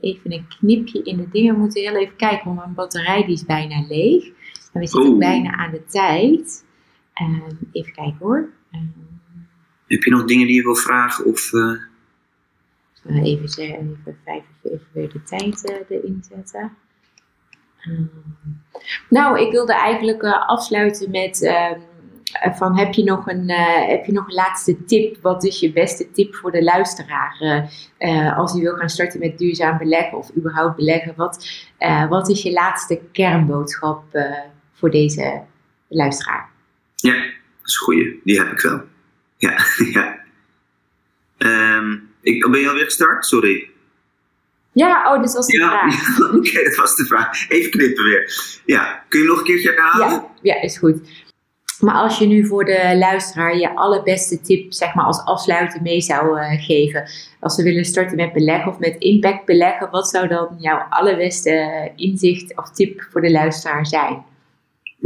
even 0.00 0.32
een 0.32 0.46
knipje 0.58 1.02
in 1.02 1.16
de 1.16 1.28
dingen. 1.32 1.54
We 1.54 1.60
moeten 1.60 1.82
heel 1.82 1.96
even 1.96 2.16
kijken, 2.16 2.44
want 2.44 2.58
mijn 2.58 2.74
batterij 2.74 3.24
die 3.24 3.34
is 3.34 3.44
bijna 3.44 3.84
leeg. 3.88 4.24
En 4.72 4.80
we 4.80 4.86
zitten 4.86 5.10
Oeh. 5.10 5.18
bijna 5.18 5.50
aan 5.50 5.70
de 5.70 5.84
tijd. 5.86 6.64
Ehm, 7.22 7.54
even 7.72 7.92
kijken 7.92 8.16
hoor. 8.18 8.48
Ehm, 8.70 8.86
Heb 9.86 10.02
je 10.02 10.10
nog 10.10 10.24
dingen 10.24 10.46
die 10.46 10.56
je 10.56 10.62
wil 10.62 10.74
vragen? 10.74 11.24
Of, 11.24 11.52
eh, 11.52 11.72
eh, 13.04 13.22
even, 13.22 13.62
even, 13.62 14.18
vijf, 14.24 14.44
even 14.62 14.86
weer 14.92 15.12
de 15.12 15.22
tijd 15.22 15.64
eh, 15.64 15.96
erin 15.96 16.24
zetten. 16.28 16.76
Ehm, 17.80 18.04
nou, 19.08 19.40
ik 19.40 19.52
wilde 19.52 19.74
eigenlijk 19.74 20.24
afsluiten 20.24 21.10
met... 21.10 21.50
van 22.54 22.78
heb 22.78 22.92
je, 22.92 23.04
nog 23.04 23.26
een, 23.26 23.50
heb 23.88 24.04
je 24.04 24.12
nog 24.12 24.26
een 24.26 24.34
laatste 24.34 24.84
tip? 24.84 25.16
Wat 25.20 25.44
is 25.44 25.60
je 25.60 25.72
beste 25.72 26.10
tip 26.10 26.34
voor 26.34 26.50
de 26.50 26.62
luisteraar? 26.62 27.36
als 28.36 28.54
je 28.54 28.60
wil 28.60 28.74
gaan 28.74 28.88
starten 28.88 29.20
met 29.20 29.38
duurzaam 29.38 29.78
beleggen 29.78 30.18
of 30.18 30.36
überhaupt 30.36 30.76
beleggen, 30.76 31.14
wat, 31.16 31.48
wat 32.08 32.28
is 32.28 32.42
je 32.42 32.52
laatste 32.52 33.00
kernboodschap 33.12 34.04
voor 34.72 34.90
deze 34.90 35.42
luisteraar? 35.88 36.52
Ja, 37.02 37.14
dat 37.14 37.68
is 37.68 37.74
een 37.74 37.82
goeie. 37.82 38.20
Die 38.24 38.38
heb 38.38 38.52
ik 38.52 38.60
wel. 38.60 38.80
Ja, 39.36 39.56
ja. 39.92 40.18
Ehm, 41.38 41.98
ik, 42.20 42.50
ben 42.50 42.60
je 42.60 42.68
alweer 42.68 42.84
gestart? 42.84 43.26
Sorry. 43.26 43.70
Ja, 44.72 45.14
oh, 45.14 45.22
dit 45.22 45.32
was 45.32 45.46
de 45.46 45.58
Ja, 45.58 45.68
vraag. 45.68 46.20
oké, 46.36 46.62
dat 46.62 46.76
was 46.76 46.94
de 46.94 47.04
vraag. 47.04 47.48
Even 47.48 47.70
knippen 47.70 48.04
weer. 48.04 48.32
Ja, 48.64 49.04
kun 49.08 49.20
je 49.20 49.26
nog 49.26 49.38
een 49.38 49.44
keertje 49.44 49.70
herhalen? 49.70 50.08
Ja, 50.08 50.30
ja, 50.42 50.62
is 50.62 50.78
goed. 50.78 51.00
Maar 51.80 51.94
als 51.94 52.18
je 52.18 52.26
nu 52.26 52.46
voor 52.46 52.64
de 52.64 52.96
luisteraar 52.98 53.56
je 53.56 53.74
allerbeste 53.74 54.40
tip, 54.40 54.72
zeg 54.72 54.94
maar 54.94 55.04
als 55.04 55.24
afsluiter 55.24 55.82
mee 55.82 56.00
zou 56.00 56.38
eh, 56.38 56.64
geven, 56.64 57.10
als 57.40 57.54
ze 57.54 57.62
willen 57.62 57.84
starten 57.84 58.16
met 58.16 58.32
beleggen 58.32 58.72
of 58.72 58.78
met 58.78 58.96
impact 58.98 59.44
beleggen, 59.44 59.90
wat 59.90 60.08
zou 60.08 60.28
dan 60.28 60.56
jouw 60.58 60.86
allerbeste 60.88 61.90
inzicht 61.96 62.56
of 62.56 62.70
tip 62.70 63.06
voor 63.10 63.20
de 63.20 63.30
luisteraar 63.30 63.86
zijn? 63.86 64.24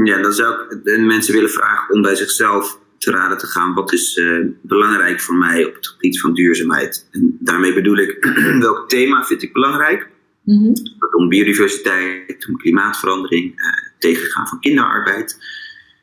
Ja, 0.04 0.22
dan 0.22 0.32
zou 0.32 0.62
ik 0.62 0.84
de 0.84 0.98
mensen 0.98 1.34
willen 1.34 1.50
vragen 1.50 1.94
om 1.94 2.02
bij 2.02 2.14
zichzelf 2.14 2.78
te 2.98 3.10
raden 3.10 3.38
te 3.38 3.46
gaan. 3.46 3.74
Wat 3.74 3.92
is 3.92 4.16
eh, 4.16 4.38
belangrijk 4.62 5.20
voor 5.20 5.34
mij 5.34 5.64
op 5.64 5.74
het 5.74 5.86
gebied 5.86 6.20
van 6.20 6.34
duurzaamheid? 6.34 7.08
En 7.10 7.36
daarmee 7.40 7.74
bedoel 7.74 7.96
ik, 7.96 8.32
welk 8.60 8.88
thema 8.88 9.24
vind 9.24 9.42
ik 9.42 9.52
belangrijk? 9.52 10.14
Mhm. 10.44 10.72
om 11.16 11.28
biodiversiteit, 11.28 12.46
om 12.48 12.56
klimaatverandering, 12.56 13.52
eh, 13.56 13.66
tegengaan 13.98 14.48
van 14.48 14.60
kinderarbeid. 14.60 15.38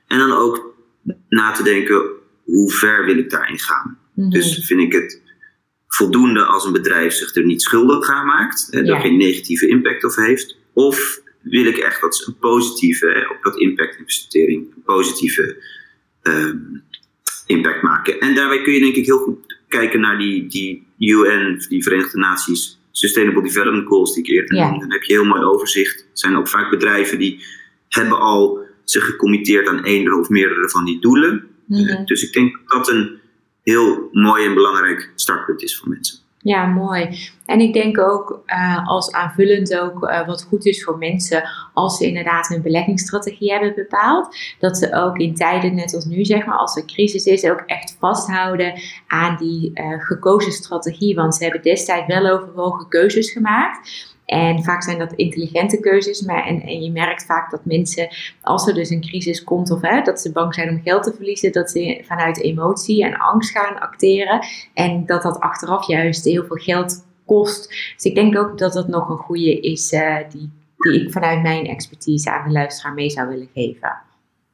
En 0.08 0.18
dan 0.18 0.32
ook 0.32 0.76
na 1.30 1.52
te 1.52 1.64
denken, 1.64 2.04
hoe 2.44 2.72
ver 2.72 3.06
wil 3.06 3.18
ik 3.18 3.30
daarin 3.30 3.60
gaan? 3.60 3.98
Mhm. 4.16 4.30
Dus 4.30 4.66
vind 4.66 4.80
ik 4.82 4.94
het 4.94 5.22
voldoende 5.88 6.44
als 6.46 6.66
een 6.66 6.72
bedrijf 6.72 7.14
zich 7.14 7.36
er 7.36 7.46
niet 7.46 7.62
schuldig 7.62 8.10
aan 8.10 8.26
maakt, 8.26 8.68
eh, 8.72 8.86
Ja. 8.86 9.00
geen 9.00 9.18
negatieve 9.18 9.68
impact 9.68 10.04
op 10.04 10.16
heeft? 10.16 10.58
Of 10.74 11.22
wil 11.44 11.66
ik 11.66 11.78
echt 11.78 12.02
dat 12.02 12.16
ze 12.16 12.28
een 12.28 12.38
positieve, 12.38 13.28
op 13.38 13.44
dat 13.44 13.60
impact-investering, 13.60 14.66
een 14.76 14.84
positieve 14.86 15.64
ehm, 16.22 16.58
impact 17.46 17.82
maken? 17.82 18.20
En 18.20 18.36
daarbij 18.36 18.62
kun 18.62 18.74
je 18.74 18.80
denk 18.80 18.96
ik 18.96 19.06
heel 19.06 19.18
goed 19.18 19.58
kijken 19.68 20.00
naar 20.00 20.18
die, 20.18 20.48
die 20.48 20.88
UN, 20.98 21.66
die 21.70 21.84
Verenigde 21.84 22.18
Naties 22.18 22.80
Sustainable 22.92 23.42
Development 23.44 23.88
Goals 23.88 24.14
die 24.14 24.24
ik 24.24 24.30
eerder 24.30 24.58
Ja. 24.58 24.64
noemde. 24.64 24.80
Dan 24.80 24.92
heb 24.92 25.04
je 25.04 25.14
heel 25.14 25.26
mooi 25.26 25.42
overzicht. 25.42 26.00
Het 26.10 26.20
zijn 26.20 26.36
ook 26.36 26.48
vaak 26.48 26.70
bedrijven 26.70 27.20
die 27.20 27.46
hebben 27.90 28.20
al 28.20 28.60
zich 28.84 29.04
gecommitteerd 29.06 29.68
aan 29.68 29.80
een 29.84 30.14
of 30.14 30.30
meerdere 30.30 30.70
van 30.70 30.86
die 30.86 31.00
doelen. 31.02 31.48
Mhm. 31.68 31.88
Eh, 31.88 32.06
Dus 32.06 32.24
ik 32.24 32.34
denk 32.34 32.54
dat 32.54 32.68
dat 32.68 32.90
een 32.90 33.20
heel 33.64 34.10
mooi 34.12 34.46
en 34.46 34.54
belangrijk 34.54 35.12
startpunt 35.16 35.64
is 35.64 35.78
voor 35.78 35.90
mensen. 35.90 36.18
Ja, 36.44 36.66
mooi. 36.66 37.20
En 37.46 37.60
ik 37.60 37.74
denk 37.74 38.00
ook 38.00 38.42
eh, 38.46 38.88
als 38.88 39.12
aanvullend 39.12 39.78
ook 39.78 40.04
eh, 40.04 40.28
wat 40.28 40.44
goed 40.44 40.66
is 40.66 40.84
voor 40.84 40.98
mensen 40.98 41.44
als 41.74 41.98
ze 41.98 42.08
inderdaad 42.08 42.50
een 42.50 42.62
beleggingsstrategie 42.62 43.52
hebben 43.52 43.74
bepaald, 43.76 44.36
dat 44.60 44.78
ze 44.78 44.96
ook 44.96 45.18
in 45.18 45.36
tijden 45.36 45.76
net 45.76 45.96
als 45.96 46.06
nu 46.06 46.26
zeg 46.26 46.46
maar, 46.46 46.58
als 46.58 46.76
er 46.76 46.86
crisis 46.86 47.26
is, 47.26 47.46
ook 47.46 47.64
echt 47.66 47.96
vasthouden 48.00 48.74
aan 49.08 49.38
die 49.38 49.72
eh, 49.74 50.00
gekozen 50.00 50.52
strategie. 50.52 51.16
Want 51.16 51.36
ze 51.36 51.44
hebben 51.44 51.62
destijds 51.62 52.08
wel 52.08 52.30
overwogen 52.30 52.88
keuzes 52.88 53.32
gemaakt. 53.32 54.13
En 54.26 54.64
vaak 54.64 54.84
zijn 54.84 55.00
dat 55.00 55.14
intelligente 55.14 55.80
keuzes, 55.80 56.22
maar 56.22 56.46
en, 56.46 56.62
en 56.62 56.84
je 56.84 56.92
merkt 56.92 57.26
vaak 57.26 57.52
dat 57.52 57.66
mensen, 57.66 58.08
als 58.42 58.68
er 58.68 58.74
dus 58.74 58.90
een 58.90 59.02
crisis 59.02 59.44
komt 59.44 59.72
of 59.72 59.82
hè, 59.82 60.02
dat 60.02 60.22
ze 60.22 60.32
bang 60.32 60.54
zijn 60.54 60.70
om 60.70 60.82
geld 60.84 61.04
te 61.04 61.14
verliezen, 61.14 61.52
dat 61.52 61.70
ze 61.70 62.02
vanuit 62.06 62.42
emotie 62.42 63.04
en 63.04 63.18
angst 63.18 63.52
gaan 63.52 63.80
acteren. 63.80 64.46
En 64.74 65.06
dat 65.06 65.22
dat 65.22 65.40
achteraf 65.40 65.88
juist 65.88 66.26
heel 66.26 66.46
veel 66.46 66.58
geld 66.58 67.06
kost. 67.26 67.70
Dus 67.96 68.04
ik 68.04 68.16
denk 68.16 68.38
ook 68.38 68.58
dat 68.58 68.74
dat 68.74 68.88
nog 68.88 69.10
een 69.10 69.18
goede 69.18 69.60
is 69.60 69.92
eh, 69.92 70.18
die, 70.30 70.50
die 70.78 71.02
ik 71.02 71.12
vanuit 71.12 71.42
mijn 71.42 71.66
expertise 71.66 72.32
aan 72.32 72.48
de 72.48 72.54
luisteraar 72.54 72.94
mee 72.94 73.10
zou 73.10 73.30
willen 73.30 73.50
geven. 73.54 73.98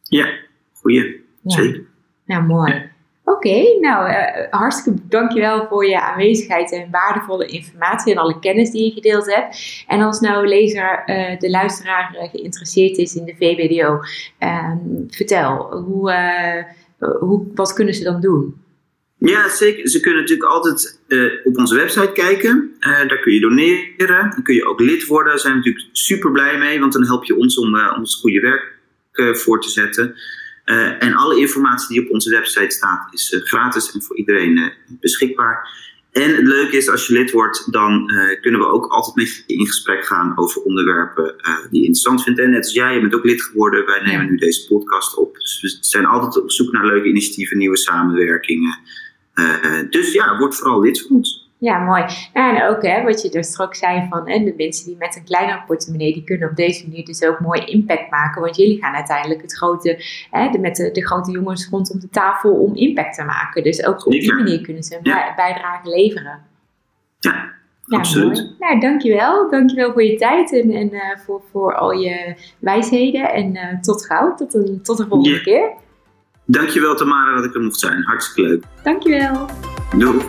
Ja, 0.03 0.29
goeie. 0.73 1.25
Ja. 1.41 1.55
Zeker. 1.55 1.85
Nou, 2.25 2.43
mooi. 2.43 2.89
Oké, 3.35 3.79
nou 3.79 4.09
eh, 4.09 4.47
hartstikke 4.49 4.99
dankjewel 5.07 5.67
voor 5.67 5.85
je 5.85 6.01
aanwezigheid 6.01 6.71
en 6.71 6.87
waardevolle 6.91 7.45
informatie 7.45 8.11
en 8.11 8.17
alle 8.17 8.39
kennis 8.39 8.71
die 8.71 8.85
je 8.85 8.91
gedeeld 8.91 9.35
hebt. 9.35 9.83
En 9.87 10.01
als 10.01 10.19
nou 10.19 10.47
lezer, 10.47 11.03
eh, 11.05 11.39
de 11.39 11.49
luisteraar 11.49 12.15
eh, 12.15 12.29
geïnteresseerd 12.29 12.97
is 12.97 13.15
in 13.15 13.25
de 13.25 13.35
VBDO, 13.39 13.99
ehm, 14.37 14.77
vertel, 15.09 15.81
hoe, 15.85 16.13
hoe, 17.19 17.47
wat 17.53 17.73
kunnen 17.73 17.93
ze 17.93 18.03
dan 18.03 18.21
doen? 18.21 18.55
Ja, 19.17 19.49
zeker. 19.49 19.89
Ze 19.89 19.99
kunnen 19.99 20.21
natuurlijk 20.21 20.49
altijd 20.49 20.99
op 21.43 21.57
onze 21.57 21.75
website 21.75 22.11
kijken. 22.11 22.75
Daar 22.79 23.19
kun 23.19 23.33
je 23.33 23.39
doneren. 23.39 24.29
Dan 24.29 24.43
kun 24.43 24.55
je 24.55 24.67
ook 24.67 24.79
lid 24.79 25.05
worden. 25.05 25.31
Daar 25.31 25.41
zijn 25.41 25.53
we 25.53 25.59
natuurlijk 25.59 25.89
super 25.91 26.31
blij 26.31 26.57
mee, 26.57 26.79
want 26.79 26.93
dan 26.93 27.05
help 27.05 27.25
je 27.25 27.37
ons 27.37 27.59
om 27.59 27.79
ons 27.97 28.15
goede 28.15 28.39
werk 28.39 28.77
voor 29.37 29.61
te 29.61 29.69
zetten. 29.69 30.15
Eh, 30.69 31.03
en 31.03 31.13
alle 31.13 31.39
informatie 31.39 31.87
die 31.87 32.05
op 32.05 32.11
onze 32.11 32.29
website 32.29 32.75
staat 32.75 33.13
is 33.13 33.33
eh, 33.33 33.41
gratis 33.41 33.91
en 33.91 34.01
voor 34.01 34.17
iedereen 34.17 34.57
eh, 34.57 34.67
beschikbaar. 34.87 35.87
En 36.11 36.35
het 36.35 36.47
leuke 36.47 36.77
is, 36.77 36.89
als 36.89 37.07
je 37.07 37.13
lid 37.13 37.31
wordt, 37.31 37.71
dan 37.71 38.11
kunnen 38.41 38.59
we 38.59 38.65
ook 38.65 38.87
altijd 38.87 39.15
met 39.15 39.43
je 39.47 39.53
in 39.53 39.65
gesprek 39.65 40.05
gaan 40.05 40.37
over 40.37 40.61
onderwerpen 40.61 41.35
die 41.69 41.81
je 41.81 41.87
interessant 41.87 42.23
vindt. 42.23 42.39
En 42.39 42.49
net 42.49 42.63
als 42.63 42.73
jij, 42.73 42.93
je 42.93 43.01
bent 43.01 43.15
ook 43.15 43.23
lid 43.23 43.41
geworden. 43.41 43.85
Wij 43.85 44.01
nemen 44.01 44.25
nu 44.25 44.37
deze 44.37 44.67
podcast 44.67 45.15
op. 45.15 45.35
Dus 45.35 45.61
we 45.61 45.77
zijn 45.87 46.05
altijd 46.05 46.43
op 46.43 46.51
zoek 46.51 46.71
naar 46.71 46.85
leuke 46.85 47.07
initiatieven, 47.07 47.57
nieuwe 47.57 47.77
samenwerkingen. 47.77 48.77
Dus 49.89 50.13
ja, 50.13 50.37
word 50.37 50.55
vooral 50.55 50.81
lid 50.81 51.01
van 51.01 51.15
ons. 51.15 51.48
Ja, 51.61 51.77
mooi. 51.79 52.03
Nou, 52.33 52.55
en 52.55 52.63
ook 52.67 52.81
hè, 52.83 53.03
wat 53.03 53.21
je 53.21 53.29
er 53.29 53.43
straks 53.43 53.79
zei 53.79 54.07
van 54.09 54.29
hè, 54.29 54.43
de 54.43 54.53
mensen 54.57 54.85
die 54.85 54.95
met 54.99 55.15
een 55.15 55.23
kleinere 55.23 55.61
portemonnee, 55.67 56.13
die 56.13 56.23
kunnen 56.23 56.49
op 56.49 56.55
deze 56.55 56.87
manier 56.87 57.05
dus 57.05 57.23
ook 57.23 57.39
mooi 57.39 57.61
impact 57.65 58.09
maken. 58.09 58.41
Want 58.41 58.55
jullie 58.55 58.77
gaan 58.81 58.93
uiteindelijk 58.95 59.41
het 59.41 59.53
grote, 59.57 60.03
hè, 60.31 60.49
de, 60.49 60.59
met 60.59 60.75
de, 60.75 60.91
de 60.91 61.05
grote 61.05 61.31
jongens 61.31 61.69
rondom 61.69 61.99
de 61.99 62.09
tafel 62.09 62.51
om 62.53 62.75
impact 62.75 63.15
te 63.15 63.23
maken. 63.23 63.63
Dus 63.63 63.85
ook 63.85 64.05
op 64.05 64.11
die 64.11 64.33
manier 64.33 64.61
kunnen 64.61 64.83
ze 64.83 64.93
een 64.95 64.99
Ja. 65.03 65.33
bijdrage 65.35 65.89
leveren. 65.89 66.39
Ja, 67.19 67.51
Ja, 67.85 67.97
absoluut. 67.97 68.37
mooi. 68.37 68.55
Nou, 68.59 68.79
dankjewel. 68.79 69.49
Dankjewel 69.49 69.91
voor 69.91 70.03
je 70.03 70.15
tijd 70.17 70.53
en, 70.53 70.71
en 70.71 70.91
eh, 70.93 71.17
voor, 71.25 71.41
voor 71.51 71.75
al 71.75 71.91
je 71.91 72.35
wijsheden. 72.59 73.33
En 73.33 73.55
eh, 73.55 73.79
tot 73.79 74.05
gauw. 74.05 74.35
Tot, 74.35 74.53
een, 74.53 74.79
tot 74.83 74.97
de 74.97 75.05
volgende 75.07 75.35
Ja. 75.35 75.41
keer. 75.41 75.71
Dankjewel 76.45 76.95
Tamara 76.95 77.35
dat 77.35 77.45
ik 77.45 77.55
er 77.55 77.61
mocht 77.61 77.79
zijn. 77.79 78.03
Hartstikke 78.03 78.49
leuk. 78.49 78.63
Dankjewel. 78.83 79.45
Doei. 79.97 80.19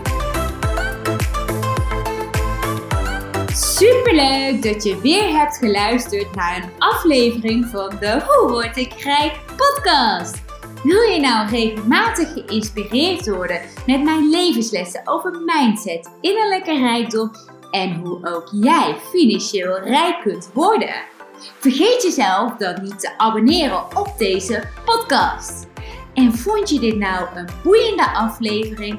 Superleuk 3.80 4.62
dat 4.62 4.84
je 4.84 5.00
weer 5.00 5.28
hebt 5.28 5.56
geluisterd 5.56 6.34
naar 6.34 6.56
een 6.56 6.70
aflevering 6.78 7.66
van 7.66 7.88
de 8.00 8.22
Hoe 8.26 8.50
Word 8.50 8.76
ik 8.76 8.92
Rijk 8.92 9.40
podcast. 9.56 10.42
Wil 10.82 11.02
je 11.02 11.20
nou 11.20 11.48
regelmatig 11.48 12.32
geïnspireerd 12.32 13.28
worden 13.28 13.60
met 13.86 14.02
mijn 14.02 14.28
levenslessen 14.30 15.02
over 15.04 15.42
mindset, 15.44 16.10
innerlijke 16.20 16.78
rijkdom 16.78 17.30
en 17.70 17.94
hoe 17.94 18.28
ook 18.34 18.48
jij 18.50 18.96
financieel 19.10 19.78
rijk 19.78 20.20
kunt 20.22 20.50
worden? 20.54 20.94
Vergeet 21.58 22.02
jezelf 22.02 22.56
dan 22.56 22.82
niet 22.82 23.00
te 23.00 23.18
abonneren 23.18 23.96
op 23.96 24.14
deze 24.18 24.68
podcast. 24.84 25.66
En 26.14 26.32
vond 26.32 26.70
je 26.70 26.80
dit 26.80 26.96
nou 26.96 27.26
een 27.34 27.48
boeiende 27.62 28.10
aflevering? 28.10 28.98